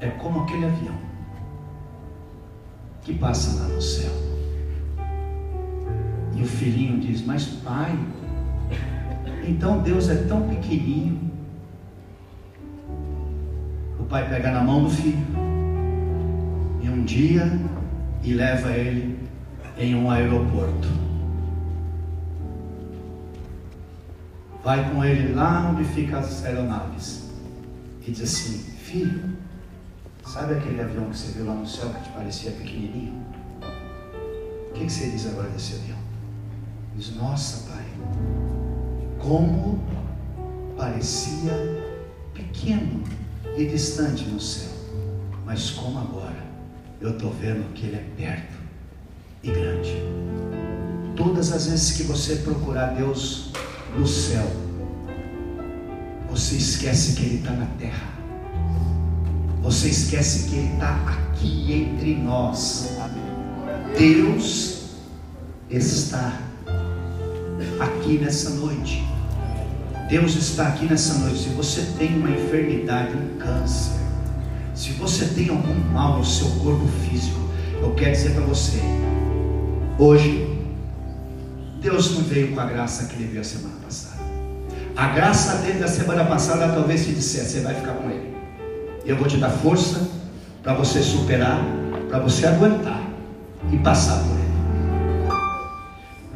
é 0.00 0.08
como 0.08 0.40
aquele 0.40 0.66
avião 0.66 0.94
que 3.00 3.14
passa 3.14 3.58
lá 3.58 3.68
no 3.68 3.80
céu. 3.80 4.12
E 6.36 6.42
o 6.42 6.46
filhinho 6.46 7.00
diz: 7.00 7.24
Mas 7.24 7.46
pai, 7.46 7.98
então 9.48 9.80
Deus 9.80 10.10
é 10.10 10.24
tão 10.24 10.46
pequenininho. 10.46 11.30
O 13.98 14.04
pai 14.04 14.28
pega 14.28 14.50
na 14.50 14.62
mão 14.62 14.84
do 14.84 14.90
filho 14.90 15.26
em 16.82 16.90
um 16.90 17.02
dia 17.02 17.50
e 18.22 18.34
leva 18.34 18.72
ele 18.72 19.18
em 19.78 19.94
um 19.94 20.10
aeroporto. 20.10 21.09
Vai 24.62 24.90
com 24.90 25.04
ele 25.04 25.34
lá 25.34 25.70
onde 25.70 25.84
ficam 25.84 26.18
as 26.18 26.44
aeronaves 26.44 27.30
e 28.06 28.10
diz 28.10 28.22
assim: 28.22 28.58
Filho, 28.78 29.36
sabe 30.26 30.54
aquele 30.54 30.80
avião 30.80 31.10
que 31.10 31.16
você 31.16 31.32
viu 31.32 31.46
lá 31.46 31.54
no 31.54 31.66
céu 31.66 31.88
que 31.90 32.04
te 32.04 32.10
parecia 32.10 32.50
pequenininho? 32.52 33.24
O 34.70 34.72
que, 34.74 34.86
que 34.86 34.92
você 34.92 35.10
diz 35.10 35.26
agora 35.26 35.48
desse 35.50 35.74
avião? 35.74 35.98
Diz: 36.96 37.14
Nossa, 37.16 37.70
pai, 37.70 37.84
como 39.18 39.82
parecia 40.76 41.52
pequeno 42.34 43.02
e 43.56 43.66
distante 43.66 44.24
no 44.24 44.40
céu, 44.40 44.72
mas 45.44 45.70
como 45.70 45.98
agora 45.98 46.44
eu 47.00 47.10
estou 47.10 47.32
vendo 47.32 47.72
que 47.74 47.86
ele 47.86 47.96
é 47.96 48.06
perto 48.16 48.58
e 49.42 49.50
grande. 49.50 49.94
Todas 51.16 51.52
as 51.52 51.66
vezes 51.66 51.96
que 51.96 52.02
você 52.04 52.36
procurar 52.36 52.94
Deus 52.94 53.50
no 53.98 54.06
céu, 54.06 54.46
você 56.30 56.56
esquece 56.56 57.16
que 57.16 57.24
Ele 57.24 57.36
está 57.36 57.52
na 57.52 57.66
terra. 57.78 58.08
Você 59.62 59.88
esquece 59.88 60.48
que 60.48 60.56
Ele 60.56 60.72
está 60.72 60.94
aqui 61.06 61.72
entre 61.72 62.14
nós. 62.16 62.96
Deus 63.98 64.96
está 65.68 66.38
aqui 67.80 68.18
nessa 68.18 68.50
noite. 68.50 69.04
Deus 70.08 70.34
está 70.34 70.68
aqui 70.68 70.86
nessa 70.86 71.14
noite. 71.18 71.38
Se 71.38 71.48
você 71.50 71.82
tem 71.98 72.16
uma 72.16 72.30
enfermidade, 72.30 73.12
um 73.14 73.38
câncer, 73.38 74.00
se 74.74 74.92
você 74.92 75.26
tem 75.26 75.50
algum 75.50 75.74
mal 75.92 76.18
no 76.18 76.24
seu 76.24 76.48
corpo 76.62 76.86
físico, 77.08 77.38
eu 77.80 77.94
quero 77.94 78.12
dizer 78.12 78.30
para 78.32 78.44
você, 78.44 78.80
hoje 79.98 80.59
Deus 81.80 82.14
não 82.14 82.22
veio 82.22 82.54
com 82.54 82.60
a 82.60 82.66
graça 82.66 83.06
que 83.06 83.14
ele 83.14 83.26
veio 83.26 83.40
a 83.40 83.44
semana 83.44 83.76
passada. 83.82 84.20
A 84.94 85.08
graça 85.08 85.56
dele 85.58 85.78
da 85.78 85.88
semana 85.88 86.24
passada 86.24 86.68
talvez 86.74 87.06
te 87.06 87.12
dissesse, 87.12 87.52
você 87.52 87.60
vai 87.60 87.74
ficar 87.74 87.92
com 87.92 88.10
ele. 88.10 88.36
Eu 89.06 89.16
vou 89.16 89.26
te 89.26 89.38
dar 89.38 89.48
força 89.48 90.06
para 90.62 90.74
você 90.74 91.00
superar, 91.00 91.64
para 92.10 92.18
você 92.18 92.46
aguentar 92.46 93.00
e 93.72 93.78
passar 93.78 94.22
por 94.22 94.36
ele. 94.36 94.40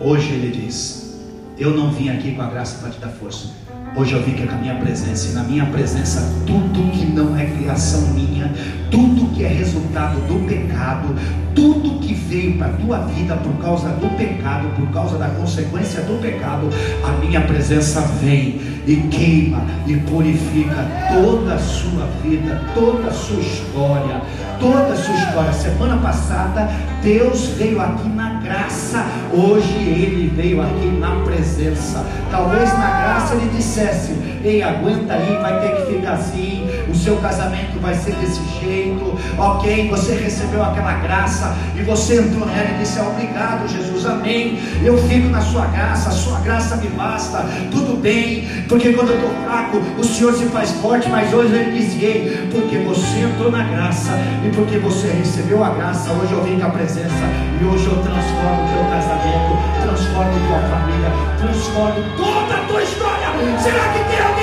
Hoje 0.01 0.33
ele 0.33 0.51
diz: 0.51 1.15
Eu 1.59 1.77
não 1.77 1.93
vim 1.93 2.09
aqui 2.09 2.35
com 2.35 2.41
a 2.41 2.47
graça 2.47 2.79
para 2.79 2.91
te 2.91 2.99
dar 2.99 3.11
força. 3.11 3.64
Hoje 3.97 4.13
eu 4.13 4.23
vim 4.25 4.33
aqui 4.33 4.45
com 4.45 4.57
a 4.57 4.59
minha 4.59 4.75
presença, 4.75 5.29
e 5.29 5.33
na 5.35 5.45
minha 5.45 5.67
presença, 5.67 6.21
tudo 6.45 6.91
que 6.91 7.07
não 7.07 7.39
é 7.39 7.47
criação 7.47 8.09
minha, 8.09 8.53
tudo 8.91 9.33
que 9.33 9.45
é 9.45 9.49
resultado 9.49 10.19
do 10.27 10.45
pecado, 10.49 11.15
tudo 11.55 12.01
que 12.01 12.13
veio 12.13 12.59
para 12.59 12.67
a 12.67 12.73
tua 12.73 12.99
vida 13.07 13.37
por 13.37 13.53
causa 13.63 13.91
do 13.91 14.17
pecado, 14.17 14.67
por 14.75 14.89
causa 14.93 15.17
da 15.17 15.29
consequência 15.29 16.03
do 16.03 16.21
pecado, 16.21 16.69
a 17.05 17.13
minha 17.25 17.41
presença 17.43 18.01
vem 18.21 18.61
e 18.85 18.97
queima 19.13 19.65
e 19.87 19.97
purifica 19.97 20.89
toda 21.13 21.55
a 21.55 21.59
sua 21.59 22.07
vida, 22.21 22.61
toda 22.75 23.11
a 23.11 23.13
sua 23.13 23.41
história, 23.41 24.21
toda 24.59 24.93
a 24.93 24.97
sua 24.97 25.15
história. 25.15 25.53
Semana 25.53 25.99
passada, 25.99 26.69
Deus 27.01 27.47
veio 27.57 27.81
aqui 27.81 28.09
na 28.09 28.34
graça, 28.45 29.05
hoje 29.33 29.75
Ele 29.79 30.31
veio 30.35 30.63
aqui 30.63 30.87
na 30.87 31.17
presença. 31.25 32.05
Talvez 32.31 32.71
na 32.79 32.91
graça 32.91 33.35
Ele 33.35 33.49
dissesse: 33.49 34.13
Ei, 34.45 34.63
aguenta 34.63 35.15
aí, 35.15 35.39
vai 35.41 35.61
ter 35.61 35.77
que 35.77 35.93
ficar 35.95 36.13
assim, 36.13 36.64
o 36.95 36.97
seu 36.97 37.17
casamento 37.17 37.79
vai 37.81 37.95
ser 37.95 38.15
desse 38.15 38.41
jeito, 38.61 39.19
ok? 39.37 39.89
Você 39.91 40.15
recebeu 40.15 40.63
aquela 40.63 40.95
graça 40.95 41.57
e 41.77 41.83
você 41.83 42.21
entrou 42.21 42.47
nela 42.47 42.71
e 42.71 42.79
disse: 42.79 43.01
Obrigado, 43.01 43.69
Jesus, 43.69 44.07
amém. 44.07 44.61
Eu 44.83 44.97
fico 45.09 45.29
na 45.29 45.41
sua 45.41 45.67
graça, 45.67 46.09
a 46.09 46.13
sua 46.13 46.39
graça 46.41 46.77
me 46.77 46.89
basta, 46.89 47.45
tudo 47.71 48.01
bem, 48.01 48.49
porque 48.69 48.93
quando 48.93 49.11
eu 49.11 49.17
estou 49.17 49.31
fraco, 49.45 49.79
o 49.99 50.05
Senhor 50.05 50.35
se 50.35 50.45
faz 50.47 50.71
forte, 50.73 51.09
mas 51.09 51.35
hoje 51.35 51.53
Ele 51.53 51.79
diz: 51.79 52.01
Ei, 52.01 52.49
porque 52.53 52.79
você 52.79 53.21
entrou 53.21 53.51
na 53.51 53.65
graça 53.65 54.13
e 54.45 54.51
porque 54.55 54.79
você 54.79 55.09
recebeu 55.09 55.63
a 55.65 55.71
graça, 55.71 56.13
hoje 56.13 56.33
eu 56.33 56.45
vim 56.45 56.61
com 56.61 56.67
a 56.67 56.71
presença 56.71 57.25
e 57.61 57.65
hoje 57.65 57.87
eu 57.87 57.97
transformo 58.03 58.65
o 58.65 58.69
teu 58.69 58.85
casamento, 58.91 59.59
transformo 59.83 60.33
tua 60.47 60.61
família, 60.71 61.11
transformo 61.39 62.05
toda 62.17 62.55
a 62.55 62.67
tua 62.69 62.83
história. 62.83 63.25
Será 63.61 63.93
que 63.93 63.99
tem 64.05 64.34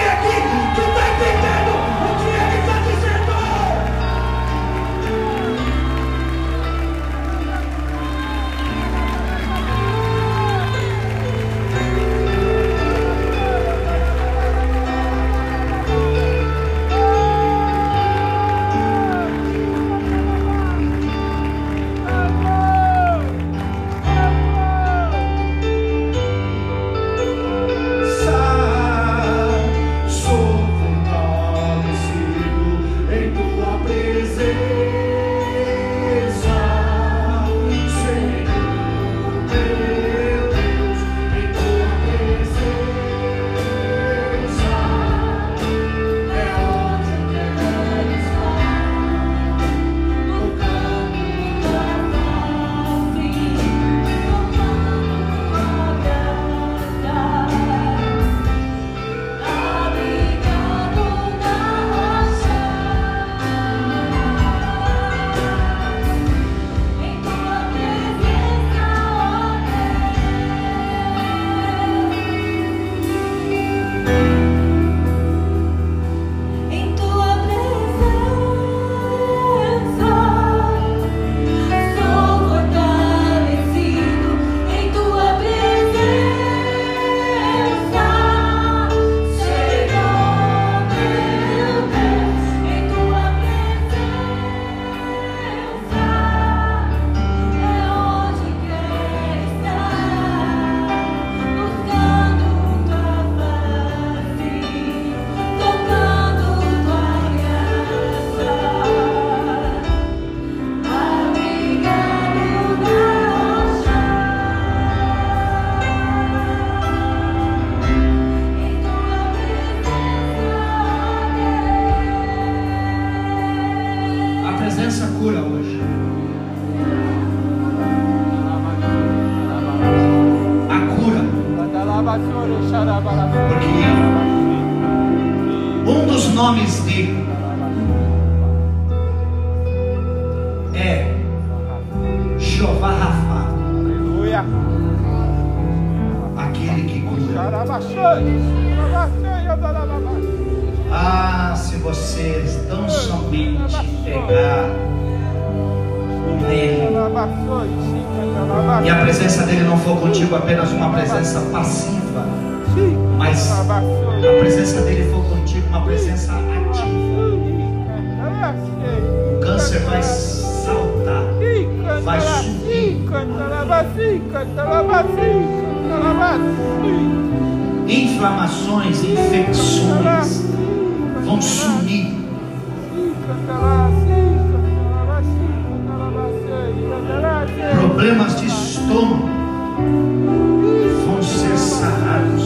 vão 191.06 191.22
ser 191.24 191.58
sarados. 191.58 192.44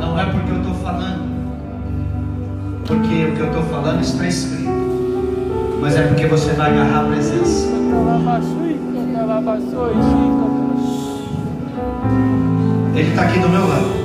Não 0.00 0.18
é 0.18 0.24
porque 0.26 0.50
eu 0.50 0.56
estou 0.58 0.74
falando, 0.74 1.24
porque 2.86 3.24
o 3.24 3.32
que 3.34 3.40
eu 3.40 3.46
estou 3.46 3.62
falando 3.64 4.00
está 4.02 4.26
escrito, 4.26 4.70
mas 5.80 5.96
é 5.96 6.06
porque 6.06 6.26
você 6.26 6.52
vai 6.52 6.72
agarrar 6.72 7.04
a 7.04 7.08
presença. 7.08 7.68
Ele 12.94 13.08
está 13.08 13.22
aqui 13.22 13.38
do 13.40 13.48
meu 13.48 13.66
lado. 13.66 14.04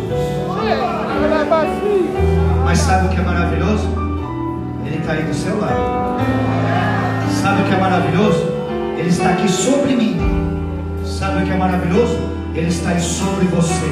Mas 2.65 2.77
sabe 2.79 3.07
o 3.07 3.09
que 3.09 3.17
é 3.17 3.21
maravilhoso? 3.21 3.98
Ele 4.89 4.97
está 4.97 5.13
aí 5.13 5.21
do 5.21 5.33
seu 5.35 5.59
lado. 5.59 6.19
Sabe 7.29 7.61
o 7.61 7.65
que 7.65 7.73
é 7.75 7.77
maravilhoso? 7.77 8.43
Ele 8.97 9.09
está 9.09 9.29
aqui 9.29 9.47
sobre 9.47 9.95
mim. 9.95 10.17
Sabe 11.05 11.43
o 11.43 11.45
que 11.45 11.51
é 11.51 11.57
maravilhoso? 11.57 12.17
Ele 12.55 12.69
está 12.69 12.89
aí 12.89 12.99
sobre 12.99 13.45
você. 13.49 13.85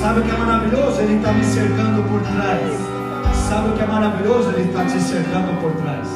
Sabe 0.00 0.20
o 0.20 0.22
que 0.22 0.30
é 0.30 0.38
maravilhoso? 0.38 1.00
Ele 1.00 1.16
está 1.16 1.32
me 1.32 1.44
cercando 1.44 2.08
por 2.08 2.20
trás. 2.20 2.62
Sabe 3.48 3.70
o 3.70 3.72
que 3.72 3.82
é 3.82 3.86
maravilhoso? 3.86 4.50
Ele 4.50 4.68
está 4.68 4.84
te 4.84 5.00
cercando 5.00 5.60
por 5.60 5.72
trás. 5.82 6.06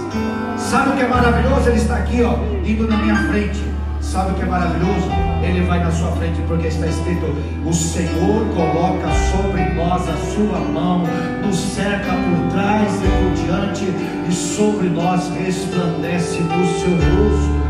Sabe 0.57 0.91
o 0.91 0.93
que 0.93 1.03
é 1.03 1.09
maravilhoso? 1.09 1.69
Ele 1.69 1.79
está 1.79 1.97
aqui, 1.97 2.23
ó, 2.23 2.37
indo 2.65 2.87
na 2.87 2.97
minha 2.99 3.17
frente. 3.17 3.65
Sabe 4.01 4.31
o 4.31 4.35
que 4.35 4.43
é 4.43 4.47
maravilhoso? 4.47 5.32
Ele 5.43 5.63
vai 5.67 5.81
na 5.81 5.91
sua 5.91 6.13
frente, 6.13 6.41
porque 6.47 6.69
está 6.69 6.87
escrito: 6.87 7.27
O 7.67 7.73
Senhor 7.73 8.47
coloca 8.55 9.09
sobre 9.33 9.65
nós 9.75 10.09
a 10.09 10.17
sua 10.17 10.59
mão, 10.61 11.05
nos 11.45 11.57
cerca 11.57 12.13
por 12.13 12.53
trás 12.53 12.93
e 12.95 13.09
por 13.09 13.45
diante, 13.45 13.85
e 14.29 14.33
sobre 14.33 14.89
nós 14.89 15.29
resplandece 15.31 16.39
do 16.43 16.67
seu 16.79 16.93
rosto. 16.95 17.63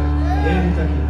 Ele 0.47 0.71
está 0.71 0.83
aqui. 0.83 1.02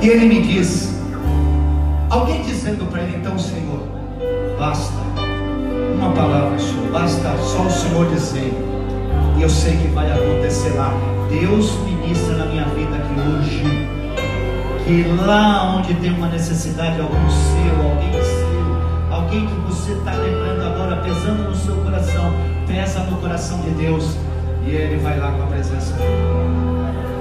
E 0.00 0.08
ele 0.08 0.26
me 0.26 0.40
diz, 0.40 0.94
alguém 2.08 2.40
dizendo 2.42 2.90
para 2.90 3.02
ele, 3.02 3.16
então, 3.16 3.38
Senhor, 3.38 3.82
basta 4.58 4.94
uma 5.94 6.12
palavra 6.12 6.58
só, 6.58 6.80
basta 6.90 7.36
só 7.42 7.62
o 7.62 7.70
Senhor 7.70 8.06
dizer, 8.08 8.54
e 9.36 9.42
eu 9.42 9.50
sei 9.50 9.76
que 9.76 9.88
vai 9.88 10.10
acontecer 10.10 10.70
lá. 10.70 10.94
Deus 11.28 11.76
ministra 11.84 12.36
na 12.36 12.46
minha 12.46 12.64
vida 12.66 12.96
aqui 12.96 13.20
hoje, 13.20 13.88
que 14.86 15.02
lá 15.26 15.76
onde 15.76 15.92
tem 15.94 16.12
uma 16.12 16.28
necessidade, 16.28 16.98
algum 17.00 17.28
seu, 17.28 17.90
alguém 17.90 18.12
seu, 18.22 18.37
alguém 19.28 19.46
que 19.46 19.54
você 19.60 19.92
está 19.92 20.12
lembrando 20.12 20.62
agora, 20.62 20.96
pesando 21.02 21.50
no 21.50 21.54
seu 21.54 21.76
coração, 21.76 22.32
pesa 22.66 23.00
no 23.00 23.20
coração 23.20 23.60
de 23.60 23.70
Deus, 23.72 24.16
e 24.64 24.70
Ele 24.70 24.96
vai 25.02 25.18
lá 25.20 25.30
com 25.32 25.42
a 25.42 25.46
presença 25.46 25.92
dele. 25.96 27.17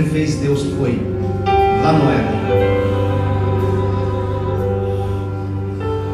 Sempre 0.00 0.04
fez, 0.10 0.36
Deus 0.36 0.62
foi 0.78 0.98
lá 1.82 1.92
no 1.92 2.10
Éden. 2.10 2.40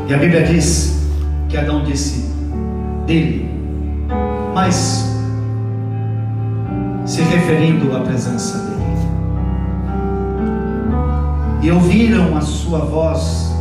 E 0.09 0.15
a 0.15 0.19
Bíblia 0.19 0.43
diz 0.45 1.07
que 1.49 1.57
Adão 1.57 1.85
disse 1.85 2.33
dele, 3.07 3.49
mas 4.55 5.15
se 7.05 7.23
referindo 7.23 7.97
à 7.97 8.01
presença 8.01 8.59
dele. 8.59 8.77
E 11.63 11.71
ouviram 11.71 12.37
a 12.37 12.41
sua 12.41 12.81
voz, 12.81 13.55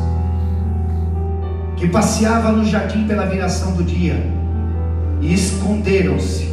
que 1.77 1.87
passeava 1.87 2.51
no 2.51 2.65
jardim 2.65 3.05
pela 3.05 3.25
viração 3.25 3.73
do 3.73 3.83
dia, 3.83 4.25
e 5.21 5.33
esconderam-se, 5.33 6.51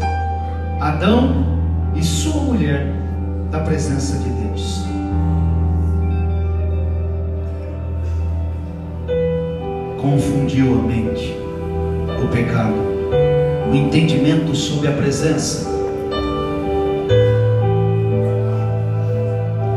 Adão 0.81 1.32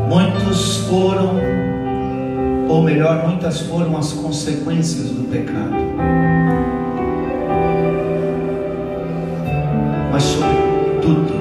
Muitos 0.08 0.76
foram, 0.88 1.34
ou 2.68 2.82
melhor, 2.84 3.26
muitas 3.26 3.62
foram 3.62 3.96
as 3.96 4.12
consequências 4.12 5.10
do 5.10 5.28
pecado. 5.28 5.74
Mas, 10.12 10.22
sobretudo, 10.22 11.34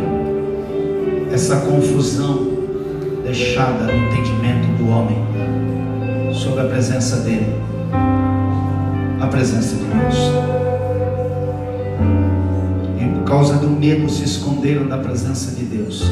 essa 1.31 1.57
confusão 1.57 2.47
deixada 3.23 3.83
no 3.83 3.93
entendimento 4.07 4.67
do 4.79 4.89
homem 4.89 5.17
sobre 6.33 6.61
a 6.61 6.65
presença 6.65 7.17
dele, 7.17 7.55
a 9.21 9.27
presença 9.27 9.75
de 9.75 9.83
Deus. 9.83 10.15
E 12.99 13.19
por 13.19 13.23
causa 13.25 13.57
do 13.59 13.69
medo 13.69 14.09
se 14.09 14.23
esconderam 14.23 14.87
da 14.87 14.97
presença 14.97 15.51
de 15.55 15.63
Deus 15.65 16.03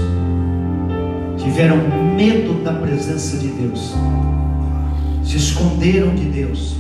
tiveram 1.44 1.78
medo 2.16 2.64
da 2.64 2.74
presença 2.74 3.38
de 3.38 3.50
Deus, 3.50 3.94
se 5.24 5.38
esconderam 5.38 6.16
de 6.16 6.26
Deus, 6.26 6.78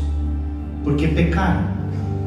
porque 0.83 1.07
pecaram. 1.07 1.73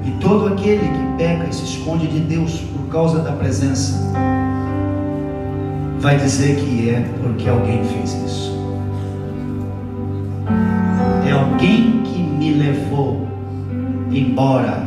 E 0.05 0.11
todo 0.21 0.47
aquele 0.47 0.87
que 0.87 1.17
peca 1.19 1.49
e 1.49 1.55
se 1.55 1.65
esconde 1.65 2.07
de 2.07 2.21
Deus 2.21 2.61
por 2.61 2.87
causa 2.93 3.21
da 3.21 3.33
presença, 3.33 4.13
vai 5.99 6.17
dizer 6.19 6.57
que 6.57 6.91
é 6.91 7.11
porque 7.23 7.49
alguém 7.49 7.83
fez 7.85 8.15
isso. 8.25 8.57
É 11.27 11.33
alguém 11.33 12.03
que 12.05 12.21
me 12.21 12.53
levou 12.53 13.27
embora 14.13 14.87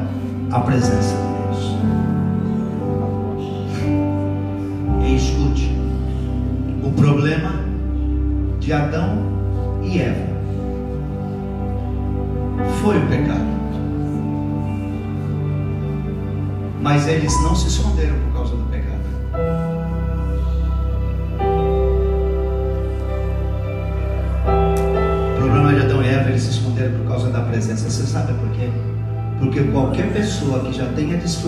a 0.52 0.60
presença 0.62 1.19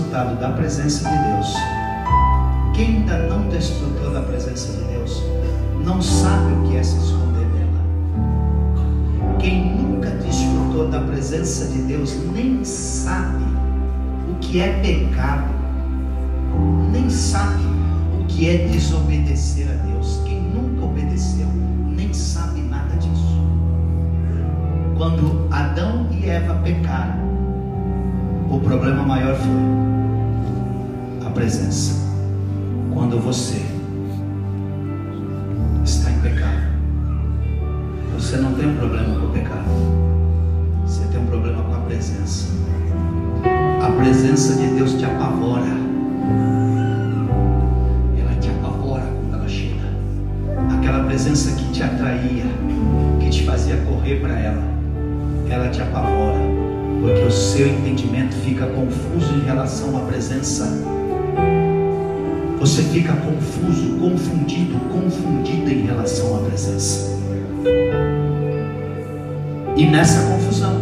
desfrutado 0.01 0.35
da 0.39 0.49
presença 0.49 1.07
de 1.09 1.17
Deus, 1.17 1.53
quem 2.73 2.85
ainda 2.87 3.17
não 3.27 3.47
desfrutou 3.49 4.11
da 4.11 4.21
presença 4.21 4.71
de 4.73 4.83
Deus, 4.85 5.21
não 5.85 6.01
sabe 6.01 6.53
o 6.53 6.63
que 6.63 6.77
é 6.77 6.83
se 6.83 6.97
esconder 6.97 7.45
dela. 7.45 9.37
Quem 9.39 9.75
nunca 9.75 10.09
desfrutou 10.09 10.87
da 10.87 11.01
presença 11.01 11.67
de 11.67 11.83
Deus 11.83 12.15
nem 12.33 12.63
sabe 12.63 13.43
o 14.29 14.35
que 14.39 14.59
é 14.59 14.79
pecado, 14.81 15.53
presença. 31.41 31.95
Quando 32.93 33.19
você 33.19 33.59
Você 38.15 38.37
não 38.37 38.53
tem 38.53 38.67
um 38.69 38.75
problema 38.75 39.19
com 39.19 39.25
o 39.25 39.29
pecado. 39.31 39.65
Você 40.85 41.03
tem 41.07 41.19
um 41.19 41.25
problema 41.25 41.63
com 41.63 41.73
a 41.73 41.79
presença. 41.79 42.45
A 43.81 43.91
presença 43.99 44.53
de 44.53 44.67
Deus 44.67 44.93
te 44.93 45.03
apavora. 45.03 45.65
Ela 48.19 48.35
te 48.39 48.49
apavora 48.51 49.01
quando 49.01 49.33
ela 49.33 49.49
chega. 49.49 49.89
Aquela 50.77 51.03
presença 51.05 51.55
que 51.55 51.71
te 51.71 51.81
atraía, 51.81 52.45
que 53.19 53.29
te 53.31 53.43
fazia 53.43 53.77
correr 53.77 54.21
para 54.21 54.39
ela, 54.39 54.63
ela 55.49 55.69
te 55.69 55.81
apavora. 55.81 56.39
Porque 57.01 57.21
o 57.21 57.31
seu 57.31 57.67
entendimento 57.67 58.35
fica 58.35 58.67
confuso 58.67 59.33
em 59.33 59.43
relação 59.43 59.97
à 59.97 60.01
presença. 60.01 60.90
Você 62.61 62.83
fica 62.83 63.11
confuso, 63.13 63.97
confundido, 63.97 64.79
confundida 64.91 65.71
em 65.71 65.87
relação 65.87 66.37
à 66.37 66.41
presença. 66.41 67.09
E 69.75 69.87
nessa 69.87 70.31
confusão, 70.31 70.75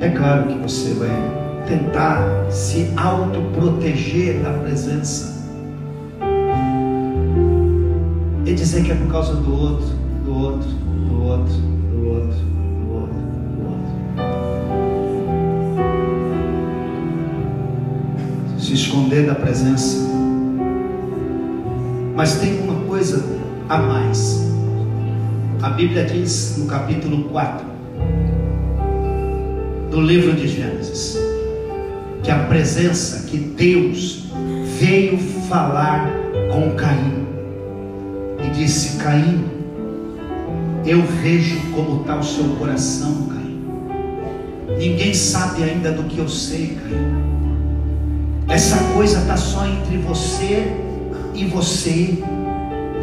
é 0.00 0.10
claro 0.10 0.46
que 0.46 0.56
você 0.58 0.94
vai 0.94 1.10
tentar 1.66 2.46
se 2.52 2.88
autoproteger 2.96 4.44
da 4.44 4.52
presença 4.52 5.42
e 8.46 8.54
dizer 8.54 8.84
que 8.84 8.92
é 8.92 8.94
por 8.94 9.10
causa 9.10 9.34
do 9.34 9.60
outro, 9.60 9.88
do 10.24 10.38
outro, 10.38 10.68
do 10.68 11.20
outro, 11.20 11.54
do 11.56 12.08
outro, 12.10 12.38
do 12.78 12.92
outro, 12.94 13.18
do 13.56 13.64
outro. 13.70 13.90
Se 18.60 18.74
esconder 18.74 19.26
da 19.26 19.34
presença. 19.34 20.03
Mas 22.14 22.36
tem 22.36 22.60
uma 22.60 22.86
coisa 22.86 23.24
a 23.68 23.78
mais. 23.78 24.40
A 25.62 25.70
Bíblia 25.70 26.04
diz 26.04 26.56
no 26.58 26.66
capítulo 26.66 27.24
4 27.24 27.66
do 29.90 30.00
livro 30.00 30.32
de 30.34 30.46
Gênesis 30.46 31.16
que 32.22 32.30
a 32.30 32.38
presença 32.44 33.26
que 33.26 33.36
Deus 33.36 34.26
veio 34.78 35.18
falar 35.48 36.10
com 36.52 36.72
Caim 36.76 37.26
e 38.44 38.50
disse: 38.50 38.96
Caim, 38.98 39.44
eu 40.86 41.02
vejo 41.02 41.58
como 41.72 42.02
está 42.02 42.16
o 42.16 42.22
seu 42.22 42.44
coração, 42.56 43.28
Caim. 43.28 44.78
Ninguém 44.78 45.14
sabe 45.14 45.64
ainda 45.64 45.90
do 45.92 46.04
que 46.04 46.18
eu 46.18 46.28
sei, 46.28 46.78
Caim. 46.82 47.24
Essa 48.48 48.76
coisa 48.92 49.18
está 49.20 49.36
só 49.36 49.66
entre 49.66 49.98
você 49.98 50.76
e 50.92 50.93
você 51.42 52.22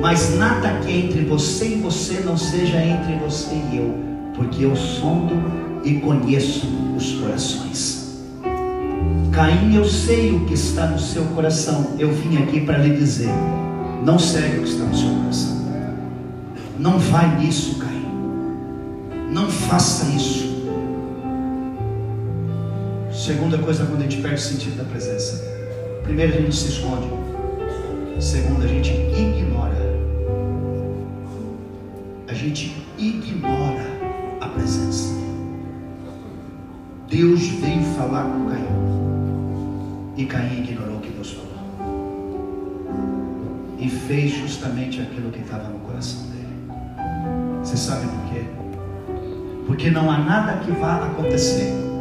mas 0.01 0.35
nada 0.35 0.79
que 0.79 0.91
entre 0.91 1.23
você 1.25 1.67
e 1.67 1.75
você 1.75 2.21
não 2.21 2.35
seja 2.35 2.83
entre 2.83 3.13
você 3.17 3.53
e 3.71 3.77
eu, 3.77 3.95
porque 4.33 4.65
eu 4.65 4.75
sondo 4.75 5.35
e 5.83 5.99
conheço 5.99 6.67
os 6.97 7.13
corações. 7.13 8.19
Caim, 9.31 9.75
eu 9.75 9.85
sei 9.85 10.31
o 10.31 10.45
que 10.45 10.55
está 10.55 10.87
no 10.87 10.99
seu 10.99 11.23
coração. 11.25 11.91
Eu 11.99 12.11
vim 12.11 12.41
aqui 12.41 12.61
para 12.61 12.79
lhe 12.79 12.95
dizer: 12.95 13.29
não 14.03 14.17
segue 14.17 14.57
o 14.57 14.63
que 14.63 14.69
está 14.69 14.85
no 14.85 14.95
seu 14.95 15.09
coração. 15.09 15.61
Não 16.79 16.97
vai 16.97 17.37
nisso, 17.39 17.77
Caim. 17.77 18.05
Não 19.31 19.49
faça 19.51 20.07
isso. 20.15 20.49
Segunda 23.13 23.59
coisa, 23.59 23.85
quando 23.85 23.99
a 23.99 24.03
gente 24.03 24.17
perde 24.17 24.41
o 24.41 24.43
sentido 24.43 24.77
da 24.77 24.83
presença. 24.83 25.47
Primeiro, 26.03 26.33
a 26.33 26.41
gente 26.41 26.55
se 26.55 26.69
esconde. 26.69 27.07
Segundo, 28.19 28.63
a 28.63 28.67
gente 28.67 28.91
ignora. 28.91 29.77
A 32.27 32.33
gente 32.33 32.75
ignora 32.97 33.85
a 34.39 34.47
presença. 34.47 35.13
Deus 37.09 37.47
veio 37.47 37.83
falar 37.95 38.23
com 38.23 38.49
Caim. 38.49 38.65
E 40.17 40.25
Caim 40.25 40.63
ignorou 40.63 40.97
o 40.97 41.01
que 41.01 41.09
Deus 41.09 41.31
falou. 41.31 41.51
E 43.77 43.89
fez 43.89 44.31
justamente 44.31 45.01
aquilo 45.01 45.31
que 45.31 45.39
estava 45.39 45.67
no 45.69 45.79
coração 45.79 46.27
dele. 46.27 46.47
Você 47.63 47.75
sabe 47.75 48.05
por 48.07 48.33
quê? 48.33 48.45
Porque 49.67 49.89
não 49.89 50.09
há 50.09 50.17
nada 50.17 50.63
que 50.63 50.71
vá 50.71 51.05
acontecer 51.05 51.91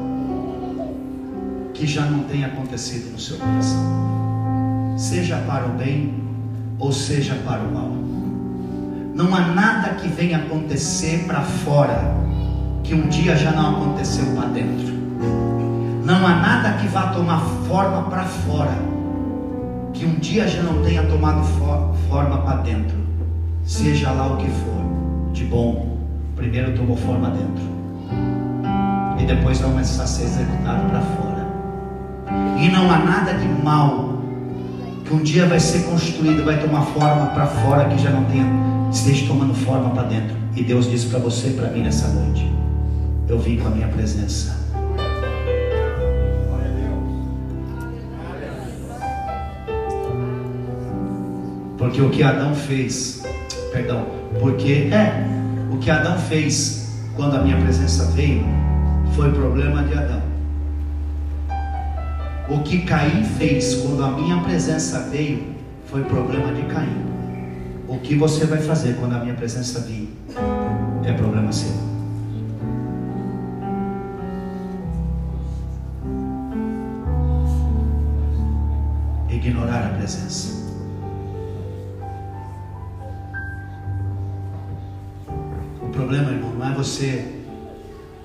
que 1.80 1.86
já 1.86 2.04
não 2.04 2.24
tenha 2.24 2.48
acontecido 2.48 3.10
no 3.10 3.18
seu 3.18 3.38
coração, 3.38 4.29
seja 5.00 5.38
para 5.46 5.64
o 5.64 5.70
bem 5.70 6.12
ou 6.78 6.92
seja 6.92 7.34
para 7.46 7.62
o 7.62 7.72
mal. 7.72 7.90
Não 9.14 9.34
há 9.34 9.40
nada 9.40 9.94
que 9.94 10.08
venha 10.08 10.36
acontecer 10.36 11.24
para 11.26 11.40
fora 11.40 12.14
que 12.84 12.94
um 12.94 13.08
dia 13.08 13.34
já 13.34 13.50
não 13.52 13.76
aconteceu 13.76 14.26
para 14.36 14.48
dentro. 14.48 14.92
Não 16.04 16.26
há 16.26 16.36
nada 16.36 16.72
que 16.78 16.86
vá 16.88 17.08
tomar 17.08 17.40
forma 17.66 18.10
para 18.10 18.24
fora 18.24 18.76
que 19.94 20.04
um 20.04 20.16
dia 20.16 20.46
já 20.46 20.62
não 20.62 20.82
tenha 20.82 21.02
tomado 21.04 21.44
forma 22.08 22.38
para 22.42 22.58
dentro. 22.58 22.98
Seja 23.64 24.10
lá 24.12 24.34
o 24.34 24.36
que 24.36 24.50
for, 24.50 25.32
de 25.32 25.44
bom, 25.44 25.96
primeiro 26.36 26.74
tomou 26.76 26.96
forma 26.96 27.30
dentro 27.30 27.80
e 29.18 29.24
depois 29.24 29.58
vai 29.60 29.70
começar 29.70 30.02
a 30.02 30.06
ser 30.06 30.24
executado 30.24 30.90
para 30.90 31.00
fora. 31.00 31.48
E 32.58 32.68
não 32.68 32.90
há 32.90 32.98
nada 32.98 33.34
de 33.34 33.46
mal 33.62 34.09
que 35.10 35.16
um 35.16 35.22
dia 35.24 35.44
vai 35.44 35.58
ser 35.58 35.82
construído, 35.82 36.44
vai 36.44 36.60
tomar 36.60 36.82
forma 36.82 37.26
para 37.26 37.44
fora 37.44 37.88
que 37.88 38.00
já 38.00 38.10
não 38.10 38.24
tenha, 38.26 38.46
esteja 38.92 39.26
tomando 39.26 39.52
forma 39.54 39.90
para 39.90 40.04
dentro. 40.04 40.36
E 40.54 40.62
Deus 40.62 40.88
disse 40.88 41.06
para 41.06 41.18
você 41.18 41.48
e 41.48 41.52
para 41.54 41.68
mim 41.68 41.82
nessa 41.82 42.06
noite: 42.06 42.48
Eu 43.28 43.36
vim 43.40 43.56
com 43.56 43.66
a 43.66 43.70
minha 43.70 43.88
presença. 43.88 44.56
Porque 51.76 52.00
o 52.00 52.10
que 52.10 52.22
Adão 52.22 52.54
fez, 52.54 53.24
perdão, 53.72 54.06
porque 54.38 54.90
é, 54.92 55.26
o 55.72 55.78
que 55.78 55.90
Adão 55.90 56.16
fez 56.18 56.88
quando 57.16 57.36
a 57.36 57.40
minha 57.40 57.56
presença 57.56 58.04
veio, 58.12 58.44
foi 59.16 59.32
problema 59.32 59.82
de 59.82 59.94
Adão. 59.94 60.29
O 62.50 62.64
que 62.64 62.82
Caim 62.82 63.22
fez 63.38 63.76
quando 63.76 64.02
a 64.02 64.10
minha 64.10 64.42
presença 64.42 65.08
veio 65.08 65.54
foi 65.86 66.02
problema 66.02 66.52
de 66.52 66.62
Caim. 66.62 67.06
O 67.86 67.98
que 68.00 68.16
você 68.16 68.44
vai 68.44 68.58
fazer 68.60 68.96
quando 68.96 69.14
a 69.14 69.20
minha 69.20 69.34
presença 69.34 69.78
vir 69.80 70.12
é 71.04 71.12
problema 71.12 71.52
seu. 71.52 71.70
Ignorar 79.28 79.86
a 79.86 79.96
presença. 79.96 80.60
O 85.80 85.88
problema, 85.92 86.32
irmão, 86.32 86.52
não 86.54 86.68
é 86.68 86.74
você 86.74 87.32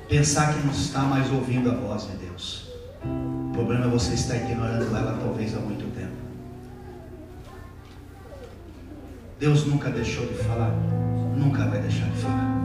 pensar 0.10 0.52
que 0.52 0.66
não 0.66 0.74
está 0.74 1.02
mais 1.02 1.32
ouvindo 1.32 1.70
a 1.70 1.76
voz 1.76 2.08
de 2.08 2.18
Deus. 2.18 2.65
Problema 3.66 3.88
é 3.88 3.90
você 3.90 4.14
estar 4.14 4.36
ignorando 4.36 4.96
ela 4.96 5.18
talvez 5.20 5.58
há 5.58 5.60
muito 5.60 5.92
tempo. 5.96 6.14
Deus 9.40 9.66
nunca 9.66 9.90
deixou 9.90 10.24
de 10.28 10.36
falar, 10.36 10.70
nunca 11.36 11.66
vai 11.66 11.82
deixar 11.82 12.06
de 12.06 12.18
falar. 12.18 12.62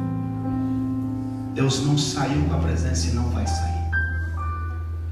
Deus 1.55 1.87
não 1.87 1.97
saiu 1.97 2.45
com 2.45 2.55
a 2.55 2.59
presença 2.59 3.07
e 3.07 3.13
não 3.13 3.31
vai 3.31 3.47
sair. 3.47 3.91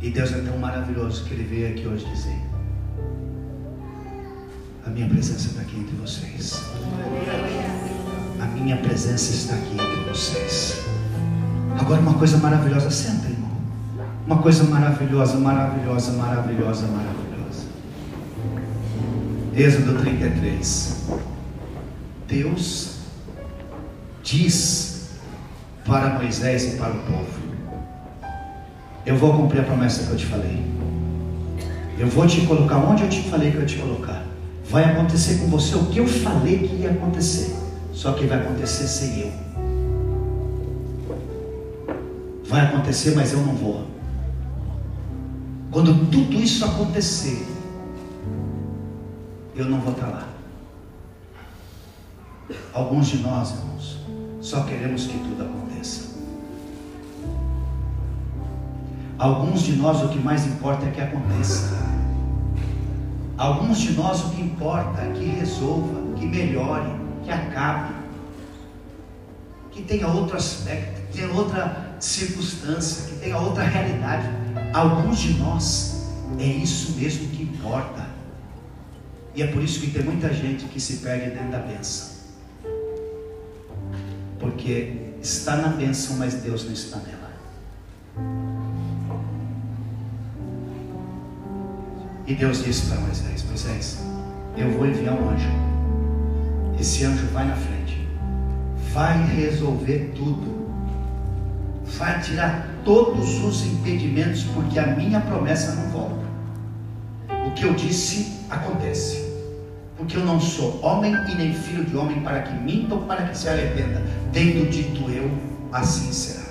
E 0.03 0.11
Deus 0.11 0.31
é 0.31 0.43
tão 0.43 0.59
maravilhoso 0.59 1.25
que 1.25 1.33
Ele 1.33 1.45
veio 1.45 1.71
aqui 1.71 1.89
hoje 1.89 2.05
dizer: 2.05 2.39
A 4.85 4.91
minha 4.91 5.09
presença 5.09 5.49
está 5.49 5.63
aqui 5.63 5.79
entre 5.79 5.97
vocês. 5.97 6.65
A 8.39 8.45
minha 8.45 8.77
presença 8.77 9.33
está 9.33 9.55
aqui 9.55 9.73
entre 9.73 10.11
vocês. 10.11 10.85
Agora, 11.81 12.03
uma 12.03 12.19
coisa 12.19 12.37
maravilhosa, 12.37 12.91
senta. 12.91 13.28
Uma 14.29 14.43
coisa 14.43 14.63
maravilhosa, 14.65 15.39
maravilhosa, 15.39 16.13
maravilhosa, 16.13 16.87
maravilhosa. 16.87 17.67
Êxodo 19.57 19.99
33. 20.03 21.07
Deus 22.29 22.99
diz 24.23 25.13
para 25.87 26.19
Moisés 26.19 26.75
e 26.75 26.77
para 26.77 26.91
o 26.91 26.99
povo: 27.05 27.41
Eu 29.07 29.17
vou 29.17 29.33
cumprir 29.33 29.63
a 29.63 29.65
promessa 29.65 30.05
que 30.05 30.11
eu 30.11 30.17
te 30.19 30.27
falei. 30.27 30.63
Eu 31.99 32.09
vou 32.09 32.27
te 32.27 32.43
colocar 32.43 32.77
onde 32.77 33.05
eu 33.05 33.09
te 33.09 33.23
falei 33.31 33.51
que 33.51 33.57
eu 33.57 33.63
ia 33.63 33.67
te 33.67 33.79
colocar. 33.79 34.27
Vai 34.69 34.85
acontecer 34.85 35.39
com 35.39 35.47
você 35.47 35.75
o 35.75 35.87
que 35.87 36.01
eu 36.01 36.07
falei 36.07 36.69
que 36.69 36.83
ia 36.83 36.91
acontecer. 36.91 37.57
Só 37.95 38.13
que 38.13 38.27
vai 38.27 38.41
acontecer 38.41 38.89
sem 38.89 39.21
eu. 39.21 39.33
Vai 42.45 42.67
acontecer, 42.67 43.15
mas 43.15 43.33
eu 43.33 43.41
não 43.41 43.55
vou. 43.55 43.98
Quando 45.71 46.11
tudo 46.11 46.35
isso 46.35 46.65
acontecer, 46.65 47.47
eu 49.55 49.67
não 49.67 49.81
vou 49.81 49.93
estar 49.93 50.07
lá. 50.07 50.29
Alguns 52.73 53.09
de 53.09 53.19
nós, 53.19 53.51
irmãos, 53.51 53.99
só 54.41 54.63
queremos 54.63 55.07
que 55.07 55.19
tudo 55.19 55.43
aconteça. 55.43 56.17
Alguns 59.19 59.63
de 59.63 59.77
nós 59.77 60.03
o 60.03 60.09
que 60.09 60.19
mais 60.19 60.47
importa 60.47 60.87
é 60.87 60.91
que 60.91 61.01
aconteça. 61.01 61.77
Alguns 63.37 63.79
de 63.79 63.93
nós 63.93 64.25
o 64.25 64.31
que 64.31 64.41
importa 64.41 65.03
é 65.03 65.13
que 65.13 65.25
resolva, 65.25 66.17
que 66.17 66.27
melhore, 66.27 66.91
que 67.25 67.31
acabe, 67.31 67.95
que 69.71 69.83
tenha 69.83 70.09
outro 70.09 70.37
aspecto, 70.37 71.03
que 71.09 71.19
tenha 71.19 71.33
outra 71.33 71.97
circunstância, 72.01 73.09
que 73.09 73.21
tenha 73.21 73.37
outra 73.37 73.65
realidade. 73.65 74.29
Alguns 74.73 75.19
de 75.19 75.35
nós 75.35 76.09
é 76.39 76.45
isso 76.45 76.93
mesmo 76.93 77.29
que 77.29 77.43
importa. 77.43 78.07
E 79.35 79.43
é 79.43 79.47
por 79.47 79.63
isso 79.63 79.81
que 79.81 79.91
tem 79.91 80.03
muita 80.03 80.33
gente 80.33 80.65
que 80.67 80.81
se 80.81 80.99
perde 80.99 81.31
dentro 81.31 81.51
da 81.51 81.59
bênção. 81.59 82.19
Porque 84.39 85.13
está 85.23 85.57
na 85.57 85.69
bênção, 85.69 86.17
mas 86.17 86.35
Deus 86.35 86.65
não 86.65 86.73
está 86.73 86.99
nela. 86.99 87.33
E 92.27 92.35
Deus 92.35 92.65
disse 92.65 92.87
para 92.87 93.01
Moisés: 93.01 93.45
Moisés, 93.45 93.99
eu 94.57 94.71
vou 94.73 94.87
enviar 94.87 95.15
um 95.15 95.31
anjo. 95.31 95.49
Esse 96.79 97.05
anjo 97.05 97.27
vai 97.29 97.47
na 97.47 97.57
frente, 97.57 98.07
vai 98.93 99.25
resolver 99.35 100.13
tudo 100.15 100.59
vai 101.97 102.21
tirar 102.21 102.69
todos 102.89 103.45
os 103.45 103.67
impedimentos, 103.67 104.45
porque 104.45 104.79
a 104.79 104.87
minha 104.87 105.21
promessa 105.21 105.75
não 105.75 105.91
volta. 105.91 106.25
O 107.47 107.51
que 107.51 107.65
eu 107.65 107.75
disse 107.75 108.47
acontece. 108.49 109.29
Porque 109.95 110.17
eu 110.17 110.25
não 110.25 110.41
sou 110.41 110.83
homem 110.83 111.13
e 111.29 111.35
nem 111.35 111.53
filho 111.53 111.85
de 111.85 111.95
homem 111.95 112.21
para 112.21 112.41
que 112.41 112.55
minta 112.55 112.95
ou 112.95 113.03
para 113.03 113.27
que 113.27 113.37
se 113.37 113.47
arrependa. 113.47 114.03
Tendo 114.33 114.71
dito 114.71 115.11
eu, 115.11 115.31
assim 115.71 116.11
será. 116.11 116.49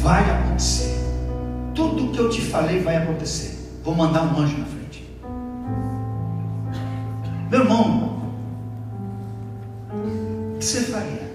Vai 0.00 0.30
acontecer. 0.30 0.96
Tudo 1.74 2.06
o 2.06 2.12
que 2.12 2.20
eu 2.20 2.30
te 2.30 2.42
falei 2.42 2.80
vai 2.82 2.98
acontecer. 2.98 3.80
Vou 3.82 3.96
mandar 3.96 4.22
um 4.22 4.38
anjo 4.38 4.58
na 4.58 4.66
frente. 4.66 5.12
Meu 7.50 7.62
irmão, 7.62 8.32
o 10.54 10.58
que 10.58 10.64
você 10.64 10.82
faria? 10.82 11.31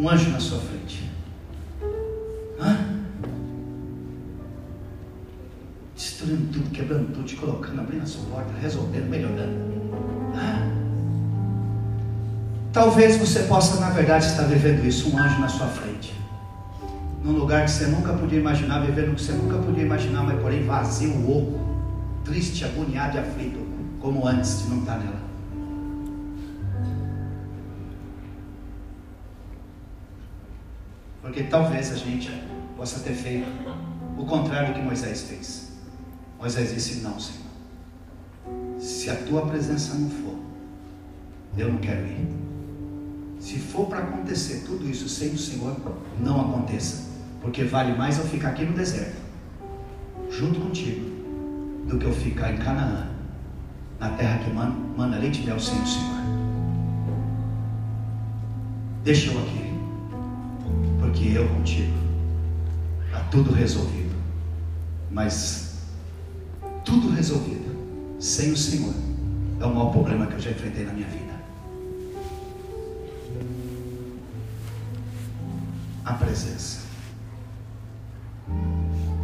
Um 0.00 0.08
anjo 0.08 0.30
na 0.30 0.40
sua 0.40 0.58
frente. 0.58 1.10
Hã? 2.58 2.86
Destruindo 5.94 6.50
tudo, 6.52 6.70
quebrando 6.70 7.12
tudo, 7.12 7.24
te 7.26 7.36
colocando, 7.36 7.80
abrindo 7.80 8.02
a 8.02 8.06
sua 8.06 8.24
porta, 8.24 8.50
resolvendo, 8.58 9.10
melhorando. 9.10 9.52
Hã? 10.34 10.70
Talvez 12.72 13.18
você 13.18 13.40
possa, 13.40 13.78
na 13.78 13.90
verdade, 13.90 14.24
estar 14.24 14.44
vivendo 14.44 14.86
isso, 14.86 15.14
um 15.14 15.18
anjo 15.18 15.38
na 15.38 15.48
sua 15.48 15.66
frente. 15.66 16.14
Num 17.22 17.32
lugar 17.32 17.66
que 17.66 17.70
você 17.70 17.86
nunca 17.86 18.14
podia 18.14 18.38
imaginar, 18.38 18.80
vivendo 18.80 19.12
o 19.12 19.14
que 19.14 19.22
você 19.22 19.32
nunca 19.32 19.58
podia 19.58 19.84
imaginar, 19.84 20.22
mas 20.22 20.40
porém 20.40 20.64
vazio, 20.64 21.30
oco, 21.30 21.60
triste, 22.24 22.64
agoniado 22.64 23.18
e 23.18 23.20
aflito, 23.20 23.58
como 24.00 24.26
antes 24.26 24.62
de 24.62 24.70
não 24.70 24.78
estar 24.78 24.98
nela. 24.98 25.29
Porque 31.30 31.44
talvez 31.44 31.92
a 31.92 31.94
gente 31.94 32.28
possa 32.76 32.98
ter 32.98 33.12
feito 33.12 33.46
o 34.18 34.26
contrário 34.26 34.74
que 34.74 34.82
Moisés 34.82 35.22
fez. 35.22 35.70
Moisés 36.40 36.74
disse: 36.74 37.02
Não, 37.02 37.20
Senhor. 37.20 37.46
Se 38.80 39.08
a 39.10 39.14
tua 39.14 39.46
presença 39.46 39.94
não 39.94 40.10
for, 40.10 40.34
eu 41.56 41.72
não 41.72 41.78
quero 41.78 42.04
ir. 42.04 42.28
Se 43.38 43.60
for 43.60 43.86
para 43.86 44.00
acontecer 44.00 44.64
tudo 44.66 44.90
isso 44.90 45.08
sem 45.08 45.28
o 45.28 45.38
Senhor, 45.38 45.76
não 46.18 46.40
aconteça. 46.40 47.04
Porque 47.40 47.62
vale 47.62 47.96
mais 47.96 48.18
eu 48.18 48.24
ficar 48.24 48.48
aqui 48.48 48.64
no 48.64 48.72
deserto, 48.72 49.22
junto 50.28 50.58
contigo, 50.58 51.08
do 51.86 51.96
que 51.96 52.06
eu 52.06 52.12
ficar 52.12 52.52
em 52.52 52.56
Canaã, 52.56 53.08
na 54.00 54.10
terra 54.10 54.38
que 54.38 54.50
manda, 54.50 54.74
manda 54.96 55.16
leite 55.16 55.42
e 55.42 55.46
mel 55.46 55.60
sem 55.60 55.80
o 55.80 55.86
Senhor. 55.86 56.20
Deixa 59.04 59.30
eu 59.30 59.38
aqui, 59.38 59.69
porque 61.10 61.36
eu 61.36 61.48
contigo, 61.48 61.92
está 63.06 63.20
tudo 63.30 63.52
resolvido. 63.52 64.14
Mas 65.10 65.74
tudo 66.84 67.10
resolvido 67.10 68.20
sem 68.20 68.52
o 68.52 68.56
Senhor 68.56 68.94
é 69.60 69.64
o 69.64 69.74
maior 69.74 69.90
problema 69.90 70.26
que 70.26 70.34
eu 70.34 70.40
já 70.40 70.50
enfrentei 70.52 70.84
na 70.84 70.92
minha 70.92 71.08
vida. 71.08 71.30
A 76.04 76.14
presença. 76.14 76.82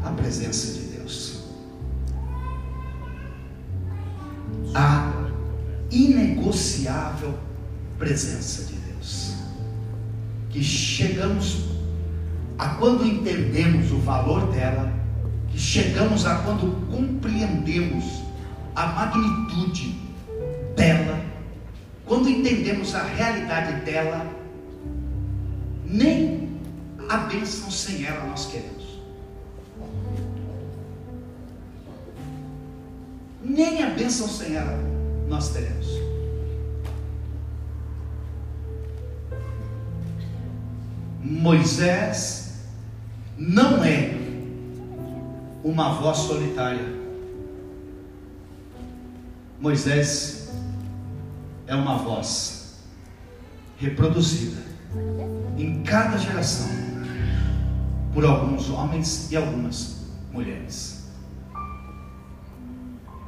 A 0.05 0.11
presença 0.11 0.73
de 0.73 0.97
Deus. 0.97 1.45
A 4.75 5.13
inegociável 5.91 7.39
presença 7.97 8.65
de 8.65 8.75
Deus. 8.75 9.37
Que 10.51 10.63
chegamos 10.65 11.76
a 12.59 12.69
quando 12.71 13.07
entendemos 13.07 13.93
o 13.93 13.99
valor 13.99 14.51
dela, 14.53 14.93
que 15.51 15.59
chegamos 15.59 16.25
a 16.27 16.37
quando 16.37 16.87
compreendemos 16.91 18.23
a 18.75 18.87
magnitude 18.87 19.99
dela, 20.75 21.21
quando 22.05 22.29
entendemos 22.29 22.95
a 22.95 23.03
realidade 23.03 23.85
dela, 23.85 24.27
nem 25.85 26.61
a 27.09 27.17
bênção 27.19 27.71
sem 27.71 28.05
ela 28.05 28.27
nós 28.27 28.47
queremos. 28.47 28.77
Nem 33.43 33.83
a 33.83 33.91
bênção 33.91 34.29
sem 34.29 34.57
ela 34.57 34.79
nós 35.29 35.51
teremos. 35.51 35.87
Moisés 41.23 42.46
não 43.37 43.85
é 43.85 44.15
uma 45.63 45.95
voz 45.95 46.19
solitária. 46.19 46.95
Moisés 49.61 50.51
é 51.67 51.75
uma 51.75 51.99
voz 51.99 52.77
reproduzida 53.79 54.63
em 55.59 55.83
cada 55.83 56.17
geração 56.19 56.69
por 58.15 58.25
alguns 58.25 58.71
homens 58.71 59.31
e 59.31 59.37
algumas 59.37 60.07
mulheres. 60.33 61.05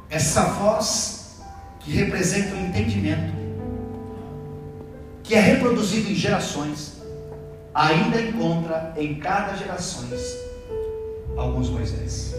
Essa 0.09 0.45
voz 0.45 1.39
que 1.79 1.91
representa 1.91 2.55
o 2.55 2.59
entendimento, 2.59 3.33
que 5.23 5.35
é 5.35 5.39
reproduzido 5.39 6.09
em 6.09 6.15
gerações, 6.15 6.98
ainda 7.73 8.21
encontra 8.21 8.93
em 8.97 9.19
cada 9.19 9.55
geração 9.55 10.05
alguns 11.37 11.69
Moisés 11.69 12.35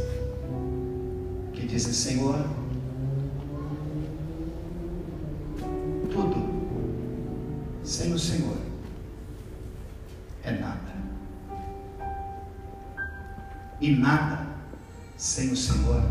que 1.52 1.66
dizem: 1.66 1.92
Senhor, 1.92 2.44
tudo 6.10 6.50
sem 7.84 8.12
o 8.12 8.18
Senhor 8.18 8.56
é 10.42 10.52
nada. 10.52 10.90
E 13.80 13.96
nada 13.96 14.46
sem 15.16 15.50
o 15.52 15.56
Senhor 15.56 16.02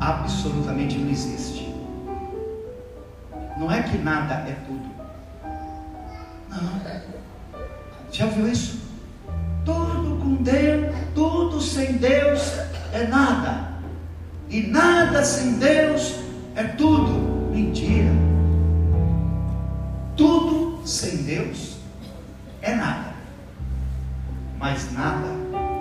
absolutamente 0.00 0.98
não 0.98 1.10
existe. 1.10 1.74
Não 3.58 3.70
é 3.70 3.82
que 3.82 3.98
nada 3.98 4.34
é 4.48 4.52
tudo. 4.66 4.90
Não. 6.48 7.13
Já 8.14 8.26
viu 8.26 8.46
isso? 8.46 8.78
Tudo 9.64 10.20
com 10.22 10.36
Deus, 10.36 10.94
tudo 11.16 11.60
sem 11.60 11.94
Deus 11.94 12.42
é 12.92 13.08
nada. 13.08 13.74
E 14.48 14.68
nada 14.68 15.24
sem 15.24 15.54
Deus 15.54 16.20
é 16.54 16.62
tudo. 16.62 17.50
Mentira. 17.50 18.12
Tudo 20.16 20.86
sem 20.86 21.24
Deus 21.24 21.78
é 22.62 22.76
nada. 22.76 23.14
Mas 24.60 24.92
nada 24.92 25.26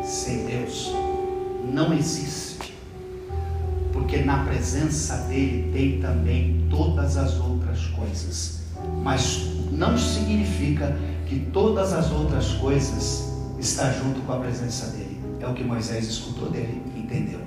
sem 0.03 0.47
Deus 0.47 0.91
não 1.71 1.93
existe. 1.93 2.73
Porque 3.91 4.23
na 4.23 4.43
presença 4.43 5.17
dele 5.27 5.71
tem 5.71 6.01
também 6.01 6.65
todas 6.67 7.15
as 7.15 7.39
outras 7.39 7.85
coisas. 7.89 8.63
Mas 9.03 9.53
não 9.71 9.95
significa 9.95 10.97
que 11.33 11.39
todas 11.51 11.93
as 11.93 12.11
outras 12.11 12.53
coisas 12.53 13.33
estão 13.57 13.91
junto 13.91 14.21
com 14.21 14.33
a 14.33 14.37
presença 14.37 14.91
dele. 14.91 15.19
É 15.39 15.47
o 15.47 15.53
que 15.55 15.63
Moisés 15.63 16.07
escutou 16.07 16.49
dele, 16.49 16.79
entendeu. 16.95 17.41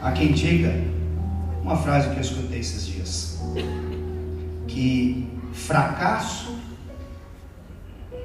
Há 0.00 0.12
quem 0.12 0.32
diga 0.32 0.72
uma 1.62 1.76
frase 1.76 2.08
que 2.08 2.16
eu 2.16 2.22
escutei 2.22 2.60
esses 2.60 2.86
dias: 2.86 3.38
que 4.66 5.28
fracasso 5.52 6.56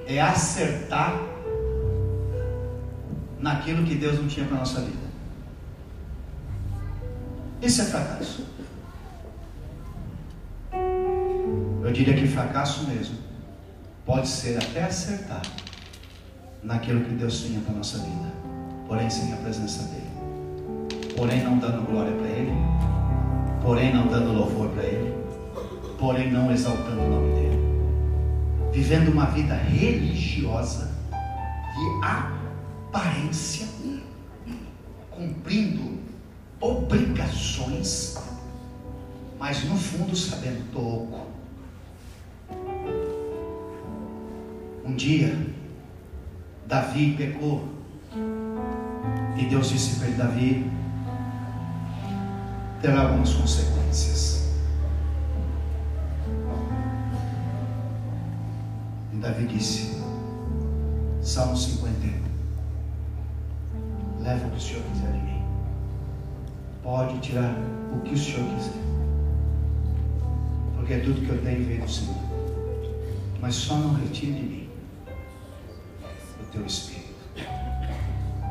é 0.07 0.22
acertar 0.22 1.30
naquilo 3.41 3.84
que 3.84 3.95
Deus 3.95 4.19
não 4.19 4.27
tinha 4.27 4.45
para 4.45 4.57
a 4.57 4.59
nossa 4.59 4.81
vida. 4.81 5.11
Esse 7.61 7.81
é 7.81 7.85
fracasso. 7.85 8.45
Eu 11.84 11.91
diria 11.91 12.13
que 12.13 12.27
fracasso 12.27 12.88
mesmo 12.88 13.18
pode 14.05 14.27
ser 14.27 14.57
até 14.57 14.84
acertar 14.84 15.41
naquilo 16.63 17.03
que 17.03 17.13
Deus 17.15 17.41
tinha 17.41 17.59
para 17.61 17.73
a 17.73 17.77
nossa 17.77 17.97
vida, 17.97 18.31
porém 18.88 19.09
sem 19.09 19.34
a 19.34 19.38
presença 19.38 19.84
dEle, 19.89 21.15
porém 21.15 21.43
não 21.43 21.57
dando 21.57 21.85
glória 21.85 22.11
para 22.13 22.27
Ele, 22.27 22.51
porém 23.61 23.93
não 23.93 24.07
dando 24.07 24.31
louvor 24.34 24.69
para 24.69 24.84
Ele, 24.84 25.13
porém 25.99 26.31
não 26.31 26.51
exaltando 26.51 27.01
o 27.01 27.09
nome 27.09 27.34
dEle, 27.34 28.72
vivendo 28.72 29.09
uma 29.09 29.26
vida 29.26 29.55
religiosa 29.55 30.91
de 31.73 32.05
aparência, 32.91 33.65
cumprindo 35.09 35.97
obrigações, 36.59 38.18
mas 39.39 39.63
no 39.63 39.77
fundo 39.77 40.13
sabendo 40.13 40.69
pouco. 40.73 41.27
Um 44.85 44.93
dia, 44.95 45.47
Davi 46.68 47.15
pecou, 47.15 47.69
e 49.38 49.45
Deus 49.45 49.69
disse 49.69 49.95
para 49.97 50.07
ele: 50.07 50.18
Davi, 50.18 50.72
terá 52.81 53.03
algumas 53.03 53.34
consequências. 53.34 54.51
E 59.13 59.15
Davi 59.15 59.47
disse, 59.47 60.01
Salmo 61.22 61.55
51, 61.55 62.20
leva 64.22 64.48
o 64.48 64.52
que 64.52 64.57
o 64.57 64.61
Senhor 64.61 64.84
quiser 64.84 65.11
de 65.11 65.19
mim. 65.19 65.43
Pode 66.84 67.19
tirar 67.19 67.56
o 67.95 67.99
que 68.02 68.14
o 68.14 68.18
Senhor 68.18 68.48
quiser. 68.56 68.81
Porque 70.76 70.93
é 70.93 70.99
tudo 70.99 71.22
que 71.22 71.30
eu 71.30 71.41
tenho 71.41 71.65
veio 71.65 71.81
do 71.81 71.89
Senhor. 71.89 72.15
Mas 73.39 73.56
só 73.56 73.76
não 73.76 73.93
retire 73.93 74.34
de 74.34 74.43
mim 74.43 74.69
o 76.41 76.45
teu 76.52 76.65
Espírito. 76.65 77.02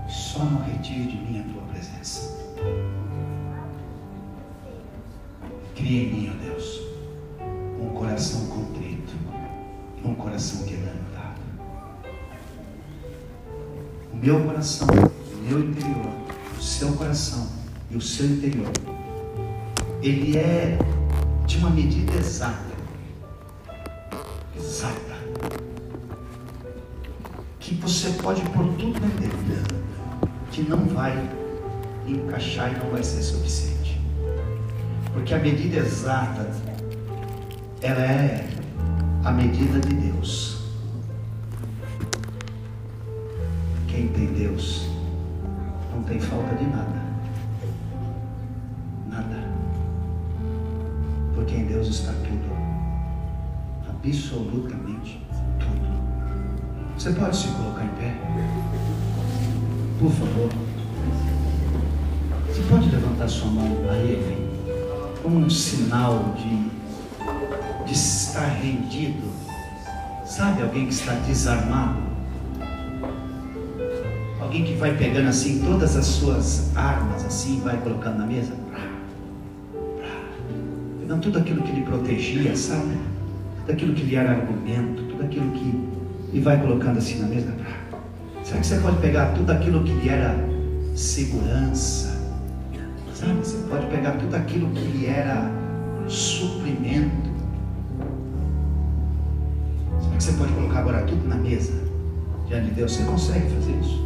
Só 0.08 0.44
não 0.44 0.62
retire 0.62 1.06
de 1.06 1.16
mim 1.16 1.40
a 1.40 1.52
tua 1.52 1.62
presença. 1.62 2.36
Cria 5.74 6.02
em 6.02 6.12
mim, 6.12 6.32
ó 6.34 6.44
Deus, 6.44 6.80
um 7.80 7.88
coração 7.90 8.46
contrito, 8.46 9.12
um 10.04 10.14
coração 10.14 10.66
quebrantado. 10.66 11.40
O 14.12 14.16
meu 14.16 14.44
coração, 14.44 14.86
meu 15.40 15.60
interior, 15.60 16.12
o 16.58 16.62
seu 16.62 16.92
coração 16.92 17.48
e 17.90 17.96
o 17.96 18.00
seu 18.00 18.26
interior, 18.26 18.70
ele 20.02 20.36
é 20.36 20.78
de 21.46 21.58
uma 21.58 21.70
medida 21.70 22.12
exata. 22.14 22.70
Exata. 24.56 25.18
Que 27.58 27.74
você 27.76 28.10
pode 28.22 28.42
pôr 28.50 28.66
tudo 28.74 29.00
dentro, 29.18 29.76
que 30.50 30.62
não 30.62 30.84
vai 30.86 31.12
encaixar 32.06 32.72
e 32.72 32.78
não 32.78 32.90
vai 32.90 33.02
ser 33.02 33.22
suficiente. 33.22 34.00
Porque 35.12 35.34
a 35.34 35.38
medida 35.38 35.78
exata, 35.78 36.50
ela 37.82 38.02
é 38.02 38.48
a 39.24 39.30
medida 39.30 39.80
de 39.80 39.94
Deus. 39.94 40.60
Quem 43.88 44.08
tem 44.08 44.26
Deus 44.26 44.89
tem 46.10 46.18
falta 46.18 46.56
de 46.56 46.64
nada. 46.66 47.00
Nada. 49.08 49.48
Porque 51.34 51.54
em 51.54 51.66
Deus 51.66 51.86
está 51.86 52.12
tudo. 52.12 52.50
Absolutamente 53.88 55.24
tudo. 55.60 55.88
Você 56.98 57.12
pode 57.12 57.36
se 57.36 57.48
colocar 57.48 57.84
em 57.84 57.88
pé? 57.90 58.16
Por 60.00 60.10
favor. 60.10 60.50
Você 62.48 62.62
pode 62.68 62.90
levantar 62.90 63.28
sua 63.28 63.48
mão 63.52 63.88
a 63.88 63.96
Ele 63.96 64.50
como 65.22 65.38
um 65.38 65.50
sinal 65.50 66.34
de, 66.36 67.86
de 67.86 67.92
estar 67.92 68.48
rendido. 68.48 69.30
Sabe 70.24 70.62
alguém 70.62 70.86
que 70.86 70.92
está 70.92 71.12
desarmado? 71.14 72.09
Alguém 74.50 74.64
que 74.64 74.74
vai 74.74 74.96
pegando 74.96 75.28
assim 75.28 75.62
todas 75.64 75.96
as 75.96 76.06
suas 76.06 76.76
armas 76.76 77.24
assim 77.24 77.60
vai 77.60 77.76
colocando 77.76 78.18
na 78.18 78.26
mesa. 78.26 78.52
Pegando 80.98 81.22
tudo 81.22 81.38
aquilo 81.38 81.62
que 81.62 81.70
lhe 81.70 81.82
protegia, 81.82 82.56
sabe? 82.56 82.96
Tudo 83.60 83.72
aquilo 83.72 83.94
que 83.94 84.02
lhe 84.02 84.16
era 84.16 84.32
argumento, 84.32 85.04
tudo 85.04 85.22
aquilo 85.22 85.52
que. 85.52 85.88
E 86.32 86.40
vai 86.40 86.60
colocando 86.60 86.98
assim 86.98 87.20
na 87.20 87.28
mesa. 87.28 87.54
Será 88.42 88.58
que 88.58 88.66
você 88.66 88.78
pode 88.80 88.96
pegar 88.96 89.26
tudo 89.34 89.52
aquilo 89.52 89.84
que 89.84 89.92
lhe 89.92 90.08
era 90.08 90.34
segurança? 90.96 92.20
Sabe? 93.14 93.34
Você 93.34 93.56
pode 93.68 93.86
pegar 93.86 94.14
tudo 94.14 94.34
aquilo 94.34 94.68
que 94.70 94.84
lhe 94.84 95.06
era 95.06 95.48
suprimento. 96.08 97.30
Será 100.00 100.16
que 100.16 100.24
você 100.24 100.32
pode 100.32 100.52
colocar 100.54 100.80
agora 100.80 101.02
tudo 101.02 101.28
na 101.28 101.36
mesa? 101.36 101.72
Diante 102.48 102.64
de 102.64 102.72
Deus, 102.72 102.92
você 102.92 103.04
consegue 103.04 103.48
fazer 103.48 103.78
isso? 103.80 103.99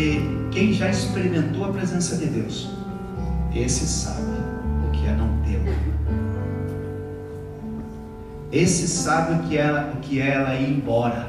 Porque 0.00 0.22
quem 0.50 0.72
já 0.72 0.88
experimentou 0.88 1.62
a 1.62 1.72
presença 1.72 2.16
de 2.16 2.24
Deus, 2.24 2.70
esse 3.54 3.86
sabe 3.86 4.32
o 4.88 4.90
que 4.92 5.06
é 5.06 5.14
não 5.14 5.28
tê 5.42 5.60
Esse 8.50 8.88
sabe 8.88 9.34
o 9.34 9.42
que, 9.46 9.58
ela, 9.58 9.92
o 9.94 10.00
que 10.00 10.18
é 10.22 10.30
ela 10.30 10.54
ir 10.54 10.70
embora. 10.70 11.28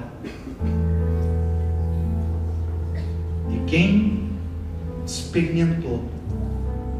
E 3.49 3.59
quem 3.67 4.29
experimentou 5.05 6.05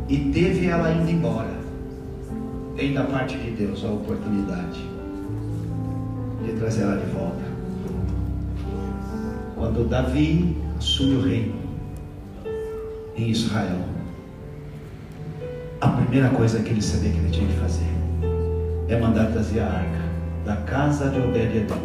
e 0.10 0.18
teve 0.34 0.68
ela 0.68 0.92
indo 0.92 1.10
embora, 1.10 1.56
tem 2.76 2.94
da 2.94 3.06
parte 3.06 3.38
de 3.38 3.52
Deus 3.52 3.86
a 3.86 3.92
oportunidade 3.92 4.82
de 6.46 6.52
trazer 6.60 6.82
ela 6.82 6.98
de 6.98 7.10
volta. 7.12 7.50
Quando 9.56 9.88
Davi 9.88 10.58
assume 10.78 11.16
o 11.16 11.22
reino 11.22 11.61
em 13.16 13.30
Israel, 13.30 13.80
a 15.80 15.88
primeira 15.88 16.30
coisa 16.30 16.62
que 16.62 16.70
ele 16.70 16.82
sabia 16.82 17.12
que 17.12 17.18
ele 17.18 17.30
tinha 17.30 17.48
que 17.48 17.60
fazer 17.60 17.92
é 18.88 19.00
mandar 19.00 19.32
trazer 19.32 19.60
a 19.60 19.68
arca 19.68 20.02
da 20.46 20.56
casa 20.58 21.10
de 21.10 21.20
Obed-Edom, 21.20 21.78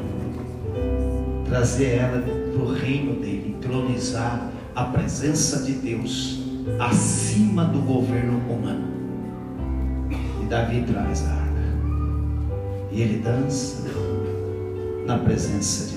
trazer 1.49 1.99
ela 1.99 2.21
para 2.21 2.63
o 2.63 2.73
reino 2.73 3.21
dele, 3.21 3.57
entronizar 3.57 4.51
a 4.75 4.85
presença 4.85 5.63
de 5.63 5.73
Deus 5.73 6.43
acima 6.81 7.65
do 7.65 7.81
governo 7.81 8.39
humano. 8.51 8.87
E 10.43 10.47
Davi 10.47 10.83
traz 10.83 11.25
a 11.27 11.31
arca. 11.31 11.47
E 12.91 13.03
ele 13.03 13.19
dança 13.19 13.85
na 15.07 15.19
presença 15.19 15.91
de 15.91 15.97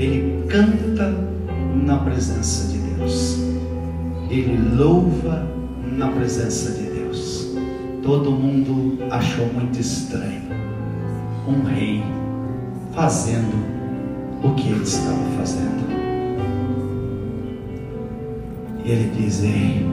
ele 0.00 0.46
canta 0.48 1.29
na 1.90 1.98
presença 1.98 2.68
de 2.68 2.78
Deus, 2.78 3.36
ele 4.30 4.76
louva 4.76 5.44
na 5.82 6.06
presença 6.06 6.70
de 6.70 6.84
Deus. 6.84 7.52
Todo 8.00 8.30
mundo 8.30 9.02
achou 9.10 9.52
muito 9.52 9.80
estranho 9.80 10.42
um 11.48 11.64
rei 11.64 12.00
fazendo 12.94 13.56
o 14.40 14.54
que 14.54 14.68
ele 14.68 14.84
estava 14.84 15.18
fazendo. 15.36 15.90
E 18.84 18.88
ele 18.88 19.12
diz: 19.16 19.42
Ei, 19.42 19.84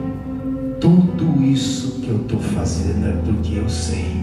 tudo 0.79 1.41
isso 1.41 1.99
que 2.01 2.09
eu 2.09 2.17
estou 2.17 2.39
fazendo 2.39 3.07
é 3.07 3.13
porque 3.25 3.55
eu 3.55 3.67
sei 3.67 4.21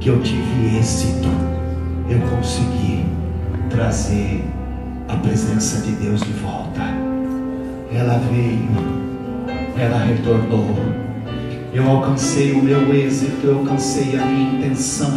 que 0.00 0.10
eu 0.10 0.20
tive 0.20 0.76
êxito, 0.78 1.28
eu 2.10 2.20
consegui 2.36 3.06
trazer 3.70 4.44
a 5.08 5.16
presença 5.16 5.80
de 5.80 5.92
Deus 5.92 6.20
de 6.20 6.32
volta. 6.34 6.65
Ela 7.98 8.20
veio, 8.30 8.68
ela 9.78 9.96
retornou. 10.04 10.76
Eu 11.72 11.88
alcancei 11.88 12.52
o 12.52 12.62
meu 12.62 12.94
êxito, 12.94 13.46
eu 13.46 13.58
alcancei 13.60 14.18
a 14.18 14.24
minha 14.26 14.58
intenção. 14.58 15.14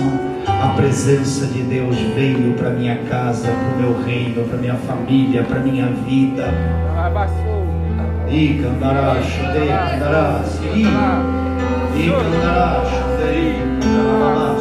A 0.48 0.70
presença 0.78 1.46
de 1.48 1.62
Deus 1.64 1.98
veio 2.16 2.54
para 2.54 2.70
minha 2.70 2.96
casa, 3.10 3.52
para 3.52 3.76
o 3.76 3.82
meu 3.82 4.02
reino, 4.06 4.46
para 4.48 4.58
minha 4.58 4.76
família, 4.76 5.44
para 5.44 5.60
minha 5.60 5.88
vida. 5.88 6.54
E 8.30 8.62
candará, 8.64 9.22
xandei, 9.24 9.68
candará, 9.68 10.44
siri. 10.46 10.86
E 11.98 12.10
candará, 12.10 12.86
xandei, 12.86 13.56
candará, 13.82 14.56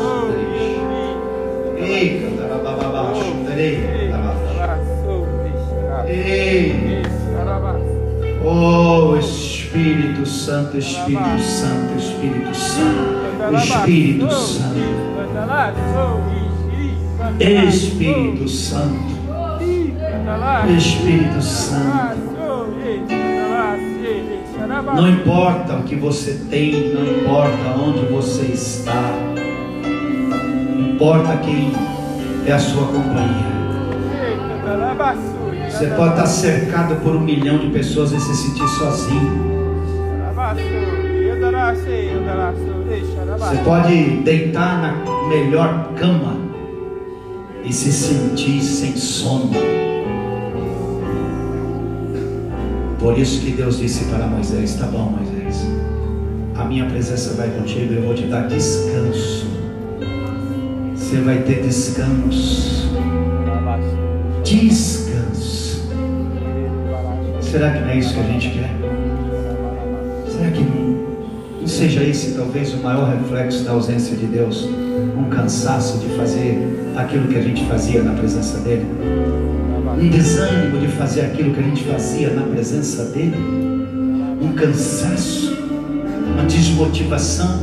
E 1.79 2.21
candará, 2.21 2.57
bababá, 2.65 3.15
xandei. 3.15 4.09
Ei. 6.09 6.78
Oh 8.51 9.15
Espírito 9.19 10.25
Santo, 10.25 10.79
Espírito 10.79 11.39
Santo, 11.39 11.99
Espírito 11.99 12.57
Santo, 12.57 13.55
Espírito 13.55 14.33
Santo, 14.33 14.79
Espírito 17.39 18.49
Santo, 18.49 19.19
Espírito 20.75 21.43
Santo. 21.43 22.29
Não 24.95 25.09
importa 25.11 25.75
o 25.75 25.83
que 25.83 25.97
você 25.97 26.41
tem, 26.49 26.95
não 26.95 27.05
importa 27.05 27.79
onde 27.79 28.07
você 28.07 28.47
está, 28.47 29.13
importa 30.79 31.37
quem 31.45 31.71
é 32.47 32.53
a 32.53 32.59
sua 32.59 32.87
companhia. 32.87 33.59
Você 35.79 35.87
pode 35.91 36.11
estar 36.11 36.27
cercado 36.27 36.97
por 37.05 37.15
um 37.15 37.21
milhão 37.21 37.57
de 37.57 37.69
pessoas 37.69 38.11
e 38.11 38.19
se 38.19 38.35
sentir 38.35 38.67
sozinho. 38.67 39.47
Você 43.39 43.57
pode 43.59 44.17
deitar 44.25 44.83
na 44.83 45.29
melhor 45.29 45.93
cama 45.95 46.37
e 47.63 47.73
se 47.73 47.93
sentir 47.93 48.61
sem 48.61 48.97
sono. 48.97 49.53
Por 52.99 53.17
isso 53.17 53.41
que 53.41 53.53
Deus 53.53 53.79
disse 53.79 54.07
para 54.07 54.27
Moisés: 54.27 54.75
Tá 54.75 54.87
bom, 54.87 55.17
Moisés, 55.17 55.65
a 56.57 56.65
minha 56.65 56.87
presença 56.87 57.35
vai 57.35 57.51
contigo, 57.51 57.95
eu 57.95 58.03
vou 58.03 58.17
te 58.17 58.27
dar 58.27 58.49
descanso. 58.49 59.47
Você 60.97 61.21
vai 61.21 61.39
ter 61.43 61.63
descanso. 61.63 62.89
Descanso. 64.43 64.98
Será 67.51 67.71
que 67.71 67.81
não 67.81 67.89
é 67.89 67.97
isso 67.97 68.13
que 68.13 68.21
a 68.21 68.25
gente 68.25 68.51
quer? 68.51 68.71
Será 70.31 70.51
que 70.51 70.61
não, 70.61 71.67
seja 71.67 72.05
esse 72.05 72.33
talvez 72.33 72.75
o 72.75 72.77
maior 72.79 73.09
reflexo 73.09 73.65
da 73.65 73.71
ausência 73.71 74.15
de 74.15 74.27
Deus? 74.27 74.69
Um 75.17 75.31
cansaço 75.31 75.97
de 75.97 76.09
fazer 76.15 76.59
aquilo 76.95 77.27
que 77.27 77.39
a 77.39 77.41
gente 77.41 77.65
fazia 77.65 78.03
na 78.03 78.13
presença 78.13 78.59
dEle? 78.59 78.85
Um 79.99 80.11
desânimo 80.11 80.79
de 80.79 80.89
fazer 80.89 81.23
aquilo 81.23 81.55
que 81.55 81.61
a 81.61 81.63
gente 81.63 81.85
fazia 81.85 82.29
na 82.35 82.43
presença 82.43 83.05
dEle? 83.07 83.35
Um 84.43 84.53
cansaço? 84.53 85.57
Uma 86.35 86.45
desmotivação? 86.45 87.61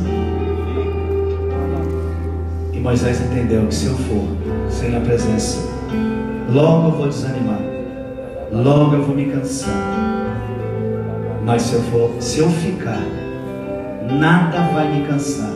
E 2.73 2.79
Moisés 2.79 3.21
entendeu 3.21 3.67
que 3.67 3.75
se 3.75 3.85
eu 3.85 3.95
for 3.95 4.25
sem 4.67 4.97
a 4.97 4.99
presença, 4.99 5.59
logo 6.51 6.87
eu 6.87 6.91
vou 6.97 7.07
desanimar 7.07 7.74
logo 8.63 8.95
eu 8.95 9.03
vou 9.03 9.15
me 9.15 9.25
cansar. 9.25 9.73
Mas 11.43 11.63
se 11.63 11.75
eu 11.75 11.81
for, 11.83 12.11
se 12.19 12.39
eu 12.39 12.49
ficar, 12.49 13.01
nada 14.19 14.61
vai 14.73 14.91
me 14.91 15.05
cansar, 15.05 15.53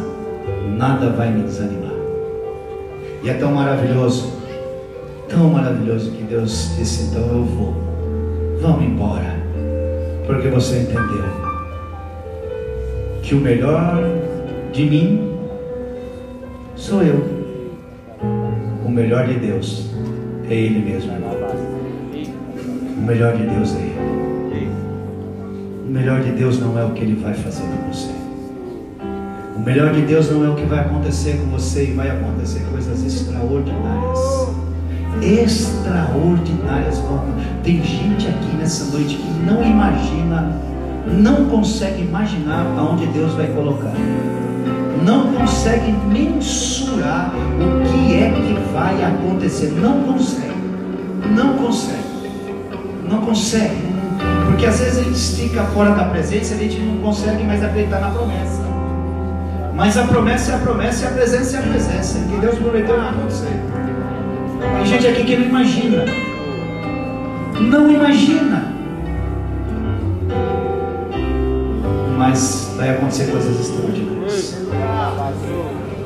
nada 0.78 1.10
vai 1.10 1.32
me 1.32 1.44
desanimar. 1.44 1.94
E 3.24 3.30
é 3.30 3.34
tão 3.34 3.54
maravilhoso, 3.54 4.34
tão 5.28 5.50
maravilhoso 5.50 6.12
que 6.12 6.24
Deus 6.24 6.76
disse: 6.78 7.10
então 7.10 7.22
eu 7.22 7.44
vou, 7.44 7.74
vamos 8.62 8.84
embora, 8.84 9.36
porque 10.28 10.48
você 10.50 10.80
entendeu 10.80 11.26
que 13.24 13.36
o 13.36 13.40
melhor 13.40 14.04
de 14.72 14.86
mim 14.86 15.36
sou 16.76 17.02
eu, 17.02 17.24
o 18.86 18.90
melhor 18.90 19.28
de 19.28 19.36
Deus 19.36 19.90
é 20.50 20.54
Ele 20.54 20.80
mesmo, 20.80 21.12
irmão. 21.12 21.29
O 23.00 23.02
melhor 23.02 23.34
de 23.34 23.44
Deus 23.44 23.76
é 23.76 23.80
Ele. 23.80 24.72
O 25.88 25.90
melhor 25.90 26.22
de 26.22 26.32
Deus 26.34 26.60
não 26.60 26.78
é 26.78 26.84
o 26.84 26.92
que 26.92 27.02
Ele 27.02 27.16
vai 27.16 27.34
fazer 27.34 27.64
com 27.64 27.92
você. 27.92 28.12
O 29.56 29.60
melhor 29.62 29.94
de 29.94 30.02
Deus 30.02 30.30
não 30.30 30.46
é 30.46 30.50
o 30.50 30.56
que 30.56 30.66
vai 30.66 30.80
acontecer 30.80 31.40
com 31.40 31.50
você 31.50 31.86
e 31.86 31.94
vai 31.94 32.10
acontecer 32.10 32.62
coisas 32.72 33.04
extraordinárias. 33.04 34.20
Extraordinárias. 35.22 37.02
Tem 37.64 37.82
gente 37.82 38.28
aqui 38.28 38.58
nessa 38.58 38.86
noite 38.96 39.16
que 39.16 39.46
não 39.46 39.64
imagina, 39.64 40.54
não 41.08 41.46
consegue 41.46 42.02
imaginar 42.02 42.66
aonde 42.78 43.06
Deus 43.08 43.34
vai 43.34 43.48
colocar. 43.48 43.94
Não 45.06 45.34
consegue 45.34 45.94
mensurar 46.12 47.32
o 47.34 47.90
que 47.90 48.16
é 48.16 48.32
que 48.32 48.74
vai 48.74 49.02
acontecer. 49.04 49.72
Não 49.72 50.04
consegue. 50.04 50.54
Não 51.36 51.58
consegue. 51.58 51.99
Não 53.10 53.22
consegue. 53.22 53.90
Porque 54.46 54.66
às 54.66 54.80
vezes 54.80 55.00
a 55.00 55.04
gente 55.04 55.16
estica 55.16 55.64
fora 55.64 55.92
da 55.92 56.06
presença 56.06 56.54
a 56.54 56.58
gente 56.58 56.80
não 56.80 56.98
consegue 56.98 57.44
mais 57.44 57.64
acreditar 57.64 58.00
na 58.00 58.12
promessa. 58.12 58.62
Mas 59.76 59.98
a 59.98 60.04
promessa 60.04 60.52
é 60.52 60.56
a 60.56 60.60
promessa 60.60 61.06
e 61.06 61.08
a 61.08 61.12
presença 61.12 61.58
é 61.58 61.60
a 61.60 61.64
presença. 61.64 62.20
Que 62.20 62.38
Deus 62.38 62.60
prometeu 62.60 62.98
vai 62.98 63.10
acontecer. 63.10 63.60
Tem 64.76 64.86
gente 64.86 65.08
aqui 65.08 65.24
que 65.24 65.38
não 65.38 65.46
imagina. 65.46 66.06
Não 67.60 67.92
imagina. 67.92 68.74
Mas 72.18 72.74
vai 72.76 72.90
acontecer 72.90 73.32
coisas 73.32 73.60
extraordinárias. 73.60 74.58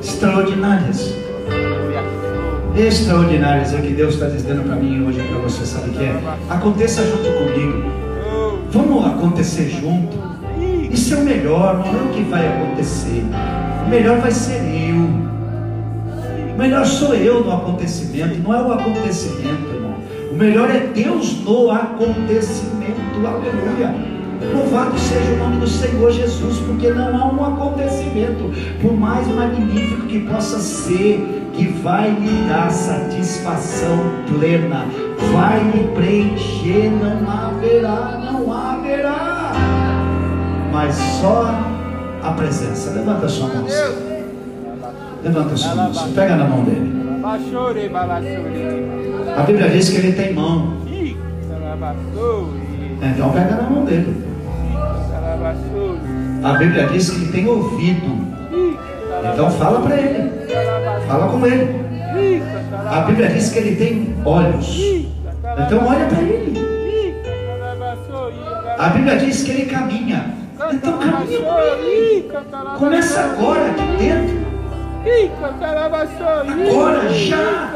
Extraordinárias. 0.01 1.22
Extraordinárias 2.75 3.71
é 3.73 3.81
que 3.81 3.93
Deus 3.93 4.15
está 4.15 4.27
dizendo 4.27 4.63
para 4.63 4.75
mim 4.75 5.05
hoje 5.05 5.21
para 5.21 5.37
você, 5.37 5.63
sabe 5.63 5.91
o 5.91 5.93
que 5.93 6.03
é? 6.03 6.19
Aconteça 6.49 7.03
junto 7.05 7.31
comigo. 7.37 7.83
Vamos 8.71 9.05
acontecer 9.05 9.69
junto. 9.69 10.17
Isso 10.91 11.13
é 11.13 11.17
o 11.17 11.23
melhor, 11.23 11.85
não 11.85 11.99
é 11.99 12.03
o 12.03 12.13
que 12.13 12.23
vai 12.23 12.47
acontecer. 12.47 13.23
O 13.85 13.89
melhor 13.89 14.17
vai 14.17 14.31
ser 14.31 14.59
eu. 14.63 14.95
O 16.53 16.57
melhor 16.57 16.85
sou 16.85 17.13
eu 17.13 17.43
no 17.43 17.51
acontecimento, 17.51 18.39
não 18.41 18.53
é 18.53 18.61
o 18.61 18.71
acontecimento, 18.73 19.69
irmão. 19.71 19.95
O 20.31 20.35
melhor 20.35 20.69
é 20.71 20.79
Deus 20.79 21.43
no 21.43 21.69
acontecimento. 21.69 22.73
Aleluia. 23.23 23.93
Louvado 24.51 24.97
seja 24.99 25.31
o 25.33 25.37
nome 25.37 25.57
do 25.57 25.67
Senhor 25.67 26.11
Jesus, 26.11 26.57
porque 26.59 26.89
não 26.89 27.15
há 27.15 27.31
um 27.31 27.45
acontecimento, 27.45 28.51
por 28.81 28.93
mais 28.93 29.27
magnífico 29.27 30.07
que 30.07 30.19
possa 30.21 30.59
ser, 30.59 31.42
que 31.53 31.67
vai 31.67 32.09
lhe 32.09 32.49
dar 32.49 32.69
satisfação 32.69 33.97
plena, 34.27 34.85
vai 35.31 35.63
lhe 35.63 35.87
preencher, 35.93 36.89
não 36.89 37.29
haverá, 37.29 38.19
não 38.31 38.51
haverá, 38.51 39.51
mas 40.71 40.95
só 40.95 41.53
a 42.23 42.31
presença. 42.31 42.91
Levanta 42.91 43.25
a 43.25 43.29
sua 43.29 43.47
mão. 43.47 43.65
Levanta 45.23 45.53
a 45.53 45.57
sua 45.57 45.75
mão. 45.75 45.91
Pega 46.15 46.35
na 46.35 46.45
mão 46.45 46.63
dele. 46.63 46.91
A 49.35 49.43
Bíblia 49.43 49.69
diz 49.69 49.89
que 49.89 49.97
ele 49.97 50.13
tem 50.13 50.33
mão. 50.33 50.77
Então 53.01 53.31
pega 53.31 53.55
na 53.55 53.69
mão 53.69 53.85
dele. 53.85 54.23
A 56.43 56.53
Bíblia 56.53 56.87
diz 56.87 57.09
que 57.09 57.15
ele 57.17 57.31
tem 57.31 57.47
ouvido. 57.47 58.33
Então 59.33 59.51
fala 59.51 59.81
para 59.81 59.95
ele. 59.95 60.42
Fala 61.07 61.27
com 61.29 61.45
ele. 61.45 61.83
A 62.89 63.01
Bíblia 63.01 63.29
diz 63.29 63.49
que 63.49 63.59
ele 63.59 63.75
tem 63.75 64.15
olhos. 64.25 64.77
Então 65.65 65.87
olha 65.87 66.05
para 66.05 66.21
ele. 66.21 66.73
A 68.77 68.89
Bíblia 68.89 69.17
diz 69.17 69.43
que 69.43 69.51
ele 69.51 69.65
caminha. 69.65 70.33
Então 70.71 70.97
caminha 70.97 71.39
com 71.41 71.59
ele. 71.59 72.31
Começa 72.77 73.19
agora 73.21 73.71
aqui 73.71 73.97
dentro. 73.97 74.43
Agora 76.69 77.09
já. 77.09 77.69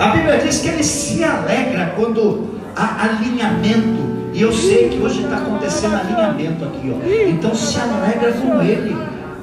A 0.00 0.06
Bíblia 0.08 0.38
diz 0.38 0.60
que 0.60 0.68
ele 0.68 0.82
se 0.82 1.22
alegra 1.22 1.92
quando 1.96 2.50
há 2.74 3.04
alinhamento. 3.04 4.12
E 4.32 4.40
eu 4.40 4.52
sei 4.52 4.88
que 4.88 4.98
hoje 4.98 5.22
está 5.22 5.36
acontecendo 5.36 5.94
alinhamento 5.94 6.64
aqui, 6.64 6.90
ó. 6.94 7.28
Então 7.28 7.54
se 7.54 7.78
alegra 7.78 8.32
com 8.32 8.62
ele. 8.62 8.96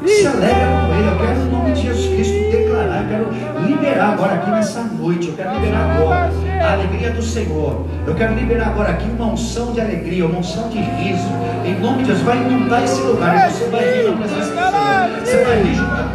Se 0.05 0.27
alegra 0.27 0.87
com 0.87 0.93
ele. 0.93 1.07
Eu 1.07 1.17
quero, 1.17 1.39
em 1.39 1.51
nome 1.51 1.71
de 1.73 1.81
Jesus 1.81 2.07
Cristo, 2.13 2.51
declarar. 2.51 3.03
Eu 3.03 3.09
quero 3.09 3.67
liberar 3.67 4.13
agora 4.13 4.33
aqui 4.35 4.51
nessa 4.51 4.83
noite. 4.83 5.27
Eu 5.29 5.35
quero 5.35 5.53
liberar 5.55 5.91
agora 5.95 6.31
a 6.61 6.73
alegria 6.73 7.11
do 7.11 7.21
Senhor. 7.21 7.85
Eu 8.07 8.15
quero 8.15 8.33
liberar 8.33 8.67
agora 8.67 8.89
aqui 8.89 9.09
uma 9.09 9.27
unção 9.27 9.73
de 9.73 9.81
alegria, 9.81 10.25
uma 10.25 10.39
unção 10.39 10.69
de 10.69 10.79
riso. 10.79 11.27
Em 11.65 11.79
nome 11.79 11.99
de 11.99 12.05
Deus, 12.05 12.21
vai 12.21 12.37
inundar 12.37 12.83
esse 12.83 13.01
lugar. 13.01 13.49
E 13.49 13.51
você 13.51 13.65
vai 13.65 13.83
vir 13.93 14.09
na 14.09 14.17
presença 14.17 14.51
do. 14.51 15.25
Você 15.25 15.43
vai 15.43 15.63
vir 15.63 15.75
junto. 15.75 16.09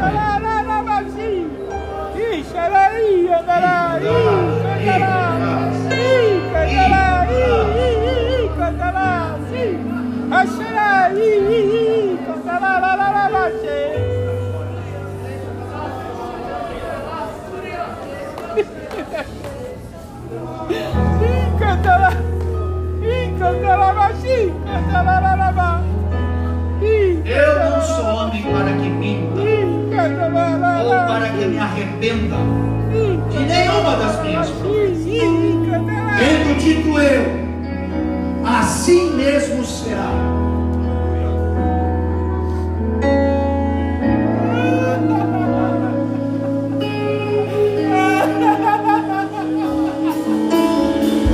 Eu 27.27 27.71
não 27.71 27.81
sou 27.83 28.05
homem 28.05 28.43
para 28.43 28.73
que 28.73 28.89
minta, 28.91 29.41
ou 30.85 30.91
para 30.91 31.29
que 31.31 31.45
me 31.47 31.59
arrependa 31.59 32.37
de 33.31 33.39
nenhuma 33.39 33.97
das 33.97 34.23
minhas 34.23 34.51
promessas. 34.51 35.05
Tendo 36.19 36.59
dito 36.59 36.99
eu, 36.99 37.25
assim 38.45 39.15
mesmo 39.15 39.65
será. 39.65 40.44